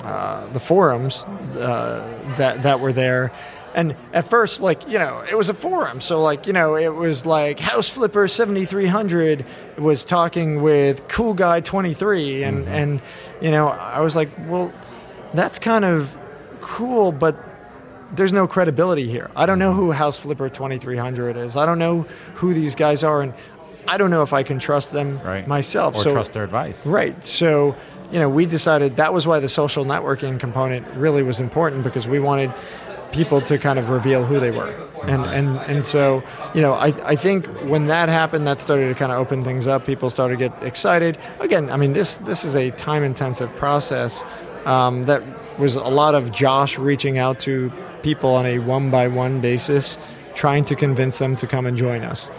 uh, 0.03 0.45
the 0.47 0.59
forums 0.59 1.23
uh, 1.23 2.35
that 2.37 2.63
that 2.63 2.79
were 2.79 2.93
there. 2.93 3.31
And 3.75 3.95
at 4.13 4.29
first, 4.29 4.61
like 4.61 4.87
you 4.87 4.99
know, 4.99 5.23
it 5.29 5.35
was 5.35 5.49
a 5.49 5.53
forum, 5.53 5.99
so 5.99 6.21
like 6.21 6.45
you 6.45 6.53
know, 6.53 6.75
it 6.75 6.93
was 6.93 7.25
like 7.25 7.59
House 7.59 7.89
Flipper 7.89 8.27
seventy 8.27 8.65
three 8.65 8.85
hundred 8.85 9.45
was 9.77 10.03
talking 10.03 10.61
with 10.61 11.07
Cool 11.07 11.33
Guy 11.33 11.61
twenty 11.61 11.93
three, 11.93 12.43
and 12.43 12.65
mm-hmm. 12.65 12.73
and 12.73 13.01
you 13.41 13.49
know, 13.49 13.69
I 13.69 14.01
was 14.01 14.15
like, 14.15 14.29
well, 14.47 14.71
that's 15.33 15.57
kind 15.57 15.85
of 15.85 16.15
cool, 16.61 17.11
but 17.11 17.35
there's 18.13 18.31
no 18.33 18.47
credibility 18.47 19.07
here. 19.07 19.31
I 19.35 19.45
don't 19.45 19.59
know 19.59 19.73
who 19.73 19.91
House 19.91 20.19
Flipper 20.19 20.49
2300 20.49 21.35
is. 21.35 21.55
I 21.55 21.65
don't 21.65 21.79
know 21.79 22.01
who 22.35 22.53
these 22.53 22.75
guys 22.75 23.03
are, 23.03 23.21
and 23.21 23.33
I 23.87 23.97
don't 23.97 24.09
know 24.09 24.23
if 24.23 24.33
I 24.33 24.43
can 24.43 24.59
trust 24.59 24.91
them 24.91 25.19
right. 25.23 25.47
myself. 25.47 25.95
Or 25.95 26.03
so, 26.03 26.11
trust 26.13 26.33
their 26.33 26.43
advice. 26.43 26.85
Right. 26.85 27.23
So, 27.23 27.75
you 28.11 28.19
know, 28.19 28.29
we 28.29 28.45
decided 28.45 28.97
that 28.97 29.13
was 29.13 29.25
why 29.25 29.39
the 29.39 29.49
social 29.49 29.85
networking 29.85 30.39
component 30.39 30.87
really 30.95 31.23
was 31.23 31.39
important 31.39 31.83
because 31.83 32.07
we 32.07 32.19
wanted 32.19 32.53
people 33.11 33.41
to 33.41 33.57
kind 33.57 33.77
of 33.77 33.89
reveal 33.89 34.25
who 34.25 34.39
they 34.39 34.51
were. 34.51 34.71
And 35.03 35.25
and, 35.25 35.57
and 35.59 35.85
so, 35.85 36.23
you 36.53 36.61
know, 36.61 36.73
I, 36.73 36.87
I 37.07 37.15
think 37.15 37.45
when 37.63 37.87
that 37.87 38.09
happened, 38.09 38.47
that 38.47 38.59
started 38.59 38.87
to 38.87 38.95
kind 38.95 39.11
of 39.11 39.19
open 39.19 39.43
things 39.43 39.67
up. 39.67 39.85
People 39.85 40.09
started 40.09 40.39
to 40.39 40.49
get 40.49 40.63
excited. 40.63 41.17
Again, 41.39 41.69
I 41.69 41.77
mean, 41.77 41.93
this 41.93 42.17
this 42.17 42.43
is 42.43 42.55
a 42.55 42.71
time 42.71 43.03
intensive 43.03 43.53
process 43.55 44.23
um, 44.65 45.03
that 45.05 45.21
was 45.59 45.75
a 45.75 45.81
lot 45.81 46.15
of 46.15 46.31
Josh 46.31 46.77
reaching 46.77 47.17
out 47.17 47.39
to 47.39 47.71
people 48.01 48.31
on 48.31 48.45
a 48.45 48.59
one 48.59 48.89
by 48.89 49.07
one 49.07 49.41
basis, 49.41 49.97
trying 50.35 50.65
to 50.65 50.75
convince 50.75 51.19
them 51.19 51.35
to 51.35 51.47
come 51.47 51.65
and 51.65 51.77
join 51.77 52.03
us. 52.03 52.31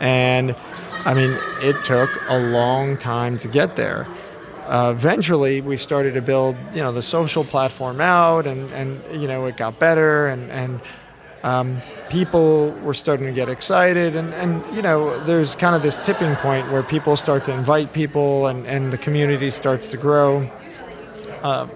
And 0.00 0.56
I 1.04 1.14
mean, 1.14 1.36
it 1.60 1.82
took 1.82 2.10
a 2.28 2.38
long 2.38 2.96
time 2.96 3.38
to 3.38 3.48
get 3.48 3.76
there. 3.76 4.06
Uh, 4.66 4.92
eventually, 4.94 5.60
we 5.60 5.76
started 5.76 6.14
to 6.14 6.22
build, 6.22 6.56
you 6.72 6.80
know, 6.80 6.92
the 6.92 7.02
social 7.02 7.44
platform 7.44 8.00
out, 8.00 8.46
and, 8.46 8.70
and 8.70 9.20
you 9.20 9.26
know, 9.26 9.46
it 9.46 9.56
got 9.56 9.78
better, 9.80 10.28
and 10.28 10.50
and 10.50 10.80
um, 11.42 11.82
people 12.08 12.70
were 12.84 12.94
starting 12.94 13.26
to 13.26 13.32
get 13.32 13.48
excited, 13.48 14.14
and, 14.14 14.32
and 14.34 14.64
you 14.76 14.82
know, 14.82 15.18
there's 15.24 15.56
kind 15.56 15.74
of 15.74 15.82
this 15.82 15.98
tipping 15.98 16.36
point 16.36 16.70
where 16.70 16.84
people 16.84 17.16
start 17.16 17.42
to 17.44 17.52
invite 17.52 17.92
people, 17.92 18.46
and, 18.46 18.64
and 18.66 18.92
the 18.92 18.98
community 18.98 19.50
starts 19.50 19.88
to 19.88 19.96
grow. 19.96 20.48
Uh, 21.42 21.66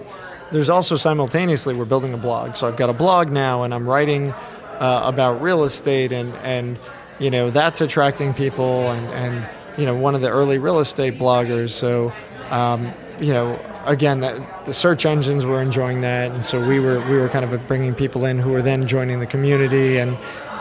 there's 0.53 0.70
also 0.70 0.97
simultaneously 0.97 1.74
we're 1.74 1.85
building 1.85 2.14
a 2.14 2.16
blog. 2.16 2.57
So 2.57 2.68
I've 2.68 2.77
got 2.77 2.91
a 2.91 2.93
blog 2.93 3.33
now, 3.33 3.64
and 3.64 3.74
I'm 3.74 3.89
writing 3.89 4.31
uh, 4.31 5.03
about 5.05 5.43
real 5.43 5.64
estate, 5.64 6.12
and 6.12 6.33
and 6.37 6.79
you 7.19 7.31
know 7.31 7.51
that's 7.51 7.81
attracting 7.81 8.35
people, 8.35 8.91
and 8.91 9.07
and 9.14 9.49
you 9.79 9.87
know 9.87 9.95
one 9.95 10.14
of 10.14 10.21
the 10.21 10.29
early 10.29 10.59
real 10.59 10.81
estate 10.81 11.19
bloggers. 11.19 11.71
So 11.71 12.12
um, 12.51 12.93
you 13.21 13.33
know 13.33 13.59
again, 13.87 14.21
the, 14.21 14.45
the 14.64 14.75
search 14.75 15.07
engines 15.07 15.45
were 15.45 15.61
enjoying 15.61 16.01
that, 16.03 16.33
and 16.33 16.45
so 16.45 16.64
we 16.64 16.81
were 16.81 17.01
we 17.09 17.17
were 17.17 17.29
kind 17.29 17.45
of 17.45 17.67
bringing 17.67 17.95
people 17.95 18.25
in 18.25 18.39
who 18.39 18.51
were 18.51 18.62
then 18.62 18.87
joining 18.87 19.21
the 19.21 19.27
community, 19.27 19.99
and 19.99 20.17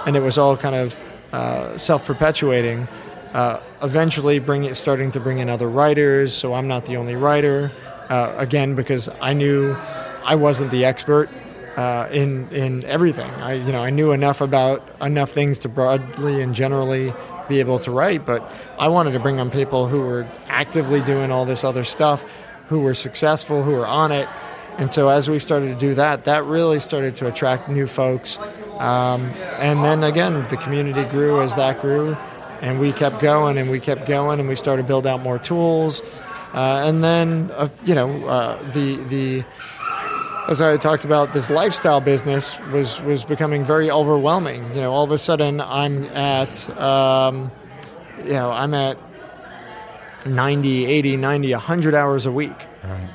and 0.06 0.16
it 0.16 0.22
was 0.22 0.38
all 0.38 0.56
kind 0.56 0.76
of 0.76 0.96
uh, 1.34 1.78
self 1.78 2.06
perpetuating. 2.06 2.88
Uh, 3.34 3.60
eventually, 3.82 4.40
bring 4.40 4.64
it, 4.64 4.76
starting 4.76 5.12
to 5.12 5.20
bring 5.20 5.40
in 5.40 5.50
other 5.50 5.70
writers, 5.70 6.34
so 6.34 6.54
I'm 6.54 6.68
not 6.68 6.86
the 6.86 6.96
only 6.96 7.16
writer. 7.16 7.72
Uh, 8.10 8.34
again, 8.38 8.76
because 8.76 9.10
I 9.20 9.34
knew 9.34 9.74
I 10.24 10.36
wasn't 10.36 10.72
the 10.72 10.86
expert 10.86 11.30
uh, 11.78 12.08
in 12.12 12.48
in 12.50 12.84
everything. 12.86 13.30
I 13.42 13.54
you 13.54 13.72
know 13.72 13.84
I 13.84 13.90
knew 13.90 14.12
enough 14.12 14.42
about 14.42 14.84
enough 15.02 15.32
things 15.32 15.60
to 15.60 15.70
broadly 15.70 16.42
and 16.42 16.56
generally 16.56 17.14
be 17.48 17.60
able 17.60 17.80
to 17.80 17.92
write, 17.92 18.26
but 18.26 18.50
I 18.80 18.88
wanted 18.88 19.12
to 19.12 19.20
bring 19.20 19.40
on 19.40 19.52
people 19.52 19.88
who 19.88 20.02
were 20.02 20.28
actively 20.48 21.02
doing 21.02 21.32
all 21.32 21.46
this 21.46 21.64
other 21.64 21.84
stuff, 21.84 22.26
who 22.70 22.80
were 22.80 22.94
successful, 22.94 23.62
who 23.64 23.72
were 23.72 23.86
on 23.86 24.12
it. 24.12 24.28
And 24.78 24.92
so 24.92 25.10
as 25.10 25.30
we 25.30 25.40
started 25.40 25.68
to 25.68 25.76
do 25.76 25.94
that, 25.96 26.26
that 26.26 26.44
really 26.46 26.80
started 26.80 27.16
to 27.16 27.28
attract 27.28 27.70
new 27.70 27.88
folks. 27.88 28.38
Um, 28.80 29.32
and 29.60 29.84
then 29.84 30.04
again, 30.04 30.46
the 30.50 30.58
community 30.58 31.06
grew 31.06 31.42
as 31.42 31.56
that 31.56 31.82
grew, 31.82 32.18
and 32.62 32.80
we 32.80 32.92
kept 32.92 33.22
going 33.22 33.58
and 33.58 33.70
we 33.70 33.80
kept 33.80 34.06
going, 34.06 34.40
and 34.40 34.50
we 34.50 34.56
started 34.56 34.82
to 34.84 34.88
build 34.88 35.08
out 35.08 35.22
more 35.22 35.40
tools. 35.40 36.02
Uh, 36.54 36.84
and 36.88 37.04
then, 37.04 37.52
uh, 37.56 37.68
you 37.84 37.94
know, 37.94 38.28
uh, 38.28 38.72
the 38.72 38.96
the 39.10 39.44
as 40.48 40.62
I 40.62 40.78
talked 40.78 41.06
about, 41.06 41.34
this 41.34 41.50
lifestyle 41.50 42.02
business 42.02 42.58
was 42.72 43.02
was 43.02 43.26
becoming 43.26 43.66
very 43.66 43.90
overwhelming. 43.90 44.64
You 44.76 44.82
know, 44.82 44.92
all 44.92 45.04
of 45.04 45.12
a 45.12 45.18
sudden 45.18 45.60
I'm 45.62 46.06
at, 46.06 46.70
um, 46.80 47.52
you 48.20 48.34
know, 48.34 48.52
I'm 48.52 48.74
at 48.74 48.98
90, 50.26 50.86
80, 50.86 51.18
90, 51.18 51.52
100 51.52 51.96
hours 51.96 52.26
a 52.26 52.32
week. 52.32 52.58
Right. 52.84 53.10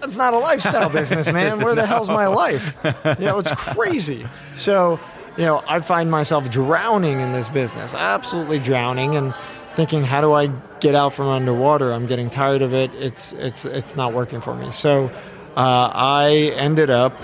That's 0.00 0.16
not 0.16 0.34
a 0.34 0.38
lifestyle 0.38 0.88
business, 0.90 1.30
man. 1.32 1.60
Where 1.60 1.74
the 1.74 1.86
hell's 1.86 2.08
my 2.08 2.26
life? 2.26 2.76
You 2.84 3.24
know, 3.24 3.38
it's 3.38 3.52
crazy. 3.52 4.26
So, 4.54 5.00
you 5.36 5.44
know, 5.44 5.62
I 5.66 5.80
find 5.80 6.10
myself 6.10 6.50
drowning 6.50 7.20
in 7.20 7.32
this 7.32 7.48
business, 7.48 7.94
absolutely 7.94 8.58
drowning, 8.58 9.16
and 9.16 9.34
thinking, 9.74 10.04
how 10.04 10.20
do 10.20 10.32
I 10.32 10.48
get 10.80 10.94
out 10.94 11.14
from 11.14 11.28
underwater? 11.28 11.92
I'm 11.92 12.06
getting 12.06 12.28
tired 12.30 12.62
of 12.62 12.74
it. 12.74 12.92
It's 12.94 13.32
it's 13.32 13.64
it's 13.64 13.96
not 13.96 14.12
working 14.12 14.40
for 14.40 14.54
me. 14.54 14.72
So 14.72 15.10
uh, 15.56 15.90
I 15.94 16.52
ended 16.56 16.90
up 16.90 17.14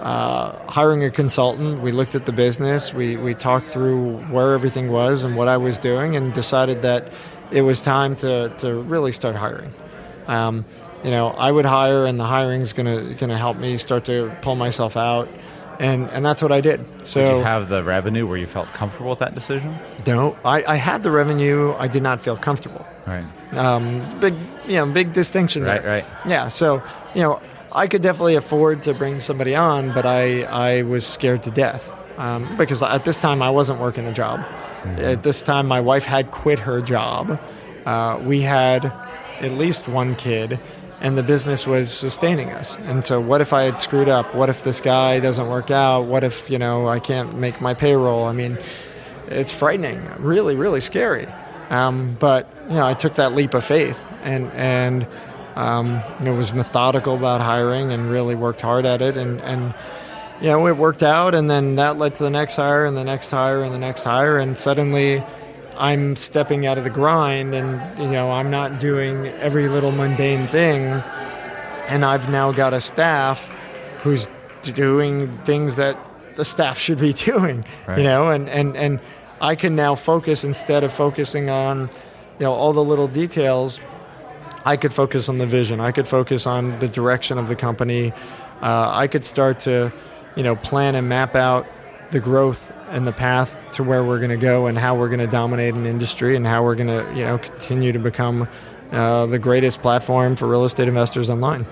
uh, 0.00 0.52
hiring 0.68 1.04
a 1.04 1.10
consultant. 1.10 1.80
We 1.80 1.92
looked 1.92 2.14
at 2.14 2.26
the 2.26 2.32
business. 2.32 2.92
We, 2.92 3.16
we 3.16 3.34
talked 3.34 3.68
through 3.68 4.16
where 4.24 4.52
everything 4.54 4.90
was 4.90 5.22
and 5.22 5.36
what 5.36 5.48
I 5.48 5.56
was 5.56 5.78
doing, 5.78 6.16
and 6.16 6.32
decided 6.34 6.82
that 6.82 7.12
it 7.50 7.62
was 7.62 7.82
time 7.82 8.16
to, 8.16 8.52
to 8.58 8.74
really 8.74 9.12
start 9.12 9.36
hiring. 9.36 9.72
Um, 10.26 10.64
you 11.04 11.10
know, 11.10 11.28
I 11.28 11.50
would 11.50 11.64
hire, 11.64 12.06
and 12.06 12.18
the 12.18 12.24
hiring's 12.24 12.72
gonna 12.72 13.14
gonna 13.14 13.36
help 13.36 13.56
me 13.56 13.76
start 13.78 14.04
to 14.04 14.32
pull 14.42 14.54
myself 14.54 14.96
out, 14.96 15.28
and 15.80 16.08
and 16.10 16.24
that's 16.24 16.40
what 16.40 16.52
I 16.52 16.60
did. 16.60 16.84
So 17.04 17.20
Did 17.24 17.36
you 17.38 17.42
have 17.42 17.68
the 17.68 17.82
revenue 17.82 18.26
where 18.26 18.36
you 18.38 18.46
felt 18.46 18.68
comfortable 18.68 19.10
with 19.10 19.18
that 19.18 19.34
decision? 19.34 19.76
no, 20.06 20.36
I, 20.44 20.64
I 20.64 20.76
had 20.76 21.02
the 21.02 21.10
revenue. 21.10 21.74
I 21.76 21.88
did 21.88 22.04
not 22.04 22.20
feel 22.20 22.36
comfortable. 22.36 22.86
Right. 23.06 23.24
Um, 23.54 24.20
big, 24.20 24.34
you 24.66 24.76
know, 24.76 24.86
big 24.86 25.12
distinction. 25.12 25.64
Right, 25.64 25.82
there. 25.82 25.90
right. 25.90 26.04
Yeah. 26.24 26.48
So, 26.48 26.80
you 27.14 27.22
know, 27.22 27.40
I 27.74 27.86
could 27.86 28.02
definitely 28.02 28.34
afford 28.34 28.82
to 28.82 28.94
bring 28.94 29.20
somebody 29.20 29.54
on, 29.54 29.92
but 29.92 30.04
I, 30.06 30.42
I 30.42 30.82
was 30.82 31.06
scared 31.06 31.42
to 31.44 31.50
death 31.50 31.92
um, 32.18 32.56
because 32.56 32.82
at 32.82 33.04
this 33.04 33.16
time 33.16 33.42
I 33.42 33.50
wasn't 33.50 33.80
working 33.80 34.06
a 34.06 34.12
job. 34.12 34.44
At 34.84 35.22
this 35.22 35.42
time, 35.42 35.68
my 35.68 35.80
wife 35.80 36.04
had 36.04 36.32
quit 36.32 36.58
her 36.58 36.80
job. 36.80 37.40
Uh, 37.86 38.20
we 38.24 38.40
had 38.40 38.86
at 39.40 39.52
least 39.52 39.86
one 39.86 40.16
kid, 40.16 40.58
and 41.00 41.16
the 41.16 41.22
business 41.22 41.66
was 41.66 41.92
sustaining 41.92 42.50
us. 42.50 42.76
And 42.78 43.04
so, 43.04 43.20
what 43.20 43.40
if 43.40 43.52
I 43.52 43.62
had 43.62 43.78
screwed 43.78 44.08
up? 44.08 44.34
What 44.34 44.48
if 44.48 44.64
this 44.64 44.80
guy 44.80 45.20
doesn't 45.20 45.48
work 45.48 45.70
out? 45.70 46.02
What 46.02 46.24
if 46.24 46.50
you 46.50 46.58
know 46.58 46.88
I 46.88 46.98
can't 46.98 47.38
make 47.38 47.60
my 47.60 47.74
payroll? 47.74 48.24
I 48.24 48.32
mean, 48.32 48.58
it's 49.28 49.52
frightening, 49.52 50.04
really, 50.18 50.56
really 50.56 50.80
scary. 50.80 51.28
Um, 51.70 52.16
but 52.18 52.52
you 52.68 52.74
know, 52.74 52.86
I 52.86 52.94
took 52.94 53.14
that 53.16 53.34
leap 53.34 53.54
of 53.54 53.64
faith 53.64 54.00
and 54.22 54.50
and 54.52 55.06
um, 55.56 56.02
you 56.18 56.26
know, 56.26 56.34
was 56.34 56.52
methodical 56.52 57.16
about 57.16 57.40
hiring 57.40 57.92
and 57.92 58.10
really 58.10 58.34
worked 58.34 58.60
hard 58.60 58.86
at 58.86 59.02
it. 59.02 59.16
And 59.16 59.40
and 59.42 59.74
you 60.40 60.48
know, 60.48 60.66
it 60.66 60.76
worked 60.76 61.02
out. 61.02 61.34
And 61.34 61.48
then 61.48 61.76
that 61.76 61.98
led 61.98 62.14
to 62.16 62.24
the 62.24 62.30
next 62.30 62.56
hire 62.56 62.84
and 62.84 62.96
the 62.96 63.04
next 63.04 63.30
hire 63.30 63.62
and 63.62 63.72
the 63.72 63.78
next 63.78 64.04
hire. 64.04 64.38
And 64.38 64.58
suddenly, 64.58 65.22
I'm 65.76 66.16
stepping 66.16 66.66
out 66.66 66.78
of 66.78 66.84
the 66.84 66.90
grind, 66.90 67.54
and 67.54 67.98
you 67.98 68.10
know, 68.10 68.30
I'm 68.30 68.50
not 68.50 68.78
doing 68.78 69.26
every 69.26 69.68
little 69.68 69.92
mundane 69.92 70.46
thing. 70.48 70.84
And 71.88 72.04
I've 72.04 72.30
now 72.30 72.52
got 72.52 72.72
a 72.72 72.80
staff 72.80 73.48
who's 74.02 74.28
doing 74.62 75.36
things 75.38 75.76
that 75.76 75.98
the 76.36 76.44
staff 76.44 76.78
should 76.78 76.98
be 76.98 77.12
doing. 77.30 77.64
Right. 77.86 77.98
You 77.98 78.04
know, 78.04 78.28
and 78.28 78.48
and 78.48 78.76
and 78.76 79.00
I 79.40 79.56
can 79.56 79.74
now 79.74 79.94
focus 79.94 80.44
instead 80.44 80.84
of 80.84 80.92
focusing 80.92 81.50
on, 81.50 81.90
you 82.38 82.46
know, 82.46 82.52
all 82.52 82.72
the 82.72 82.84
little 82.84 83.08
details. 83.08 83.80
I 84.64 84.76
could 84.76 84.92
focus 84.92 85.28
on 85.28 85.38
the 85.38 85.46
vision. 85.46 85.80
I 85.80 85.92
could 85.92 86.06
focus 86.06 86.46
on 86.46 86.78
the 86.78 86.88
direction 86.88 87.38
of 87.38 87.48
the 87.48 87.56
company. 87.56 88.12
Uh, 88.60 88.90
I 88.92 89.08
could 89.08 89.24
start 89.24 89.58
to, 89.60 89.92
you 90.36 90.42
know, 90.42 90.56
plan 90.56 90.94
and 90.94 91.08
map 91.08 91.34
out 91.34 91.66
the 92.12 92.20
growth 92.20 92.70
and 92.90 93.06
the 93.06 93.12
path 93.12 93.56
to 93.72 93.82
where 93.82 94.04
we're 94.04 94.18
going 94.18 94.30
to 94.30 94.36
go 94.36 94.66
and 94.66 94.78
how 94.78 94.94
we're 94.94 95.08
going 95.08 95.18
to 95.18 95.26
dominate 95.26 95.74
an 95.74 95.86
industry 95.86 96.36
and 96.36 96.46
how 96.46 96.62
we're 96.62 96.74
going 96.74 96.88
to, 96.88 97.18
you 97.18 97.24
know, 97.24 97.38
continue 97.38 97.90
to 97.90 97.98
become 97.98 98.46
uh, 98.92 99.26
the 99.26 99.38
greatest 99.38 99.80
platform 99.80 100.36
for 100.36 100.46
real 100.46 100.64
estate 100.64 100.86
investors 100.86 101.30
online. 101.30 101.66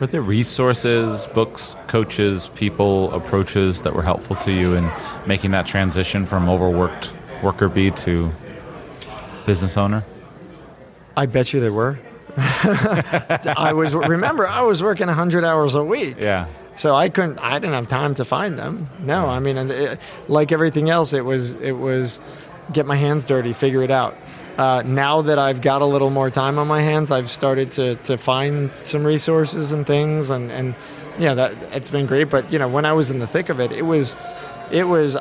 Were 0.00 0.06
there 0.06 0.22
resources, 0.22 1.26
books, 1.26 1.74
coaches, 1.88 2.48
people, 2.54 3.12
approaches 3.12 3.82
that 3.82 3.94
were 3.94 4.02
helpful 4.02 4.36
to 4.36 4.52
you 4.52 4.74
in 4.74 4.88
making 5.26 5.50
that 5.50 5.66
transition 5.66 6.24
from 6.24 6.48
overworked 6.48 7.10
worker 7.42 7.68
bee 7.68 7.90
to 7.90 8.30
business 9.44 9.76
owner? 9.76 10.04
I 11.18 11.26
bet 11.26 11.52
you 11.52 11.58
there 11.58 11.72
were. 11.72 11.98
I 12.36 13.72
was 13.74 13.92
remember 13.92 14.46
I 14.46 14.62
was 14.62 14.84
working 14.84 15.08
100 15.08 15.44
hours 15.44 15.74
a 15.74 15.82
week. 15.82 16.14
Yeah. 16.16 16.46
So 16.76 16.94
I 16.94 17.08
couldn't. 17.08 17.40
I 17.40 17.58
didn't 17.58 17.74
have 17.74 17.88
time 17.88 18.14
to 18.14 18.24
find 18.24 18.56
them. 18.56 18.88
No, 19.00 19.26
I 19.26 19.40
mean, 19.40 19.56
and 19.56 19.68
it, 19.68 20.00
like 20.28 20.52
everything 20.52 20.90
else, 20.90 21.12
it 21.12 21.24
was 21.24 21.54
it 21.54 21.72
was 21.72 22.20
get 22.72 22.86
my 22.86 22.94
hands 22.94 23.24
dirty, 23.24 23.52
figure 23.52 23.82
it 23.82 23.90
out. 23.90 24.14
Uh, 24.58 24.82
now 24.86 25.22
that 25.22 25.40
I've 25.40 25.60
got 25.60 25.82
a 25.82 25.86
little 25.86 26.10
more 26.10 26.30
time 26.30 26.56
on 26.56 26.68
my 26.68 26.82
hands, 26.82 27.10
I've 27.10 27.32
started 27.32 27.72
to 27.72 27.96
to 27.96 28.16
find 28.16 28.70
some 28.84 29.02
resources 29.02 29.72
and 29.72 29.84
things, 29.84 30.30
and 30.30 30.52
and 30.52 30.76
yeah, 31.18 31.34
that 31.34 31.52
it's 31.72 31.90
been 31.90 32.06
great. 32.06 32.30
But 32.30 32.52
you 32.52 32.60
know, 32.60 32.68
when 32.68 32.84
I 32.84 32.92
was 32.92 33.10
in 33.10 33.18
the 33.18 33.26
thick 33.26 33.48
of 33.48 33.58
it, 33.58 33.72
it 33.72 33.82
was 33.82 34.14
it 34.70 34.84
was 34.84 35.16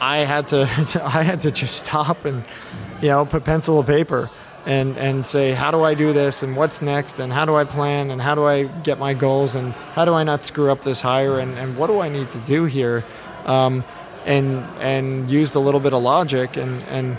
I 0.00 0.18
had 0.18 0.46
to 0.46 0.62
I 1.04 1.22
had 1.22 1.40
to 1.42 1.50
just 1.50 1.76
stop 1.76 2.24
and 2.24 2.42
you 3.02 3.08
know 3.08 3.26
put 3.26 3.44
pencil 3.44 3.82
to 3.82 3.86
paper 3.86 4.30
and 4.66 4.96
and 4.96 5.26
say 5.26 5.52
how 5.52 5.70
do 5.70 5.82
I 5.82 5.94
do 5.94 6.12
this 6.12 6.42
and 6.42 6.56
what's 6.56 6.80
next 6.82 7.18
and 7.18 7.32
how 7.32 7.44
do 7.44 7.54
I 7.56 7.64
plan 7.64 8.10
and 8.10 8.22
how 8.22 8.34
do 8.34 8.44
I 8.44 8.64
get 8.64 8.98
my 8.98 9.14
goals 9.14 9.54
and 9.54 9.72
how 9.72 10.04
do 10.04 10.14
I 10.14 10.22
not 10.22 10.42
screw 10.42 10.70
up 10.70 10.82
this 10.82 11.00
hire 11.00 11.38
and, 11.40 11.58
and 11.58 11.76
what 11.76 11.88
do 11.88 12.00
I 12.00 12.08
need 12.08 12.28
to 12.30 12.38
do 12.40 12.64
here? 12.64 13.04
Um, 13.44 13.84
and 14.24 14.64
and 14.80 15.30
used 15.30 15.54
a 15.56 15.58
little 15.58 15.80
bit 15.80 15.92
of 15.92 16.02
logic 16.02 16.56
and 16.56 16.80
and 16.84 17.18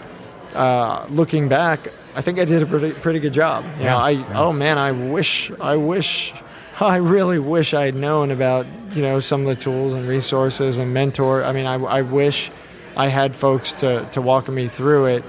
uh, 0.54 1.06
looking 1.10 1.50
back 1.50 1.90
I 2.16 2.22
think 2.22 2.40
I 2.40 2.46
did 2.46 2.62
a 2.62 2.66
pretty 2.66 2.92
pretty 2.94 3.20
good 3.20 3.34
job. 3.34 3.66
You 3.78 3.86
know, 3.86 3.86
Yeah, 3.86 3.98
I 3.98 4.10
yeah. 4.12 4.40
oh 4.42 4.54
man 4.54 4.78
I 4.78 4.92
wish 4.92 5.52
I 5.60 5.76
wish 5.76 6.34
I 6.80 6.96
really 6.98 7.40
wish 7.40 7.74
I 7.74 7.86
had 7.86 7.96
known 7.96 8.32
about 8.32 8.66
you 8.94 9.02
know 9.02 9.20
some 9.20 9.42
of 9.42 9.48
the 9.48 9.56
tools 9.56 9.94
and 9.94 10.08
resources 10.08 10.78
and 10.78 10.94
mentor 10.94 11.44
I 11.44 11.52
mean 11.52 11.66
I, 11.66 11.76
I 11.76 12.02
wish 12.04 12.52
I 12.96 13.08
had 13.08 13.36
folks 13.36 13.74
to, 13.74 14.08
to 14.12 14.22
walk 14.22 14.48
me 14.50 14.68
through 14.68 15.08
it. 15.08 15.24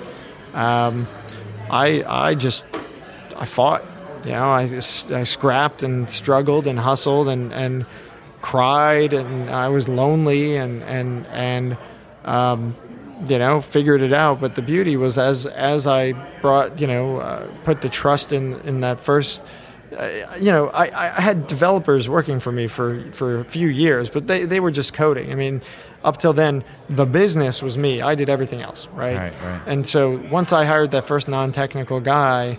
Um, 0.52 1.08
I 1.74 2.04
I 2.28 2.34
just 2.36 2.66
I 3.36 3.46
fought. 3.46 3.82
You 4.24 4.30
know, 4.30 4.48
I 4.48 4.62
I 4.62 5.24
scrapped 5.24 5.82
and 5.82 6.08
struggled 6.08 6.66
and 6.66 6.78
hustled 6.78 7.28
and 7.28 7.52
and 7.52 7.84
cried 8.40 9.12
and 9.12 9.50
I 9.50 9.68
was 9.68 9.88
lonely 9.88 10.56
and 10.56 10.82
and 10.84 11.26
and 11.28 11.76
um, 12.24 12.74
you 13.26 13.38
know 13.38 13.60
figured 13.60 14.02
it 14.02 14.12
out. 14.12 14.40
But 14.40 14.54
the 14.54 14.62
beauty 14.62 14.96
was 14.96 15.18
as 15.18 15.46
as 15.46 15.86
I 15.86 16.12
brought 16.40 16.80
you 16.80 16.86
know 16.86 17.18
uh, 17.18 17.48
put 17.64 17.80
the 17.80 17.88
trust 17.88 18.32
in 18.32 18.60
in 18.60 18.80
that 18.80 19.00
first. 19.00 19.42
Uh, 19.94 20.08
you 20.40 20.50
know, 20.50 20.70
I, 20.70 20.86
I 20.86 21.20
had 21.20 21.46
developers 21.46 22.08
working 22.08 22.40
for 22.40 22.50
me 22.50 22.66
for, 22.66 23.04
for 23.12 23.38
a 23.38 23.44
few 23.44 23.68
years, 23.68 24.10
but 24.10 24.26
they, 24.26 24.44
they 24.44 24.58
were 24.58 24.72
just 24.72 24.92
coding. 24.92 25.30
I 25.30 25.36
mean, 25.36 25.62
up 26.04 26.18
till 26.18 26.34
then, 26.34 26.62
the 26.88 27.06
business 27.06 27.62
was 27.62 27.76
me. 27.78 28.02
I 28.02 28.14
did 28.14 28.28
everything 28.28 28.60
else, 28.60 28.86
right? 28.88 29.16
Right, 29.16 29.32
right. 29.42 29.62
And 29.66 29.86
so 29.86 30.22
once 30.30 30.52
I 30.52 30.64
hired 30.64 30.90
that 30.92 31.06
first 31.06 31.28
non-technical 31.28 32.00
guy, 32.00 32.58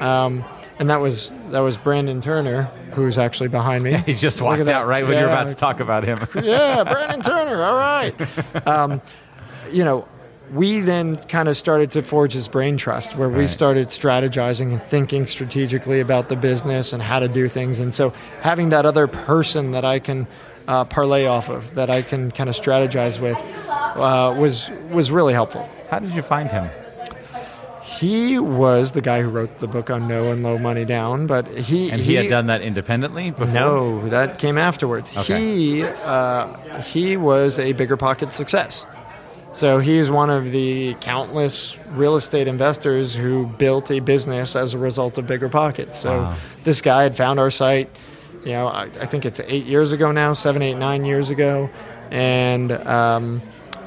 um, 0.00 0.44
and 0.78 0.88
that 0.90 1.00
was 1.00 1.30
that 1.50 1.60
was 1.60 1.76
Brandon 1.76 2.20
Turner, 2.20 2.64
who's 2.92 3.18
actually 3.18 3.48
behind 3.48 3.84
me. 3.84 3.94
He 4.06 4.14
just 4.14 4.40
walked 4.40 4.68
out 4.68 4.86
right 4.86 5.06
when 5.06 5.18
you're 5.18 5.28
about 5.28 5.48
to 5.48 5.54
talk 5.54 5.80
about 5.80 6.04
him. 6.04 6.26
yeah, 6.42 6.84
Brandon 6.84 7.20
Turner. 7.20 7.62
All 7.62 7.76
right. 7.76 8.14
Um, 8.66 9.02
you 9.70 9.84
know, 9.84 10.06
we 10.52 10.80
then 10.80 11.16
kind 11.16 11.48
of 11.48 11.56
started 11.56 11.90
to 11.92 12.02
forge 12.02 12.34
this 12.34 12.48
brain 12.48 12.76
trust 12.76 13.16
where 13.16 13.28
we 13.28 13.46
started 13.46 13.88
strategizing 13.88 14.72
and 14.72 14.82
thinking 14.84 15.26
strategically 15.26 16.00
about 16.00 16.28
the 16.28 16.36
business 16.36 16.92
and 16.92 17.02
how 17.02 17.18
to 17.18 17.28
do 17.28 17.48
things. 17.48 17.80
And 17.80 17.94
so 17.94 18.12
having 18.40 18.68
that 18.68 18.86
other 18.86 19.06
person 19.06 19.72
that 19.72 19.84
I 19.84 19.98
can 19.98 20.26
uh, 20.68 20.84
parlay 20.84 21.26
off 21.26 21.48
of, 21.48 21.74
that 21.74 21.90
I 21.90 22.02
can 22.02 22.30
kind 22.30 22.48
of 22.48 22.56
strategize 22.56 23.20
with, 23.20 23.36
uh, 23.68 24.34
was 24.38 24.70
was 24.90 25.10
really 25.10 25.32
helpful. 25.32 25.68
How 25.90 25.98
did 25.98 26.12
you 26.14 26.22
find 26.22 26.50
him? 26.50 26.68
He 27.82 28.38
was 28.38 28.92
the 28.92 29.00
guy 29.02 29.22
who 29.22 29.28
wrote 29.28 29.58
the 29.60 29.68
book 29.68 29.88
on 29.90 30.08
No 30.08 30.32
and 30.32 30.42
Low 30.42 30.58
Money 30.58 30.84
Down, 30.84 31.26
but 31.26 31.46
he 31.46 31.90
And 31.90 32.00
he, 32.00 32.14
had 32.14 32.28
done 32.28 32.46
that 32.48 32.60
independently 32.62 33.30
before. 33.30 33.46
no, 33.46 34.08
that 34.08 34.38
came 34.38 34.58
afterwards. 34.58 35.12
Okay. 35.16 35.38
He 35.38 35.84
uh, 35.84 36.80
he 36.82 37.16
was 37.16 37.58
a 37.58 37.72
bigger 37.72 37.96
pocket 37.96 38.32
success. 38.32 38.84
So 39.52 39.78
he's 39.78 40.10
one 40.10 40.30
of 40.30 40.50
the 40.50 40.94
countless 41.00 41.76
real 41.90 42.16
estate 42.16 42.48
investors 42.48 43.14
who 43.14 43.46
built 43.46 43.88
a 43.92 44.00
business 44.00 44.56
as 44.56 44.74
a 44.74 44.78
result 44.78 45.16
of 45.16 45.28
bigger 45.28 45.48
pockets. 45.48 45.96
So 46.00 46.22
Wow. 46.22 46.36
this 46.64 46.82
guy 46.82 47.04
had 47.04 47.16
found 47.16 47.38
our 47.38 47.50
site. 47.50 47.88
You 48.44 48.52
know, 48.52 48.68
I, 48.68 48.82
I 48.82 49.06
think 49.06 49.24
it's 49.24 49.40
eight 49.40 49.66
years 49.66 49.92
ago 49.92 50.12
now, 50.12 50.32
seven, 50.32 50.62
eight, 50.62 50.74
nine 50.74 51.04
years 51.04 51.30
ago, 51.30 51.70
and 52.10 52.72
um, 52.72 53.42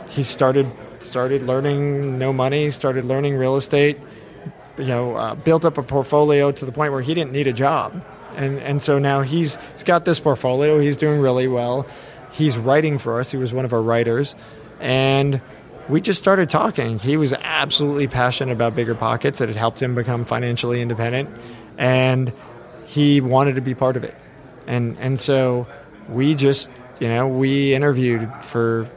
he 0.09 0.23
started 0.23 0.71
started 0.99 1.43
learning 1.43 2.17
no 2.17 2.33
money, 2.33 2.71
started 2.71 3.05
learning 3.05 3.35
real 3.35 3.55
estate 3.55 3.99
you 4.77 4.85
know, 4.85 5.15
uh, 5.15 5.35
built 5.35 5.65
up 5.65 5.77
a 5.77 5.83
portfolio 5.83 6.51
to 6.51 6.65
the 6.65 6.71
point 6.71 6.93
where 6.93 7.01
he 7.01 7.13
didn't 7.13 7.31
need 7.31 7.47
a 7.47 7.53
job. 7.53 8.03
And, 8.35 8.59
and 8.59 8.81
so 8.81 8.99
now 8.99 9.21
he's, 9.21 9.57
he's 9.73 9.83
got 9.83 10.05
this 10.05 10.19
portfolio. 10.19 10.79
He's 10.79 10.97
doing 10.97 11.19
really 11.19 11.47
well. 11.47 11.87
He's 12.31 12.57
writing 12.57 12.99
for 12.99 13.19
us. 13.19 13.31
He 13.31 13.37
was 13.37 13.51
one 13.51 13.65
of 13.65 13.73
our 13.73 13.81
writers. 13.81 14.35
And 14.79 15.41
we 15.89 16.01
just 16.01 16.19
started 16.19 16.49
talking. 16.49 16.99
He 16.99 17.17
was 17.17 17.33
absolutely 17.33 18.07
passionate 18.07 18.51
about 18.51 18.75
Bigger 18.75 18.93
Pockets. 18.93 19.41
It 19.41 19.49
had 19.49 19.55
helped 19.57 19.81
him 19.81 19.95
become 19.95 20.25
financially 20.25 20.81
independent. 20.81 21.29
And 21.77 22.31
he 22.85 23.21
wanted 23.21 23.55
to 23.55 23.61
be 23.61 23.73
part 23.73 23.97
of 23.97 24.03
it. 24.03 24.15
And, 24.67 24.97
and 24.99 25.19
so 25.19 25.65
we 26.09 26.35
just, 26.35 26.69
you 26.99 27.07
know, 27.07 27.27
we 27.27 27.73
interviewed 27.73 28.29
for 28.41 28.89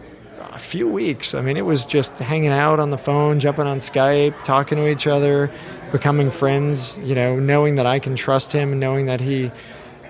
a 0.53 0.59
few 0.59 0.89
weeks. 0.89 1.35
I 1.35 1.43
mean, 1.43 1.57
it 1.57 1.64
was 1.64 1.87
just 1.87 2.12
hanging 2.14 2.51
out 2.51 2.81
on 2.81 2.91
the 2.91 2.99
phone, 2.99 3.41
jumping 3.41 3.66
on 3.66 3.79
Skype, 3.79 4.35
talking 4.45 4.79
to 4.79 4.89
each 4.89 5.07
other, 5.07 5.51
becoming 5.93 6.31
friends. 6.31 6.99
You 6.99 7.14
know, 7.14 7.39
knowing 7.39 7.77
that 7.77 7.87
I 7.87 7.99
can 7.99 8.16
trust 8.16 8.53
him, 8.53 8.79
knowing 8.79 9.07
that 9.07 9.21
he, 9.21 9.51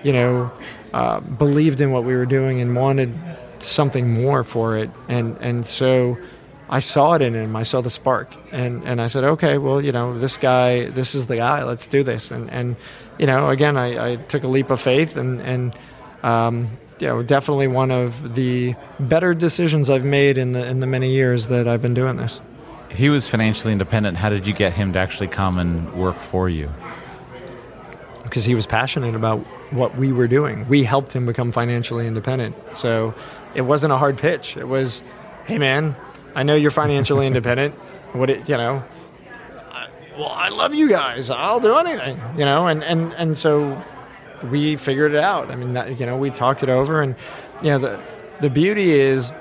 you 0.03 0.13
know, 0.13 0.51
uh, 0.93 1.19
believed 1.19 1.79
in 1.79 1.91
what 1.91 2.03
we 2.03 2.15
were 2.15 2.25
doing 2.25 2.59
and 2.59 2.75
wanted 2.75 3.13
something 3.59 4.09
more 4.09 4.43
for 4.43 4.77
it. 4.77 4.89
And 5.07 5.37
and 5.41 5.65
so 5.65 6.17
I 6.71 6.79
saw 6.79 7.13
it 7.13 7.21
in 7.21 7.33
him. 7.33 7.55
I 7.55 7.63
saw 7.63 7.81
the 7.81 7.89
spark, 7.89 8.33
and 8.51 8.83
and 8.85 9.01
I 9.01 9.07
said, 9.07 9.23
okay, 9.23 9.57
well, 9.57 9.81
you 9.81 9.91
know, 9.91 10.17
this 10.17 10.37
guy, 10.37 10.85
this 10.85 11.13
is 11.13 11.27
the 11.27 11.35
guy. 11.35 11.63
Let's 11.63 11.85
do 11.85 12.03
this. 12.03 12.31
And 12.31 12.49
and 12.49 12.75
you 13.19 13.27
know, 13.27 13.49
again, 13.49 13.77
I, 13.77 14.13
I 14.13 14.15
took 14.15 14.43
a 14.43 14.47
leap 14.47 14.69
of 14.69 14.81
faith, 14.81 15.17
and 15.17 15.41
and 15.41 15.75
um, 16.23 16.77
you 16.99 17.07
know, 17.07 17.21
definitely 17.23 17.67
one 17.67 17.91
of 17.91 18.35
the 18.35 18.75
better 18.99 19.33
decisions 19.33 19.89
I've 19.89 20.05
made 20.05 20.37
in 20.37 20.53
the 20.53 20.65
in 20.65 20.79
the 20.79 20.87
many 20.87 21.11
years 21.11 21.47
that 21.47 21.67
I've 21.67 21.81
been 21.81 21.93
doing 21.93 22.15
this. 22.15 22.39
He 22.89 23.09
was 23.09 23.27
financially 23.27 23.71
independent. 23.71 24.17
How 24.17 24.29
did 24.29 24.47
you 24.47 24.53
get 24.53 24.73
him 24.73 24.93
to 24.93 24.99
actually 24.99 25.27
come 25.27 25.57
and 25.59 25.93
work 25.93 26.19
for 26.19 26.49
you? 26.49 26.69
because 28.31 28.45
he 28.45 28.55
was 28.55 28.65
passionate 28.65 29.13
about 29.13 29.39
what 29.73 29.97
we 29.97 30.13
were 30.13 30.27
doing. 30.27 30.65
We 30.69 30.85
helped 30.85 31.11
him 31.11 31.25
become 31.25 31.51
financially 31.51 32.07
independent. 32.07 32.55
So 32.71 33.13
it 33.55 33.63
wasn't 33.63 33.91
a 33.91 33.97
hard 33.97 34.17
pitch. 34.17 34.55
It 34.55 34.69
was, 34.69 35.01
hey 35.47 35.57
man, 35.57 35.97
I 36.35 36.43
know 36.43 36.55
you're 36.55 36.71
financially 36.71 37.27
independent. 37.27 37.75
What 38.13 38.29
it, 38.29 38.49
you 38.49 38.57
know, 38.57 38.83
I, 39.71 39.87
well, 40.17 40.29
I 40.29 40.49
love 40.49 40.73
you 40.73 40.89
guys. 40.89 41.29
I'll 41.29 41.59
do 41.59 41.75
anything, 41.75 42.19
you 42.37 42.45
know, 42.45 42.67
and, 42.67 42.83
and, 42.83 43.13
and 43.13 43.37
so 43.37 43.81
we 44.49 44.75
figured 44.75 45.13
it 45.13 45.19
out. 45.19 45.49
I 45.49 45.55
mean, 45.55 45.73
that, 45.73 45.99
you 45.99 46.05
know, 46.05 46.17
we 46.17 46.29
talked 46.29 46.63
it 46.63 46.69
over 46.69 47.01
and, 47.01 47.15
you 47.61 47.69
know, 47.69 47.79
the, 47.79 47.99
the 48.41 48.49
beauty 48.49 48.91
is 48.91 49.31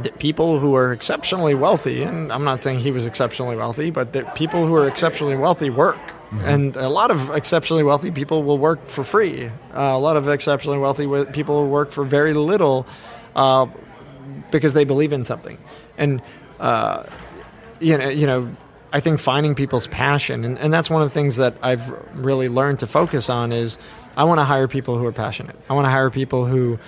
that 0.00 0.18
people 0.18 0.58
who 0.58 0.74
are 0.76 0.92
exceptionally 0.92 1.54
wealthy, 1.54 2.02
and 2.02 2.32
I'm 2.32 2.44
not 2.44 2.60
saying 2.60 2.80
he 2.80 2.90
was 2.90 3.06
exceptionally 3.06 3.56
wealthy, 3.56 3.90
but 3.90 4.12
that 4.12 4.34
people 4.34 4.66
who 4.66 4.74
are 4.76 4.86
exceptionally 4.86 5.36
wealthy 5.36 5.70
work. 5.70 5.98
And 6.42 6.76
a 6.76 6.90
lot 6.90 7.10
of 7.10 7.30
exceptionally 7.30 7.82
wealthy 7.82 8.10
people 8.10 8.42
will 8.42 8.58
work 8.58 8.86
for 8.86 9.02
free. 9.02 9.46
Uh, 9.46 9.50
a 9.72 9.98
lot 9.98 10.18
of 10.18 10.28
exceptionally 10.28 10.76
wealthy 10.76 11.04
wi- 11.04 11.24
people 11.32 11.54
will 11.62 11.70
work 11.70 11.90
for 11.90 12.04
very 12.04 12.34
little 12.34 12.86
uh, 13.34 13.66
because 14.50 14.74
they 14.74 14.84
believe 14.84 15.12
in 15.12 15.24
something. 15.24 15.58
And, 15.96 16.22
uh, 16.60 17.04
you 17.80 17.98
know, 17.98 18.08
you 18.08 18.26
know, 18.26 18.56
I 18.92 19.00
think 19.00 19.20
finding 19.20 19.54
people's 19.54 19.86
passion, 19.86 20.44
and, 20.44 20.58
and 20.58 20.72
that's 20.72 20.88
one 20.88 21.02
of 21.02 21.08
the 21.08 21.14
things 21.14 21.36
that 21.36 21.54
I've 21.62 21.90
really 22.16 22.48
learned 22.48 22.78
to 22.78 22.86
focus 22.86 23.28
on 23.28 23.52
is 23.52 23.78
I 24.16 24.24
want 24.24 24.38
to 24.38 24.44
hire 24.44 24.66
people 24.66 24.96
who 24.98 25.04
are 25.04 25.12
passionate. 25.12 25.56
I 25.68 25.74
want 25.74 25.84
to 25.84 25.90
hire 25.90 26.10
people 26.10 26.46
who 26.46 26.78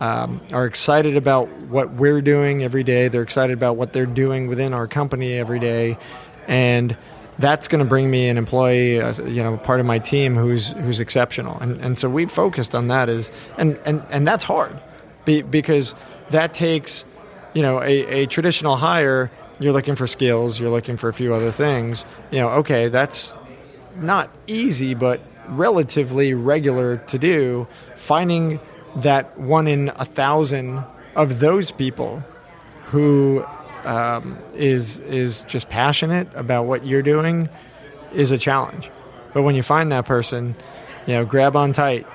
um, 0.00 0.40
are 0.52 0.64
excited 0.64 1.16
about 1.16 1.48
what 1.68 1.92
we're 1.94 2.22
doing 2.22 2.62
every 2.62 2.84
day. 2.84 3.08
They're 3.08 3.22
excited 3.22 3.52
about 3.52 3.76
what 3.76 3.92
they're 3.92 4.06
doing 4.06 4.46
within 4.46 4.72
our 4.72 4.86
company 4.86 5.34
every 5.34 5.58
day, 5.58 5.98
and 6.46 6.96
that's 7.38 7.68
going 7.68 7.80
to 7.80 7.88
bring 7.88 8.10
me 8.10 8.28
an 8.28 8.38
employee, 8.38 9.00
uh, 9.00 9.12
you 9.24 9.42
know, 9.42 9.54
a 9.54 9.58
part 9.58 9.80
of 9.80 9.86
my 9.86 9.98
team 9.98 10.36
who's 10.36 10.68
who's 10.68 11.00
exceptional. 11.00 11.58
And 11.58 11.80
and 11.80 11.98
so 11.98 12.08
we've 12.08 12.30
focused 12.30 12.74
on 12.74 12.88
that 12.88 13.08
is, 13.08 13.32
and 13.56 13.78
and 13.84 14.02
and 14.10 14.26
that's 14.26 14.44
hard, 14.44 14.78
be, 15.24 15.42
because 15.42 15.94
that 16.30 16.54
takes, 16.54 17.04
you 17.58 17.62
know, 17.62 17.82
a, 17.82 18.22
a 18.22 18.26
traditional 18.26 18.76
hire. 18.76 19.32
You're 19.58 19.72
looking 19.72 19.96
for 19.96 20.06
skills. 20.06 20.60
You're 20.60 20.70
looking 20.70 20.96
for 20.96 21.08
a 21.08 21.12
few 21.12 21.34
other 21.34 21.50
things. 21.50 22.04
You 22.30 22.38
know, 22.38 22.50
okay, 22.60 22.86
that's 22.86 23.34
not 23.96 24.30
easy, 24.46 24.94
but 24.94 25.20
relatively 25.48 26.34
regular 26.34 26.98
to 27.08 27.18
do. 27.18 27.66
Finding 27.96 28.60
that 28.94 29.36
one 29.40 29.66
in 29.66 29.88
a 29.96 30.04
thousand 30.04 30.84
of 31.16 31.40
those 31.40 31.72
people 31.72 32.22
who 32.84 33.44
um, 33.82 34.38
is 34.54 35.00
is 35.00 35.42
just 35.48 35.68
passionate 35.68 36.28
about 36.36 36.66
what 36.66 36.86
you're 36.86 37.02
doing 37.02 37.48
is 38.14 38.30
a 38.30 38.38
challenge. 38.38 38.88
But 39.34 39.42
when 39.42 39.56
you 39.56 39.64
find 39.64 39.90
that 39.90 40.06
person, 40.06 40.54
you 41.08 41.14
know, 41.14 41.24
grab 41.24 41.56
on 41.56 41.72
tight. 41.72 42.06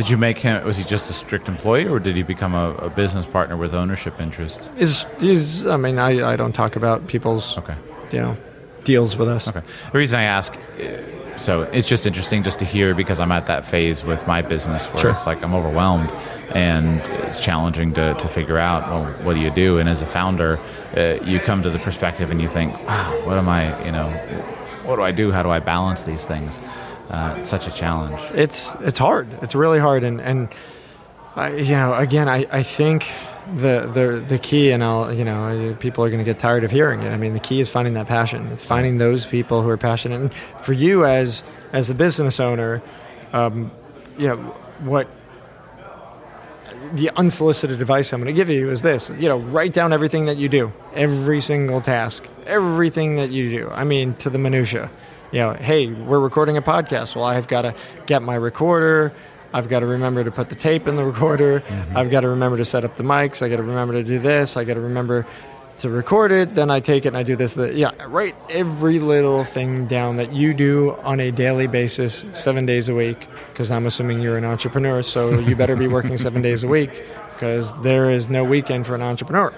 Did 0.00 0.08
you 0.08 0.16
make 0.16 0.38
him? 0.38 0.64
Was 0.64 0.78
he 0.78 0.84
just 0.84 1.10
a 1.10 1.12
strict 1.12 1.46
employee, 1.46 1.86
or 1.86 1.98
did 1.98 2.16
he 2.16 2.22
become 2.22 2.54
a, 2.54 2.72
a 2.76 2.88
business 2.88 3.26
partner 3.26 3.54
with 3.58 3.74
ownership 3.74 4.18
interest? 4.18 4.70
Is 4.78 5.04
is 5.20 5.66
I 5.66 5.76
mean, 5.76 5.98
I, 5.98 6.32
I 6.32 6.36
don't 6.36 6.52
talk 6.54 6.74
about 6.74 7.06
people's 7.06 7.58
Okay. 7.58 7.74
you 8.10 8.20
know 8.22 8.36
deals 8.84 9.18
with 9.18 9.28
us. 9.28 9.46
Okay. 9.46 9.60
The 9.92 9.98
reason 9.98 10.18
I 10.18 10.22
ask, 10.22 10.56
uh, 10.56 11.38
so 11.38 11.62
it's 11.64 11.86
just 11.86 12.06
interesting 12.06 12.42
just 12.42 12.58
to 12.60 12.64
hear 12.64 12.94
because 12.94 13.20
I'm 13.20 13.30
at 13.30 13.44
that 13.48 13.66
phase 13.66 14.02
with 14.02 14.26
my 14.26 14.40
business 14.40 14.86
where 14.86 15.00
Sure. 15.02 15.10
it's 15.10 15.26
like 15.26 15.42
I'm 15.44 15.54
overwhelmed 15.54 16.08
and 16.54 17.00
it's 17.28 17.38
challenging 17.38 17.92
to, 17.92 18.14
to 18.14 18.28
figure 18.28 18.56
out, 18.58 18.88
well, 18.90 19.04
what 19.24 19.34
do 19.34 19.40
you 19.40 19.50
do? 19.50 19.76
And 19.76 19.86
as 19.86 20.00
a 20.00 20.06
founder, 20.06 20.58
uh, 20.96 21.22
you 21.22 21.40
come 21.40 21.62
to 21.62 21.68
the 21.68 21.78
perspective 21.78 22.30
and 22.30 22.40
you 22.40 22.48
think, 22.48 22.72
wow, 22.88 23.12
what 23.26 23.36
am 23.36 23.50
I, 23.50 23.62
you 23.84 23.92
know, 23.92 24.08
what 24.86 24.96
do 24.96 25.02
I 25.02 25.12
do? 25.12 25.30
How 25.30 25.42
do 25.42 25.50
I 25.50 25.58
balance 25.60 26.04
these 26.04 26.24
things? 26.24 26.58
Uh, 27.10 27.34
it's 27.38 27.50
such 27.50 27.66
a 27.66 27.72
challenge. 27.72 28.20
it's 28.34 28.74
it's 28.80 28.98
hard. 28.98 29.28
It's 29.42 29.56
really 29.56 29.80
hard, 29.80 30.04
and 30.04 30.20
and 30.20 30.48
I, 31.34 31.54
you 31.56 31.72
know, 31.72 31.94
again, 31.94 32.28
I, 32.28 32.46
I 32.52 32.62
think 32.62 33.08
the 33.56 33.90
the 33.92 34.24
the 34.28 34.38
key, 34.38 34.70
and 34.70 34.82
I'll 34.84 35.12
you 35.12 35.24
know, 35.24 35.76
people 35.80 36.04
are 36.04 36.08
going 36.08 36.20
to 36.20 36.24
get 36.24 36.38
tired 36.38 36.62
of 36.62 36.70
hearing 36.70 37.02
it. 37.02 37.10
I 37.10 37.16
mean, 37.16 37.32
the 37.32 37.40
key 37.40 37.58
is 37.58 37.68
finding 37.68 37.94
that 37.94 38.06
passion. 38.06 38.46
It's 38.48 38.62
finding 38.62 38.98
those 38.98 39.26
people 39.26 39.62
who 39.62 39.68
are 39.68 39.76
passionate. 39.76 40.20
And 40.20 40.34
for 40.62 40.72
you 40.72 41.04
as 41.04 41.42
as 41.72 41.88
the 41.88 41.94
business 41.94 42.38
owner, 42.38 42.80
um, 43.32 43.72
you 44.16 44.28
know, 44.28 44.36
what 44.80 45.08
the 46.92 47.10
unsolicited 47.16 47.80
advice 47.80 48.12
I'm 48.12 48.20
going 48.20 48.32
to 48.32 48.38
give 48.38 48.50
you 48.50 48.70
is 48.70 48.82
this: 48.82 49.10
you 49.18 49.28
know, 49.28 49.38
write 49.38 49.72
down 49.72 49.92
everything 49.92 50.26
that 50.26 50.36
you 50.36 50.48
do, 50.48 50.72
every 50.94 51.40
single 51.40 51.80
task, 51.80 52.24
everything 52.46 53.16
that 53.16 53.30
you 53.30 53.50
do. 53.50 53.70
I 53.70 53.82
mean, 53.82 54.14
to 54.14 54.30
the 54.30 54.38
minutia. 54.38 54.90
You 55.32 55.38
know, 55.38 55.52
hey, 55.52 55.86
we're 55.86 56.18
recording 56.18 56.56
a 56.56 56.62
podcast. 56.62 57.14
Well, 57.14 57.24
I've 57.24 57.46
got 57.46 57.62
to 57.62 57.74
get 58.06 58.20
my 58.20 58.34
recorder. 58.34 59.12
I've 59.52 59.68
got 59.68 59.80
to 59.80 59.86
remember 59.86 60.24
to 60.24 60.30
put 60.32 60.48
the 60.48 60.56
tape 60.56 60.88
in 60.88 60.96
the 60.96 61.04
recorder. 61.12 61.62
I've 61.94 62.10
got 62.10 62.20
to 62.22 62.28
remember 62.28 62.56
to 62.56 62.64
set 62.64 62.84
up 62.84 62.96
the 62.96 63.04
mics. 63.04 63.40
I 63.40 63.48
got 63.48 63.58
to 63.58 63.62
remember 63.62 63.94
to 63.94 64.02
do 64.02 64.18
this. 64.18 64.56
I 64.56 64.64
got 64.64 64.74
to 64.74 64.80
remember 64.80 65.24
to 65.78 65.88
record 65.88 66.32
it. 66.32 66.56
Then 66.56 66.68
I 66.68 66.80
take 66.80 67.04
it 67.04 67.08
and 67.08 67.16
I 67.16 67.22
do 67.22 67.36
this. 67.36 67.54
The, 67.54 67.72
yeah, 67.72 67.92
write 68.08 68.34
every 68.48 68.98
little 68.98 69.44
thing 69.44 69.86
down 69.86 70.16
that 70.16 70.32
you 70.32 70.52
do 70.52 70.96
on 71.04 71.20
a 71.20 71.30
daily 71.30 71.68
basis, 71.68 72.24
seven 72.32 72.66
days 72.66 72.88
a 72.88 72.94
week. 72.94 73.28
Because 73.52 73.70
I'm 73.70 73.86
assuming 73.86 74.20
you're 74.20 74.36
an 74.36 74.44
entrepreneur, 74.44 75.00
so 75.00 75.38
you 75.38 75.54
better 75.54 75.76
be 75.76 75.86
working 75.86 76.18
seven 76.18 76.42
days 76.42 76.64
a 76.64 76.68
week 76.68 77.04
because 77.34 77.72
there 77.82 78.10
is 78.10 78.28
no 78.28 78.42
weekend 78.42 78.84
for 78.84 78.96
an 78.96 79.02
entrepreneur. 79.02 79.54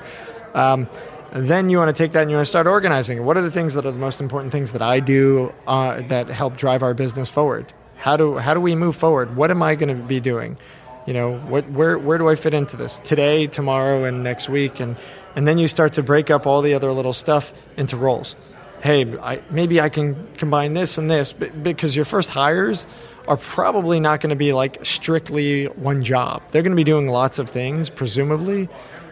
Um, 0.55 0.87
and 1.33 1.49
then 1.49 1.71
you 1.71 1.79
want 1.79 1.89
to 1.89 2.03
take 2.03 2.13
that 2.13 2.23
and 2.23 2.31
you 2.31 2.37
want 2.37 2.47
to 2.47 2.51
start 2.51 2.67
organizing. 2.67 3.25
What 3.25 3.37
are 3.39 3.43
the 3.43 3.51
things 3.51 3.73
that 3.75 3.87
are 3.87 3.91
the 3.91 3.99
most 3.99 4.21
important 4.21 4.53
things 4.53 4.73
that 4.73 4.83
I 4.83 5.01
do 5.01 5.53
uh, 5.67 6.03
that 6.09 6.29
help 6.29 6.57
drive 6.57 6.83
our 6.83 6.95
business 6.95 7.31
forward? 7.31 7.73
How 7.97 8.17
do 8.17 8.37
how 8.37 8.53
do 8.53 8.61
we 8.61 8.75
move 8.75 8.97
forward? 8.97 9.35
What 9.35 9.51
am 9.51 9.63
I 9.63 9.75
going 9.75 9.97
to 9.97 10.03
be 10.03 10.21
doing? 10.21 10.59
You 11.07 11.15
know, 11.15 11.39
what, 11.39 11.69
where 11.71 11.99
where 11.99 12.19
do 12.19 12.29
I 12.29 12.35
fit 12.35 12.53
into 12.53 12.77
this 12.77 12.99
today, 12.99 13.47
tomorrow, 13.47 14.05
and 14.05 14.23
next 14.23 14.49
week? 14.49 14.79
And 14.79 14.97
and 15.35 15.49
then 15.49 15.59
you 15.59 15.69
start 15.69 15.95
to 15.95 16.03
break 16.03 16.31
up 16.31 16.47
all 16.47 16.63
the 16.63 16.75
other 16.75 16.93
little 16.93 17.13
stuff 17.13 17.53
into 17.77 17.97
roles. 17.97 18.37
Hey, 18.83 19.19
I, 19.19 19.41
maybe 19.51 19.81
I 19.81 19.89
can 19.89 20.27
combine 20.37 20.75
this 20.75 20.99
and 20.99 21.09
this, 21.09 21.33
because 21.33 21.97
your 21.97 22.05
first 22.05 22.29
hires 22.29 22.87
are 23.29 23.37
probably 23.37 24.01
not 24.01 24.21
going 24.21 24.31
to 24.31 24.37
be 24.37 24.53
like 24.53 24.85
strictly 24.85 25.67
one 25.67 26.03
job. 26.03 26.43
They're 26.51 26.63
going 26.63 26.73
to 26.73 26.77
be 26.77 26.85
doing 26.85 27.07
lots 27.07 27.39
of 27.39 27.49
things, 27.49 27.89
presumably, 27.89 28.69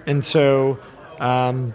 and 0.06 0.24
so. 0.24 0.78
Um, 1.20 1.74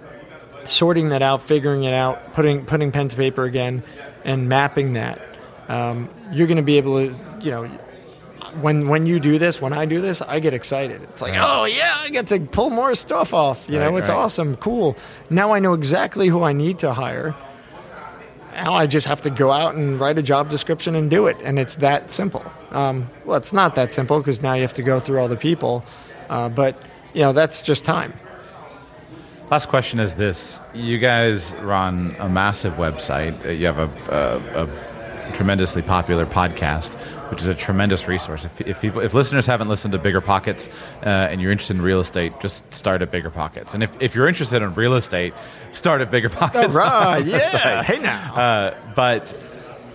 sorting 0.68 1.10
that 1.10 1.22
out, 1.22 1.42
figuring 1.42 1.84
it 1.84 1.94
out, 1.94 2.34
putting 2.34 2.66
putting 2.66 2.92
pen 2.92 3.08
to 3.10 3.16
paper 3.16 3.44
again, 3.44 3.84
and 4.24 4.50
mapping 4.50 4.94
that. 4.94 5.22
Um, 5.68 6.10
you're 6.32 6.48
going 6.48 6.58
to 6.58 6.64
be 6.64 6.78
able 6.78 6.98
to, 7.08 7.16
you 7.42 7.52
know, 7.52 7.66
when 8.62 8.88
when 8.88 9.06
you 9.06 9.20
do 9.20 9.38
this, 9.40 9.62
when 9.62 9.74
I 9.74 9.86
do 9.86 10.00
this, 10.02 10.22
I 10.22 10.40
get 10.40 10.54
excited. 10.54 11.02
It's 11.04 11.22
like, 11.22 11.34
Right. 11.34 11.42
oh 11.62 11.66
yeah, 11.66 11.98
I 12.00 12.10
get 12.10 12.28
to 12.28 12.40
pull 12.40 12.70
more 12.70 12.96
stuff 12.96 13.34
off. 13.34 13.66
You 13.68 13.80
know, 13.80 13.98
it's 13.98 14.10
right. 14.10 14.16
awesome, 14.18 14.56
cool. 14.58 14.96
Now 15.30 15.54
I 15.54 15.60
know 15.60 15.74
exactly 15.74 16.28
who 16.28 16.44
I 16.44 16.54
need 16.54 16.80
to 16.80 16.94
hire. 16.94 17.36
Now 18.54 18.76
I 18.76 18.88
just 18.88 19.08
have 19.08 19.20
to 19.22 19.30
go 19.30 19.52
out 19.52 19.76
and 19.76 20.00
write 20.00 20.18
a 20.18 20.24
job 20.24 20.50
description 20.50 20.96
and 20.96 21.10
do 21.10 21.28
it, 21.28 21.36
and 21.44 21.60
it's 21.60 21.76
that 21.76 22.10
simple. 22.10 22.44
Um, 22.72 23.10
well, 23.26 23.36
it's 23.38 23.52
not 23.52 23.76
that 23.76 23.92
simple 23.92 24.20
because 24.20 24.42
now 24.42 24.54
you 24.54 24.62
have 24.62 24.74
to 24.76 24.84
go 24.84 25.00
through 25.02 25.20
all 25.20 25.28
the 25.28 25.36
people, 25.36 25.84
uh, 26.30 26.48
but 26.48 26.82
you 27.14 27.22
know 27.22 27.34
that's 27.34 27.62
just 27.64 27.84
time. 27.84 28.14
Last 29.52 29.70
question 29.70 30.00
is 30.00 30.16
this: 30.16 30.60
You 30.74 30.98
guys 30.98 31.54
run 31.62 32.16
a 32.20 32.28
massive 32.28 32.74
website. 32.74 33.46
Uh, 33.46 33.50
You 33.50 33.68
have 33.68 33.78
a, 33.78 33.90
a, 34.56 34.64
a 34.64 35.32
tremendously 35.34 35.82
popular 35.84 36.26
podcast, 36.26 36.94
which 37.30 37.42
is 37.42 37.48
a 37.48 37.54
tremendous 37.54 38.08
resource. 38.08 38.44
If, 38.46 38.62
if 38.62 38.82
people, 38.82 39.02
if 39.02 39.14
listeners 39.14 39.46
haven't 39.46 39.68
listened 39.70 39.92
to 39.92 40.00
Bigger 40.00 40.22
Pockets 40.22 40.68
uh, 41.04 41.10
and 41.10 41.40
you're 41.42 41.52
interested 41.52 41.76
in 41.76 41.84
real 41.84 42.00
estate, 42.00 42.34
just 42.40 42.72
start 42.74 43.04
at 43.04 43.12
Bigger 43.12 43.30
Pockets. 43.30 43.74
And 43.76 43.84
if, 43.84 43.92
if 44.02 44.16
you're 44.16 44.28
interested 44.28 44.64
in 44.64 44.74
real 44.74 44.96
estate, 44.96 45.34
start 45.74 46.02
at 46.02 46.10
Bigger 46.10 46.30
Pockets. 46.30 46.76
All 46.76 46.82
right, 46.82 47.20
yeah. 47.26 47.84
Hey 47.84 48.00
now. 48.00 48.36
Uh, 48.36 48.76
but 48.96 49.30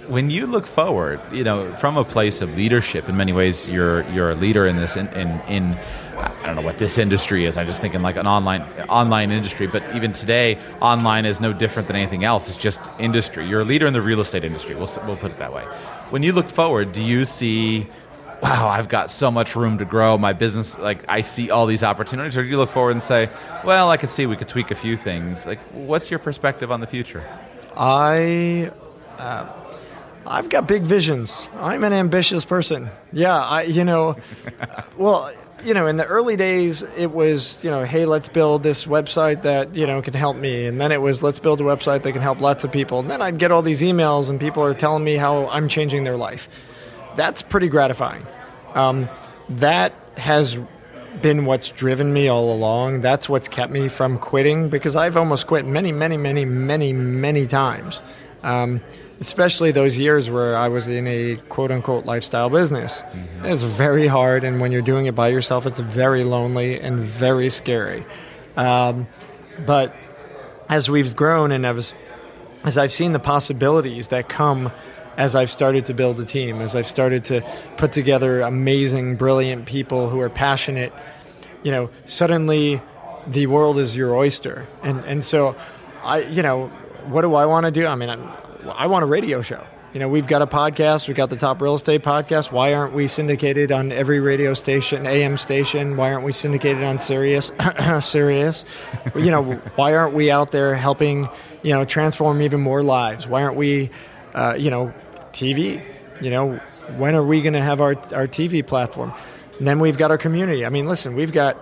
when 0.07 0.31
you 0.31 0.47
look 0.47 0.67
forward, 0.69 1.21
you 1.33 1.43
know, 1.43 1.73
from 1.75 1.97
a 1.97 2.05
place 2.05 2.41
of 2.41 2.57
leadership, 2.57 3.09
in 3.09 3.17
many 3.17 3.33
ways, 3.33 3.69
you're 3.69 4.09
you're 4.11 4.31
a 4.31 4.35
leader 4.37 4.65
in 4.69 4.77
this 4.77 4.97
in 4.97 5.09
in. 5.09 5.41
in 5.49 5.77
I 6.21 6.47
don't 6.47 6.57
know 6.57 6.63
what 6.63 6.79
this 6.79 6.99
industry 6.99 7.45
is. 7.45 7.57
I'm 7.57 7.67
just 7.67 7.81
thinking 7.81 8.03
like 8.03 8.17
an 8.17 8.27
online 8.27 8.63
online 8.89 9.31
industry, 9.31 9.67
but 9.67 9.83
even 9.95 10.13
today, 10.13 10.59
online 10.81 11.25
is 11.25 11.41
no 11.41 11.53
different 11.53 11.87
than 11.87 11.97
anything 11.97 12.25
else. 12.25 12.49
It's 12.49 12.57
just 12.57 12.81
industry. 12.99 13.47
You're 13.47 13.61
a 13.61 13.65
leader 13.65 13.87
in 13.87 13.93
the 13.93 14.03
real 14.03 14.21
estate 14.21 14.45
industry. 14.45 14.75
We'll 14.75 14.91
we'll 15.07 15.17
put 15.17 15.33
it 15.33 15.39
that 15.39 15.53
way. 15.53 15.65
When 16.11 16.23
you 16.23 16.33
look 16.33 16.49
forward, 16.49 16.93
do 16.93 17.03
you 17.03 17.25
see, 17.25 17.87
wow, 18.43 18.69
I've 18.69 18.89
got 18.89 19.11
so 19.11 19.31
much 19.31 19.55
room 19.55 19.79
to 19.79 19.85
grow 19.85 20.19
my 20.19 20.33
business? 20.33 20.77
Like 20.79 21.05
I 21.09 21.23
see 21.23 21.51
all 21.51 21.67
these 21.67 21.83
opportunities, 21.83 22.37
or 22.37 22.43
do 22.43 22.49
you 22.49 22.59
look 22.59 22.71
forward 22.71 22.93
and 22.93 23.03
say, 23.03 23.31
well, 23.65 23.91
I 23.91 23.97
could 23.97 24.11
see 24.11 24.27
we 24.27 24.37
could 24.37 24.49
tweak 24.49 24.71
a 24.71 24.75
few 24.75 24.97
things. 24.97 25.47
Like, 25.47 25.61
what's 25.73 26.11
your 26.11 26.19
perspective 26.19 26.71
on 26.73 26.81
the 26.81 26.87
future? 26.87 27.25
I, 27.77 28.73
uh, 29.19 29.47
I've 30.27 30.49
got 30.49 30.67
big 30.67 30.83
visions. 30.83 31.49
I'm 31.57 31.85
an 31.85 31.93
ambitious 31.93 32.45
person. 32.45 32.91
Yeah, 33.13 33.39
I, 33.39 33.63
you 33.63 33.85
know, 33.85 34.17
well, 34.97 35.33
you 35.65 35.75
know, 35.75 35.87
in 35.87 35.97
the 35.97 36.07
early 36.07 36.37
days, 36.37 36.83
it 36.97 37.11
was, 37.13 37.63
you 37.63 37.71
know, 37.71 37.85
hey, 37.85 38.07
let's 38.07 38.29
build 38.29 38.63
this 38.63 38.85
website 38.85 39.43
that 39.43 39.75
you 39.75 39.87
know 39.87 40.03
can 40.03 40.15
help 40.15 40.37
me, 40.37 40.67
and 40.67 40.81
then 40.81 40.93
it 40.93 41.01
was 41.01 41.23
let's 41.23 41.39
build 41.39 41.61
a 41.61 41.65
website 41.65 42.03
that 42.03 42.13
can 42.13 42.23
help 42.23 42.41
lots 42.41 42.65
of 42.65 42.73
people, 42.73 43.01
and 43.01 43.11
then 43.11 43.23
I'd 43.23 43.39
get 43.39 43.53
all 43.53 43.63
these 43.63 43.81
emails, 43.81 44.31
and 44.31 44.41
people 44.41 44.63
are 44.65 44.75
telling 44.75 45.05
me 45.05 45.15
how 45.15 45.49
I'm 45.49 45.69
changing 45.69 46.05
their 46.05 46.17
life. 46.17 46.49
That's 47.17 47.43
pretty 47.43 47.69
gratifying. 47.69 48.27
Um, 48.75 49.09
that 49.49 49.95
has 50.17 50.59
been 51.23 51.45
what's 51.45 51.71
driven 51.71 52.13
me 52.13 52.29
all 52.29 52.53
along. 52.53 53.01
That's 53.01 53.29
what's 53.29 53.49
kept 53.49 53.73
me 53.73 53.89
from 53.89 54.19
quitting 54.19 54.69
because 54.69 54.97
I've 54.97 55.17
almost 55.17 55.47
quit 55.47 55.67
many, 55.67 55.93
many, 55.93 56.17
many, 56.17 56.45
many, 56.45 56.93
many 56.93 57.47
times. 57.47 58.03
Um, 58.43 58.81
especially 59.21 59.71
those 59.71 59.99
years 59.99 60.31
where 60.31 60.57
I 60.57 60.69
was 60.69 60.89
in 60.89 61.07
a 61.07 61.37
quote 61.49 61.71
unquote 61.71 62.07
lifestyle 62.07 62.51
business. 62.51 63.03
It's 63.45 63.63
very 63.63 64.07
hard, 64.07 64.45
and 64.45 64.61
when 64.61 64.73
you're 64.73 64.83
doing 64.83 65.07
it 65.07 65.15
by 65.15 65.29
yourself, 65.29 65.67
it's 65.67 65.79
very 65.79 66.25
lonely 66.25 66.81
and 66.81 67.01
very 67.01 67.51
scary. 67.51 68.05
Um, 68.57 69.07
but 69.67 69.95
as 70.69 70.89
we've 70.89 71.15
grown 71.15 71.53
and 71.53 71.67
as, 71.67 71.93
as 72.65 72.79
I've 72.79 72.93
seen 72.93 73.13
the 73.13 73.19
possibilities 73.19 74.09
that 74.09 74.29
come 74.29 74.73
as 75.17 75.35
I've 75.35 75.51
started 75.51 75.85
to 75.87 75.95
build 75.95 76.19
a 76.21 76.25
team, 76.25 76.63
as 76.63 76.75
I've 76.75 76.87
started 76.87 77.25
to 77.27 77.43
put 77.77 77.93
together 77.93 78.41
amazing, 78.41 79.17
brilliant 79.17 79.67
people 79.67 80.09
who 80.09 80.21
are 80.21 80.31
passionate, 80.31 80.93
you 81.63 81.71
know, 81.71 81.91
suddenly 82.07 82.81
the 83.27 83.47
world 83.49 83.77
is 83.77 83.95
your 83.95 84.15
oyster. 84.15 84.67
And, 84.83 85.05
and 85.05 85.23
so 85.23 85.57
I, 86.05 86.21
you 86.21 86.43
know, 86.43 86.69
what 87.07 87.23
do 87.23 87.35
I 87.35 87.45
want 87.45 87.67
to 87.67 87.71
do? 87.71 87.87
I 87.87 87.97
mean, 87.97 88.09
I'm, 88.09 88.31
I 88.69 88.87
want 88.87 89.03
a 89.03 89.07
radio 89.07 89.43
show. 89.43 89.65
You 89.93 89.99
know, 89.99 90.09
we've 90.09 90.29
got 90.29 90.41
a 90.41 90.47
podcast. 90.47 91.09
We've 91.09 91.17
got 91.17 91.31
the 91.31 91.37
top 91.37 91.61
real 91.61 91.75
estate 91.75 92.03
podcast. 92.03 92.53
Why 92.53 92.75
aren't 92.75 92.95
we 92.95 93.09
syndicated 93.09 93.73
on 93.73 93.91
every 93.91 94.21
radio 94.21 94.55
station, 94.55 95.05
AM 95.05 95.37
station? 95.37 95.97
Why 95.97 96.13
aren't 96.13 96.25
we 96.25 96.33
syndicated 96.33 96.85
on 96.85 96.99
Sirius? 96.99 97.51
Sirius. 98.01 98.65
You 99.17 99.33
know, 99.33 99.55
why 99.75 99.95
aren't 99.95 100.15
we 100.15 100.31
out 100.31 100.53
there 100.53 100.77
helping, 100.77 101.29
you 101.63 101.73
know, 101.73 101.85
transform 101.85 102.41
even 102.43 102.61
more 102.61 102.85
lives? 102.85 103.27
Why 103.27 103.43
aren't 103.43 103.57
we, 103.57 103.91
uh, 104.33 104.55
you 104.57 104.71
know, 104.71 104.95
TV? 105.33 105.85
You 106.21 106.31
know, 106.31 106.61
when 106.97 107.17
are 107.17 107.25
we 107.25 107.43
going 107.43 107.55
to 107.55 107.63
have 107.63 107.81
our, 107.81 107.97
our 108.15 108.29
TV 108.29 108.65
platform? 108.65 109.13
And 109.59 109.67
then 109.67 109.81
we've 109.81 109.99
got 109.99 110.13
our 110.13 110.19
community. 110.19 110.65
I 110.65 110.69
mean, 110.69 110.87
listen, 110.87 111.17
we've 111.17 111.33
got 111.33 111.57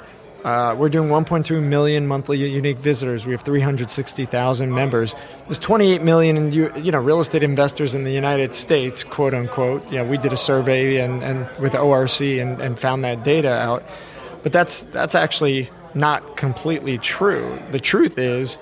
uh, 0.44 0.74
we're 0.78 0.88
doing 0.88 1.08
1.3 1.08 1.62
million 1.62 2.06
monthly 2.06 2.38
unique 2.38 2.78
visitors. 2.78 3.26
We 3.26 3.32
have 3.32 3.42
360,000 3.42 4.72
members. 4.72 5.14
There's 5.46 5.58
28 5.58 6.02
million, 6.02 6.36
in, 6.36 6.52
you, 6.52 6.72
you 6.76 6.92
know, 6.92 7.00
real 7.00 7.20
estate 7.20 7.42
investors 7.42 7.94
in 7.94 8.04
the 8.04 8.12
United 8.12 8.54
States, 8.54 9.02
quote 9.02 9.34
unquote. 9.34 9.84
You 9.86 9.98
know, 9.98 10.04
we 10.04 10.16
did 10.16 10.32
a 10.32 10.36
survey 10.36 10.98
and, 10.98 11.22
and 11.22 11.48
with 11.58 11.74
ORC 11.74 12.20
and, 12.20 12.60
and 12.60 12.78
found 12.78 13.02
that 13.04 13.24
data 13.24 13.50
out. 13.50 13.82
But 14.42 14.52
that's 14.52 14.84
that's 14.84 15.16
actually 15.16 15.70
not 15.94 16.36
completely 16.36 16.98
true. 16.98 17.60
The 17.72 17.80
truth 17.80 18.18
is, 18.18 18.56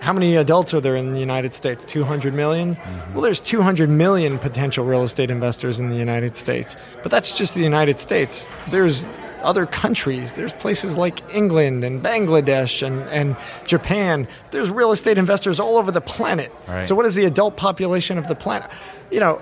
how 0.00 0.12
many 0.12 0.36
adults 0.36 0.74
are 0.74 0.80
there 0.80 0.96
in 0.96 1.12
the 1.12 1.20
United 1.20 1.54
States? 1.54 1.84
200 1.84 2.34
million? 2.34 2.76
Well, 3.12 3.22
there's 3.22 3.40
200 3.40 3.88
million 3.88 4.38
potential 4.38 4.84
real 4.84 5.02
estate 5.02 5.30
investors 5.30 5.80
in 5.80 5.90
the 5.90 5.96
United 5.96 6.36
States. 6.36 6.76
But 7.02 7.10
that's 7.10 7.36
just 7.36 7.54
the 7.54 7.62
United 7.62 7.98
States. 7.98 8.50
There's 8.70 9.06
other 9.42 9.66
countries. 9.66 10.34
There's 10.34 10.52
places 10.52 10.96
like 10.96 11.22
England 11.34 11.84
and 11.84 12.02
Bangladesh 12.02 12.86
and, 12.86 13.02
and 13.08 13.36
Japan. 13.66 14.28
There's 14.50 14.70
real 14.70 14.92
estate 14.92 15.18
investors 15.18 15.60
all 15.60 15.76
over 15.76 15.90
the 15.90 16.00
planet. 16.00 16.52
Right. 16.68 16.86
So, 16.86 16.94
what 16.94 17.06
is 17.06 17.14
the 17.14 17.24
adult 17.24 17.56
population 17.56 18.18
of 18.18 18.28
the 18.28 18.34
planet? 18.34 18.70
You 19.10 19.20
know, 19.20 19.40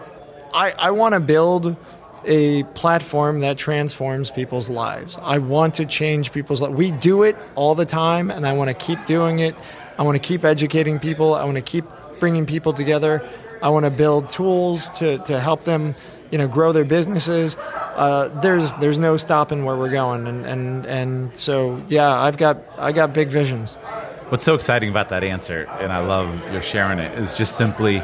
I, 0.54 0.72
I 0.72 0.90
want 0.90 1.14
to 1.14 1.20
build 1.20 1.76
a 2.24 2.64
platform 2.74 3.40
that 3.40 3.56
transforms 3.58 4.30
people's 4.30 4.68
lives. 4.68 5.18
I 5.22 5.38
want 5.38 5.74
to 5.74 5.86
change 5.86 6.32
people's 6.32 6.60
lives. 6.60 6.74
We 6.74 6.90
do 6.90 7.22
it 7.22 7.36
all 7.54 7.74
the 7.74 7.86
time, 7.86 8.30
and 8.30 8.46
I 8.46 8.52
want 8.52 8.68
to 8.68 8.74
keep 8.74 9.04
doing 9.06 9.38
it. 9.38 9.54
I 9.98 10.02
want 10.02 10.16
to 10.16 10.26
keep 10.26 10.44
educating 10.44 10.98
people. 10.98 11.34
I 11.34 11.44
want 11.44 11.56
to 11.56 11.62
keep 11.62 11.84
bringing 12.18 12.46
people 12.46 12.72
together. 12.72 13.26
I 13.62 13.70
want 13.70 13.84
to 13.84 13.90
build 13.90 14.28
tools 14.28 14.88
to, 14.98 15.18
to 15.18 15.40
help 15.40 15.64
them, 15.64 15.94
you 16.30 16.38
know, 16.38 16.48
grow 16.48 16.72
their 16.72 16.84
businesses. 16.84 17.56
Uh, 17.56 18.28
there's 18.40 18.72
there's 18.74 18.98
no 18.98 19.16
stopping 19.16 19.64
where 19.64 19.76
we're 19.76 19.90
going, 19.90 20.26
and, 20.26 20.46
and 20.46 20.86
and 20.86 21.36
so 21.36 21.82
yeah, 21.88 22.20
I've 22.20 22.36
got 22.36 22.58
I 22.78 22.92
got 22.92 23.12
big 23.12 23.28
visions. 23.28 23.76
What's 24.28 24.44
so 24.44 24.54
exciting 24.54 24.90
about 24.90 25.08
that 25.08 25.24
answer, 25.24 25.66
and 25.80 25.92
I 25.92 26.04
love 26.04 26.28
you're 26.52 26.62
sharing 26.62 26.98
it, 26.98 27.18
is 27.18 27.34
just 27.34 27.56
simply 27.56 28.02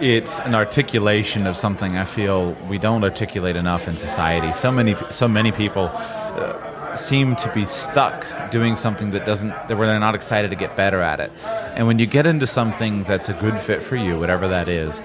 it's 0.00 0.40
an 0.40 0.54
articulation 0.54 1.46
of 1.46 1.56
something 1.56 1.96
I 1.96 2.04
feel 2.04 2.52
we 2.68 2.78
don't 2.78 3.04
articulate 3.04 3.56
enough 3.56 3.86
in 3.86 3.96
society. 3.96 4.52
So 4.52 4.70
many, 4.70 4.96
so 5.10 5.28
many 5.28 5.52
people 5.52 5.90
uh, 5.92 6.96
seem 6.96 7.36
to 7.36 7.52
be 7.54 7.64
stuck 7.64 8.26
doing 8.50 8.76
something 8.76 9.10
that 9.10 9.24
doesn't, 9.24 9.48
that 9.48 9.76
where 9.76 9.86
they're 9.86 10.00
not 10.00 10.14
excited 10.14 10.50
to 10.50 10.56
get 10.56 10.76
better 10.76 11.00
at 11.00 11.20
it. 11.20 11.30
And 11.74 11.86
when 11.86 11.98
you 11.98 12.06
get 12.06 12.26
into 12.26 12.46
something 12.46 13.04
that's 13.04 13.28
a 13.28 13.34
good 13.34 13.60
fit 13.60 13.82
for 13.82 13.96
you, 13.96 14.18
whatever 14.18 14.48
that 14.48 14.68
is, 14.68 15.00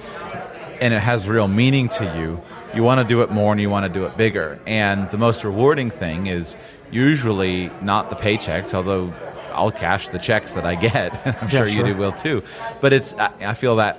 and 0.80 0.94
it 0.94 1.00
has 1.00 1.28
real 1.28 1.48
meaning 1.48 1.88
to 1.90 2.04
you, 2.18 2.40
you 2.74 2.82
want 2.82 3.00
to 3.00 3.06
do 3.06 3.22
it 3.22 3.30
more 3.30 3.52
and 3.52 3.60
you 3.60 3.70
want 3.70 3.84
to 3.86 3.92
do 3.92 4.04
it 4.06 4.16
bigger. 4.16 4.58
And 4.66 5.10
the 5.10 5.18
most 5.18 5.44
rewarding 5.44 5.90
thing 5.90 6.26
is 6.26 6.56
usually 6.90 7.70
not 7.82 8.10
the 8.10 8.16
paychecks, 8.16 8.74
although 8.74 9.12
I'll 9.52 9.72
cash 9.72 10.08
the 10.10 10.18
checks 10.18 10.52
that 10.52 10.64
I 10.64 10.74
get. 10.76 11.14
I'm 11.26 11.48
Yeah, 11.48 11.48
sure, 11.48 11.66
you 11.66 11.72
sure. 11.78 11.84
do 11.86 11.96
will 11.96 12.12
too. 12.12 12.42
But 12.80 12.92
it's 12.92 13.14
I, 13.14 13.32
I 13.40 13.54
feel 13.54 13.76
that 13.76 13.98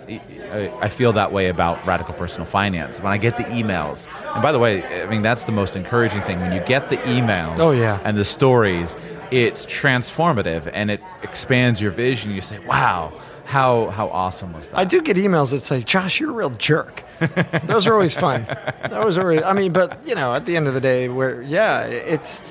I 0.81 0.89
feel 0.89 1.13
that 1.13 1.31
way 1.31 1.47
about 1.47 1.85
radical 1.85 2.13
personal 2.13 2.45
finance 2.45 2.99
when 3.01 3.11
I 3.11 3.17
get 3.17 3.37
the 3.37 3.43
emails. 3.45 4.07
And 4.33 4.41
by 4.41 4.51
the 4.51 4.59
way, 4.59 4.83
I 5.03 5.07
mean 5.07 5.21
that's 5.21 5.43
the 5.45 5.51
most 5.51 5.75
encouraging 5.75 6.21
thing 6.21 6.39
when 6.39 6.53
you 6.53 6.61
get 6.61 6.89
the 6.89 6.97
emails. 6.97 7.59
Oh, 7.59 7.71
yeah. 7.71 7.99
and 8.03 8.17
the 8.17 8.25
stories. 8.25 8.95
It's 9.31 9.65
transformative 9.65 10.69
and 10.73 10.91
it 10.91 11.01
expands 11.23 11.79
your 11.81 11.91
vision. 11.91 12.31
You 12.31 12.41
say, 12.41 12.59
"Wow." 12.59 13.13
How 13.51 13.87
how 13.89 14.07
awesome 14.07 14.53
was 14.53 14.69
that? 14.69 14.77
I 14.77 14.85
do 14.85 15.01
get 15.01 15.17
emails 15.17 15.51
that 15.51 15.61
say, 15.63 15.81
"Josh, 15.83 16.19
you're 16.21 16.29
a 16.29 16.33
real 16.33 16.51
jerk." 16.51 17.03
Those 17.65 17.85
are 17.85 17.93
always 17.93 18.15
fun. 18.15 18.45
That 18.45 19.03
was 19.03 19.17
always. 19.17 19.43
I 19.43 19.51
mean, 19.51 19.73
but 19.73 19.99
you 20.07 20.15
know, 20.15 20.33
at 20.33 20.45
the 20.45 20.55
end 20.55 20.69
of 20.69 20.73
the 20.73 20.79
day, 20.79 21.09
we're 21.09 21.41
yeah, 21.41 21.81
it's 21.83 22.41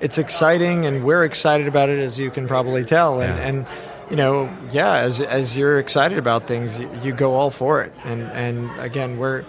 it's 0.00 0.18
exciting, 0.18 0.84
and 0.84 1.02
we're 1.04 1.24
excited 1.24 1.66
about 1.66 1.88
it, 1.88 1.98
as 1.98 2.18
you 2.18 2.30
can 2.30 2.46
probably 2.46 2.84
tell, 2.84 3.22
and 3.22 3.36
Yeah. 3.38 3.46
and 3.48 3.66
you 4.10 4.16
know, 4.16 4.54
yeah, 4.70 4.96
as 4.96 5.22
as 5.22 5.56
you're 5.56 5.78
excited 5.78 6.18
about 6.18 6.46
things, 6.46 6.78
you, 6.78 6.90
you 7.04 7.12
go 7.14 7.34
all 7.36 7.50
for 7.50 7.80
it, 7.80 7.92
and 8.04 8.22
and 8.32 8.70
again, 8.80 9.16
we're 9.18 9.44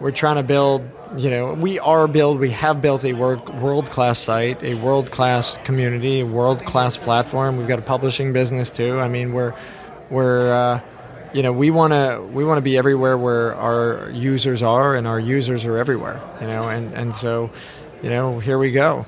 we're 0.00 0.10
trying 0.10 0.36
to 0.36 0.42
build. 0.42 0.82
You 1.16 1.30
know, 1.30 1.54
we 1.54 1.78
are 1.78 2.06
build. 2.08 2.40
We 2.40 2.50
have 2.50 2.80
built 2.82 3.04
a 3.04 3.12
world 3.12 3.48
world 3.62 3.90
class 3.90 4.18
site, 4.18 4.62
a 4.64 4.74
world 4.74 5.10
class 5.12 5.58
community, 5.64 6.20
a 6.20 6.26
world 6.26 6.64
class 6.64 6.96
platform. 6.96 7.56
We've 7.56 7.68
got 7.68 7.78
a 7.78 7.82
publishing 7.82 8.32
business 8.32 8.70
too. 8.70 8.98
I 8.98 9.08
mean, 9.08 9.32
we're 9.32 9.54
we're 10.10 10.52
uh, 10.52 10.80
you 11.32 11.42
know 11.42 11.52
we 11.52 11.70
want 11.70 11.92
to 11.92 12.22
we 12.32 12.44
want 12.44 12.58
to 12.58 12.62
be 12.62 12.76
everywhere 12.76 13.16
where 13.16 13.54
our 13.54 14.10
users 14.10 14.62
are, 14.62 14.94
and 14.96 15.06
our 15.06 15.20
users 15.20 15.64
are 15.64 15.76
everywhere. 15.78 16.20
You 16.40 16.46
know, 16.46 16.68
and 16.68 16.92
and 16.94 17.14
so 17.14 17.50
you 18.02 18.10
know 18.10 18.38
here 18.40 18.58
we 18.58 18.72
go. 18.72 19.06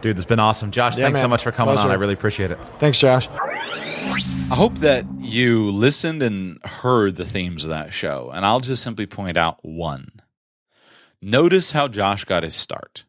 Dude, 0.00 0.16
it's 0.16 0.26
been 0.26 0.40
awesome. 0.40 0.70
Josh, 0.70 0.96
Yeah, 0.96 1.06
thanks 1.06 1.20
so 1.20 1.28
much 1.28 1.42
for 1.42 1.52
coming 1.52 1.76
on. 1.76 1.90
I 1.90 1.94
really 1.94 2.14
appreciate 2.14 2.50
it. 2.50 2.58
Thanks, 2.78 2.98
Josh. 2.98 3.28
I 3.28 4.54
hope 4.54 4.74
that 4.76 5.04
you 5.18 5.70
listened 5.70 6.22
and 6.22 6.62
heard 6.64 7.16
the 7.16 7.24
themes 7.24 7.64
of 7.64 7.70
that 7.70 7.92
show, 7.92 8.30
and 8.32 8.46
I'll 8.46 8.60
just 8.60 8.82
simply 8.82 9.06
point 9.06 9.36
out 9.36 9.58
one. 9.62 10.10
Notice 11.20 11.72
how 11.72 11.88
Josh 11.88 12.24
got 12.24 12.44
his 12.44 12.54
start. 12.54 13.04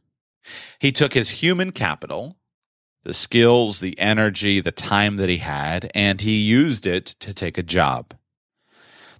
He 0.79 0.91
took 0.91 1.13
his 1.13 1.29
human 1.29 1.71
capital, 1.71 2.35
the 3.07 3.13
skills, 3.13 3.79
the 3.79 3.97
energy, 3.97 4.59
the 4.59 4.69
time 4.69 5.15
that 5.15 5.29
he 5.29 5.37
had, 5.37 5.89
and 5.95 6.19
he 6.19 6.41
used 6.41 6.85
it 6.85 7.05
to 7.05 7.33
take 7.33 7.57
a 7.57 7.63
job. 7.63 8.13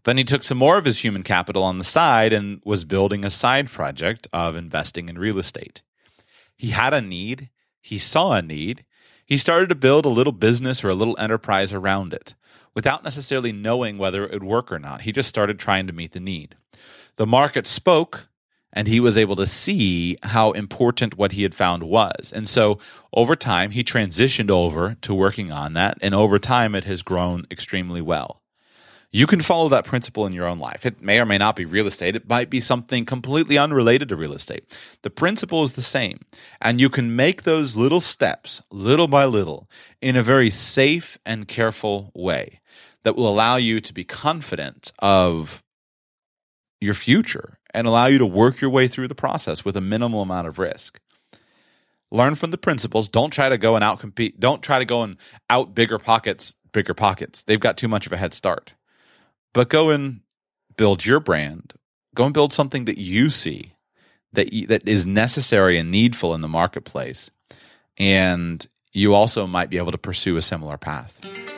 Then 0.03 0.17
he 0.17 0.25
took 0.25 0.43
some 0.43 0.57
more 0.57 0.77
of 0.77 0.83
his 0.83 1.05
human 1.05 1.23
capital 1.23 1.63
on 1.63 1.77
the 1.77 1.85
side 1.85 2.33
and 2.33 2.61
was 2.65 2.83
building 2.83 3.23
a 3.23 3.29
side 3.29 3.71
project 3.71 4.27
of 4.33 4.57
investing 4.57 5.07
in 5.07 5.17
real 5.17 5.39
estate. 5.39 5.83
He 6.57 6.71
had 6.71 6.93
a 6.93 7.01
need, 7.01 7.49
he 7.79 7.97
saw 7.97 8.33
a 8.33 8.41
need, 8.41 8.83
he 9.25 9.37
started 9.37 9.69
to 9.69 9.75
build 9.75 10.05
a 10.05 10.09
little 10.09 10.33
business 10.33 10.83
or 10.83 10.89
a 10.89 10.93
little 10.93 11.17
enterprise 11.17 11.71
around 11.71 12.13
it 12.13 12.35
without 12.75 13.05
necessarily 13.05 13.53
knowing 13.53 13.97
whether 13.97 14.25
it 14.25 14.33
would 14.33 14.43
work 14.43 14.69
or 14.69 14.79
not. 14.79 15.03
He 15.03 15.13
just 15.13 15.29
started 15.29 15.59
trying 15.59 15.87
to 15.87 15.93
meet 15.93 16.11
the 16.11 16.19
need. 16.19 16.57
The 17.15 17.25
market 17.25 17.65
spoke, 17.65 18.26
and 18.77 18.87
he 18.87 18.99
was 18.99 19.17
able 19.17 19.35
to 19.35 19.47
see 19.47 20.15
how 20.21 20.51
important 20.51 21.17
what 21.17 21.31
he 21.31 21.41
had 21.41 21.55
found 21.55 21.81
was. 21.81 22.31
And 22.31 22.47
so 22.47 22.77
over 23.11 23.35
time, 23.35 23.71
he 23.71 23.83
transitioned 23.83 24.51
over 24.51 24.95
to 25.01 25.15
working 25.15 25.51
on 25.51 25.73
that. 25.73 25.97
And 25.99 26.13
over 26.13 26.37
time, 26.37 26.75
it 26.75 26.83
has 26.83 27.01
grown 27.01 27.47
extremely 27.49 28.01
well. 28.01 28.43
You 29.11 29.25
can 29.25 29.41
follow 29.41 29.67
that 29.69 29.85
principle 29.85 30.27
in 30.27 30.31
your 30.31 30.45
own 30.45 30.59
life. 30.59 30.85
It 30.85 31.01
may 31.01 31.19
or 31.19 31.25
may 31.25 31.39
not 31.39 31.55
be 31.55 31.65
real 31.65 31.87
estate. 31.87 32.15
It 32.15 32.29
might 32.29 32.51
be 32.51 32.59
something 32.59 33.03
completely 33.03 33.57
unrelated 33.57 34.09
to 34.09 34.15
real 34.15 34.33
estate. 34.33 34.77
The 35.01 35.09
principle 35.09 35.63
is 35.63 35.73
the 35.73 35.81
same. 35.81 36.19
And 36.61 36.79
you 36.79 36.91
can 36.91 37.15
make 37.15 37.43
those 37.43 37.75
little 37.75 38.01
steps, 38.01 38.61
little 38.69 39.07
by 39.07 39.25
little, 39.25 39.67
in 40.03 40.15
a 40.15 40.21
very 40.21 40.51
safe 40.51 41.17
and 41.25 41.47
careful 41.47 42.11
way 42.13 42.61
that 43.01 43.15
will 43.15 43.27
allow 43.27 43.55
you 43.55 43.79
to 43.79 43.91
be 43.91 44.03
confident 44.03 44.91
of 44.99 45.63
your 46.79 46.93
future 46.93 47.57
and 47.77 47.85
allow 47.85 48.07
you 48.07 48.17
to 48.17 48.25
work 48.25 48.59
your 48.59 48.71
way 48.71 48.87
through 48.87 49.07
the 49.07 49.15
process 49.15 49.63
with 49.63 49.77
a 49.77 49.81
minimal 49.81 50.23
amount 50.23 50.47
of 50.47 50.57
risk. 50.57 50.99
Learn 52.09 52.33
from 52.33 52.49
the 52.49 52.57
principles. 52.57 53.07
Don't 53.07 53.31
try 53.31 53.49
to 53.49 53.57
go 53.57 53.75
and 53.75 53.85
outcompete. 53.85 54.39
Don't 54.39 54.63
try 54.63 54.79
to 54.79 54.85
go 54.85 55.03
and 55.03 55.17
out 55.49 55.75
bigger 55.75 55.99
pockets, 55.99 56.55
bigger 56.71 56.95
pockets. 56.95 57.43
They've 57.43 57.59
got 57.59 57.77
too 57.77 57.87
much 57.87 58.07
of 58.07 58.13
a 58.13 58.17
head 58.17 58.33
start. 58.33 58.73
But 59.53 59.69
go 59.69 59.91
and 59.91 60.21
build 60.75 61.05
your 61.05 61.19
brand. 61.19 61.73
Go 62.15 62.25
and 62.25 62.33
build 62.33 62.51
something 62.51 62.85
that 62.85 62.97
you 62.97 63.29
see 63.29 63.73
that 64.33 64.53
you, 64.53 64.65
that 64.67 64.87
is 64.87 65.05
necessary 65.05 65.77
and 65.77 65.91
needful 65.91 66.33
in 66.33 66.41
the 66.41 66.47
marketplace, 66.47 67.29
and 67.97 68.65
you 68.91 69.13
also 69.13 69.45
might 69.45 69.69
be 69.69 69.77
able 69.77 69.91
to 69.91 69.97
pursue 69.97 70.37
a 70.37 70.41
similar 70.41 70.77
path. 70.77 71.56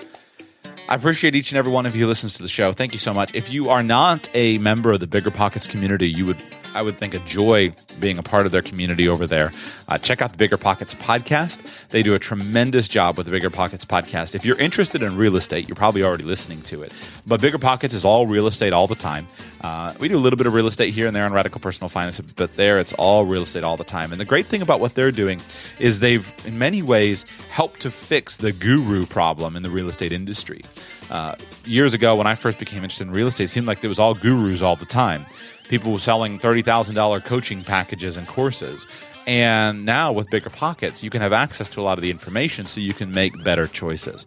I 0.90 0.96
appreciate 0.96 1.36
each 1.36 1.52
and 1.52 1.60
every 1.60 1.72
one 1.72 1.86
of 1.86 1.96
you 1.96 2.02
who 2.02 2.08
listens 2.08 2.34
to 2.38 2.42
the 2.42 2.50
show. 2.50 2.74
Thank 2.74 2.94
you 2.94 3.00
so 3.00 3.14
much. 3.14 3.36
If 3.36 3.54
you 3.54 3.70
are 3.70 3.84
not 3.84 4.28
a 4.34 4.58
member 4.58 4.92
of 4.92 5.00
the 5.00 5.06
Bigger 5.06 5.30
Pockets 5.30 5.68
community, 5.68 6.10
you 6.10 6.26
would 6.26 6.42
I 6.74 6.82
would 6.82 6.98
think 6.98 7.14
a 7.14 7.20
joy 7.20 7.74
being 8.00 8.18
a 8.18 8.24
part 8.24 8.46
of 8.46 8.52
their 8.52 8.62
community 8.62 9.08
over 9.08 9.28
there. 9.28 9.52
Uh, 9.88 9.98
check 9.98 10.22
out 10.22 10.32
the 10.32 10.38
Bigger 10.38 10.58
Pockets 10.58 10.94
podcast. 10.94 11.60
They 11.90 12.04
do 12.04 12.14
a 12.14 12.20
tremendous 12.20 12.88
job 12.88 13.18
with 13.18 13.26
the 13.26 13.32
Bigger 13.32 13.50
Pockets 13.50 13.86
podcast. 13.86 14.36
If 14.36 14.46
you're 14.46 14.58
interested 14.58 15.02
in 15.02 15.18
real 15.18 15.36
estate, 15.36 15.68
you're 15.68 15.76
probably 15.76 16.04
already 16.04 16.24
listening 16.24 16.62
to 16.64 16.84
it. 16.84 16.94
But 17.26 17.42
Bigger 17.42 17.58
Pockets 17.58 17.94
is 17.94 18.06
all 18.06 18.28
real 18.28 18.48
estate 18.48 18.74
all 18.74 18.88
the 18.88 18.96
time. 18.96 19.28
Uh, 19.62 19.94
we 20.00 20.08
do 20.08 20.18
a 20.18 20.20
little 20.20 20.38
bit 20.38 20.48
of 20.48 20.54
real 20.54 20.68
estate 20.68 20.94
here 20.94 21.08
and 21.08 21.16
there 21.16 21.26
on 21.26 21.34
Radical 21.34 21.60
Personal 21.60 21.90
Finance, 21.90 22.20
but 22.36 22.54
there 22.54 22.80
it's 22.80 22.94
all 22.94 23.26
real 23.26 23.44
estate 23.44 23.64
all 23.64 23.78
the 23.78 23.84
time. 23.84 24.12
And 24.12 24.22
the 24.22 24.26
great 24.26 24.46
thing 24.46 24.62
about 24.62 24.80
what 24.80 24.96
they're 24.96 25.12
doing 25.12 25.42
is 25.80 26.00
they've, 26.00 26.32
in 26.46 26.58
many 26.58 26.82
ways, 26.82 27.26
helped 27.50 27.82
to 27.82 27.92
fix 27.92 28.38
the 28.38 28.52
guru 28.52 29.06
problem 29.06 29.56
in 29.56 29.64
the 29.64 29.70
real 29.70 29.90
estate 29.90 30.14
industry. 30.14 30.62
Uh, 31.10 31.36
years 31.66 31.94
ago, 31.94 32.16
when 32.16 32.28
I 32.28 32.36
first 32.36 32.60
became 32.60 32.84
interested 32.84 33.08
in 33.08 33.14
real 33.14 33.28
estate, 33.28 33.46
it 33.46 33.48
seemed 33.50 33.68
like 33.68 33.82
there 33.82 33.90
was 33.90 34.00
all 34.00 34.14
gurus 34.14 34.62
all 34.62 34.76
the 34.76 34.86
time. 34.86 35.26
People 35.70 35.98
selling 36.00 36.40
$30,000 36.40 37.24
coaching 37.24 37.64
packages 37.64 38.18
and 38.18 38.28
courses. 38.28 38.88
And 39.28 39.86
now 39.86 40.12
with 40.12 40.30
Bigger 40.32 40.50
Pockets, 40.50 41.04
you 41.04 41.12
can 41.12 41.22
have 41.22 41.32
access 41.32 41.70
to 41.70 41.80
a 41.80 41.84
lot 41.84 41.98
of 41.98 42.02
the 42.02 42.10
information 42.10 42.66
so 42.66 42.82
you 42.82 42.94
can 42.94 43.12
make 43.12 43.44
better 43.44 43.68
choices. 43.68 44.26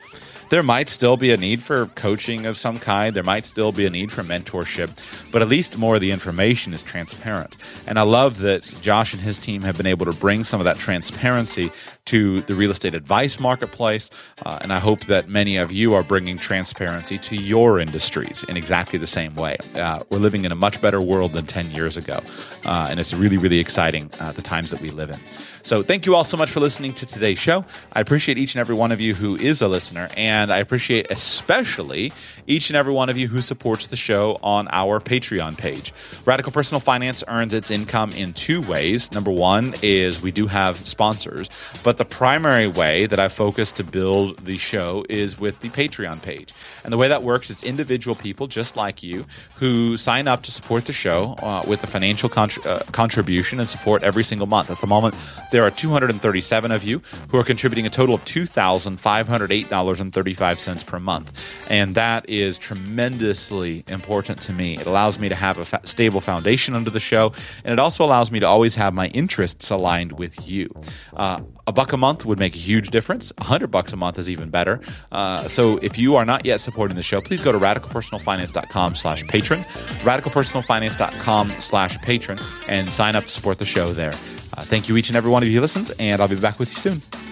There 0.52 0.62
might 0.62 0.90
still 0.90 1.16
be 1.16 1.30
a 1.30 1.38
need 1.38 1.62
for 1.62 1.86
coaching 1.94 2.44
of 2.44 2.58
some 2.58 2.78
kind. 2.78 3.16
There 3.16 3.22
might 3.22 3.46
still 3.46 3.72
be 3.72 3.86
a 3.86 3.90
need 3.90 4.12
for 4.12 4.22
mentorship, 4.22 4.90
but 5.30 5.40
at 5.40 5.48
least 5.48 5.78
more 5.78 5.94
of 5.94 6.02
the 6.02 6.10
information 6.10 6.74
is 6.74 6.82
transparent. 6.82 7.56
And 7.86 7.98
I 7.98 8.02
love 8.02 8.40
that 8.40 8.64
Josh 8.82 9.14
and 9.14 9.22
his 9.22 9.38
team 9.38 9.62
have 9.62 9.78
been 9.78 9.86
able 9.86 10.04
to 10.04 10.12
bring 10.12 10.44
some 10.44 10.60
of 10.60 10.64
that 10.64 10.76
transparency 10.76 11.72
to 12.04 12.42
the 12.42 12.54
real 12.54 12.70
estate 12.70 12.94
advice 12.94 13.40
marketplace. 13.40 14.10
Uh, 14.44 14.58
and 14.60 14.74
I 14.74 14.78
hope 14.78 15.06
that 15.06 15.26
many 15.26 15.56
of 15.56 15.72
you 15.72 15.94
are 15.94 16.02
bringing 16.02 16.36
transparency 16.36 17.16
to 17.16 17.34
your 17.34 17.80
industries 17.80 18.44
in 18.46 18.58
exactly 18.58 18.98
the 18.98 19.06
same 19.06 19.34
way. 19.36 19.56
Uh, 19.74 20.00
we're 20.10 20.18
living 20.18 20.44
in 20.44 20.52
a 20.52 20.56
much 20.56 20.82
better 20.82 21.00
world 21.00 21.32
than 21.32 21.46
10 21.46 21.70
years 21.70 21.96
ago. 21.96 22.20
Uh, 22.66 22.88
and 22.90 23.00
it's 23.00 23.14
really, 23.14 23.38
really 23.38 23.58
exciting 23.58 24.10
uh, 24.20 24.32
the 24.32 24.42
times 24.42 24.70
that 24.70 24.82
we 24.82 24.90
live 24.90 25.08
in. 25.08 25.18
So 25.64 25.84
thank 25.84 26.06
you 26.06 26.16
all 26.16 26.24
so 26.24 26.36
much 26.36 26.50
for 26.50 26.58
listening 26.58 26.92
to 26.94 27.06
today's 27.06 27.38
show. 27.38 27.64
I 27.92 28.00
appreciate 28.00 28.36
each 28.36 28.56
and 28.56 28.60
every 28.60 28.74
one 28.74 28.90
of 28.90 29.00
you 29.00 29.14
who 29.14 29.36
is 29.36 29.62
a 29.62 29.68
listener, 29.68 30.08
and 30.16 30.52
I 30.52 30.58
appreciate 30.58 31.06
especially 31.08 32.12
each 32.48 32.68
and 32.68 32.76
every 32.76 32.92
one 32.92 33.08
of 33.08 33.16
you 33.16 33.28
who 33.28 33.40
supports 33.40 33.86
the 33.86 33.94
show 33.94 34.40
on 34.42 34.66
our 34.72 34.98
Patreon 34.98 35.56
page. 35.56 35.94
Radical 36.24 36.50
Personal 36.50 36.80
Finance 36.80 37.22
earns 37.28 37.54
its 37.54 37.70
income 37.70 38.10
in 38.10 38.32
two 38.32 38.60
ways. 38.62 39.12
Number 39.12 39.30
one 39.30 39.74
is 39.82 40.20
we 40.20 40.32
do 40.32 40.48
have 40.48 40.84
sponsors, 40.84 41.48
but 41.84 41.96
the 41.96 42.04
primary 42.04 42.66
way 42.66 43.06
that 43.06 43.20
I 43.20 43.28
focus 43.28 43.70
to 43.72 43.84
build 43.84 44.44
the 44.44 44.58
show 44.58 45.04
is 45.08 45.38
with 45.38 45.60
the 45.60 45.68
Patreon 45.68 46.20
page. 46.22 46.52
And 46.82 46.92
the 46.92 46.96
way 46.96 47.06
that 47.06 47.22
works 47.22 47.50
is 47.50 47.62
individual 47.62 48.16
people 48.16 48.48
just 48.48 48.76
like 48.76 49.04
you 49.04 49.26
who 49.56 49.96
sign 49.96 50.26
up 50.26 50.42
to 50.42 50.50
support 50.50 50.86
the 50.86 50.92
show 50.92 51.36
uh, 51.38 51.62
with 51.68 51.84
a 51.84 51.86
financial 51.86 52.28
uh, 52.36 52.80
contribution 52.90 53.60
and 53.60 53.68
support 53.68 54.02
every 54.02 54.24
single 54.24 54.48
month. 54.48 54.68
At 54.68 54.80
the 54.80 54.88
moment, 54.88 55.14
there 55.52 55.62
are 55.62 55.70
237 55.70 56.72
of 56.72 56.82
you 56.82 57.00
who 57.28 57.38
are 57.38 57.44
contributing 57.44 57.86
a 57.86 57.90
total 57.90 58.14
of 58.14 58.24
$2,508.35 58.24 60.86
per 60.86 60.98
month. 60.98 61.32
And 61.70 61.94
that 61.94 62.28
is 62.28 62.58
tremendously 62.58 63.84
important 63.86 64.40
to 64.42 64.52
me. 64.52 64.78
It 64.78 64.86
allows 64.86 65.18
me 65.18 65.28
to 65.28 65.34
have 65.34 65.58
a 65.58 65.64
fa- 65.64 65.82
stable 65.84 66.22
foundation 66.22 66.74
under 66.74 66.90
the 66.90 67.00
show, 67.00 67.32
and 67.64 67.72
it 67.72 67.78
also 67.78 68.04
allows 68.04 68.30
me 68.30 68.40
to 68.40 68.46
always 68.46 68.74
have 68.74 68.92
my 68.94 69.06
interests 69.08 69.70
aligned 69.70 70.12
with 70.12 70.48
you. 70.48 70.70
Uh, 71.14 71.42
a 71.66 71.72
buck 71.72 71.92
a 71.92 71.96
month 71.96 72.24
would 72.24 72.38
make 72.38 72.54
a 72.54 72.58
huge 72.58 72.90
difference. 72.90 73.32
A 73.38 73.44
hundred 73.44 73.68
bucks 73.70 73.92
a 73.92 73.96
month 73.96 74.18
is 74.18 74.28
even 74.28 74.50
better. 74.50 74.80
Uh, 75.10 75.46
so 75.48 75.78
if 75.78 75.98
you 75.98 76.16
are 76.16 76.24
not 76.24 76.44
yet 76.44 76.60
supporting 76.60 76.96
the 76.96 77.02
show, 77.02 77.20
please 77.20 77.40
go 77.40 77.52
to 77.52 77.58
radicalpersonalfinance.com 77.58 78.94
slash 78.94 79.22
patron, 79.28 79.62
radicalpersonalfinance.com 80.00 81.50
slash 81.60 81.98
patron, 81.98 82.38
and 82.68 82.90
sign 82.90 83.16
up 83.16 83.24
to 83.24 83.30
support 83.30 83.58
the 83.58 83.64
show 83.64 83.88
there. 83.88 84.12
Uh, 84.54 84.62
thank 84.62 84.88
you 84.88 84.96
each 84.96 85.08
and 85.08 85.16
every 85.16 85.30
one 85.30 85.42
of 85.42 85.48
you 85.48 85.54
who 85.54 85.60
listened, 85.60 85.92
and 85.98 86.20
I'll 86.20 86.28
be 86.28 86.36
back 86.36 86.58
with 86.58 86.70
you 86.72 86.78
soon. 86.78 87.31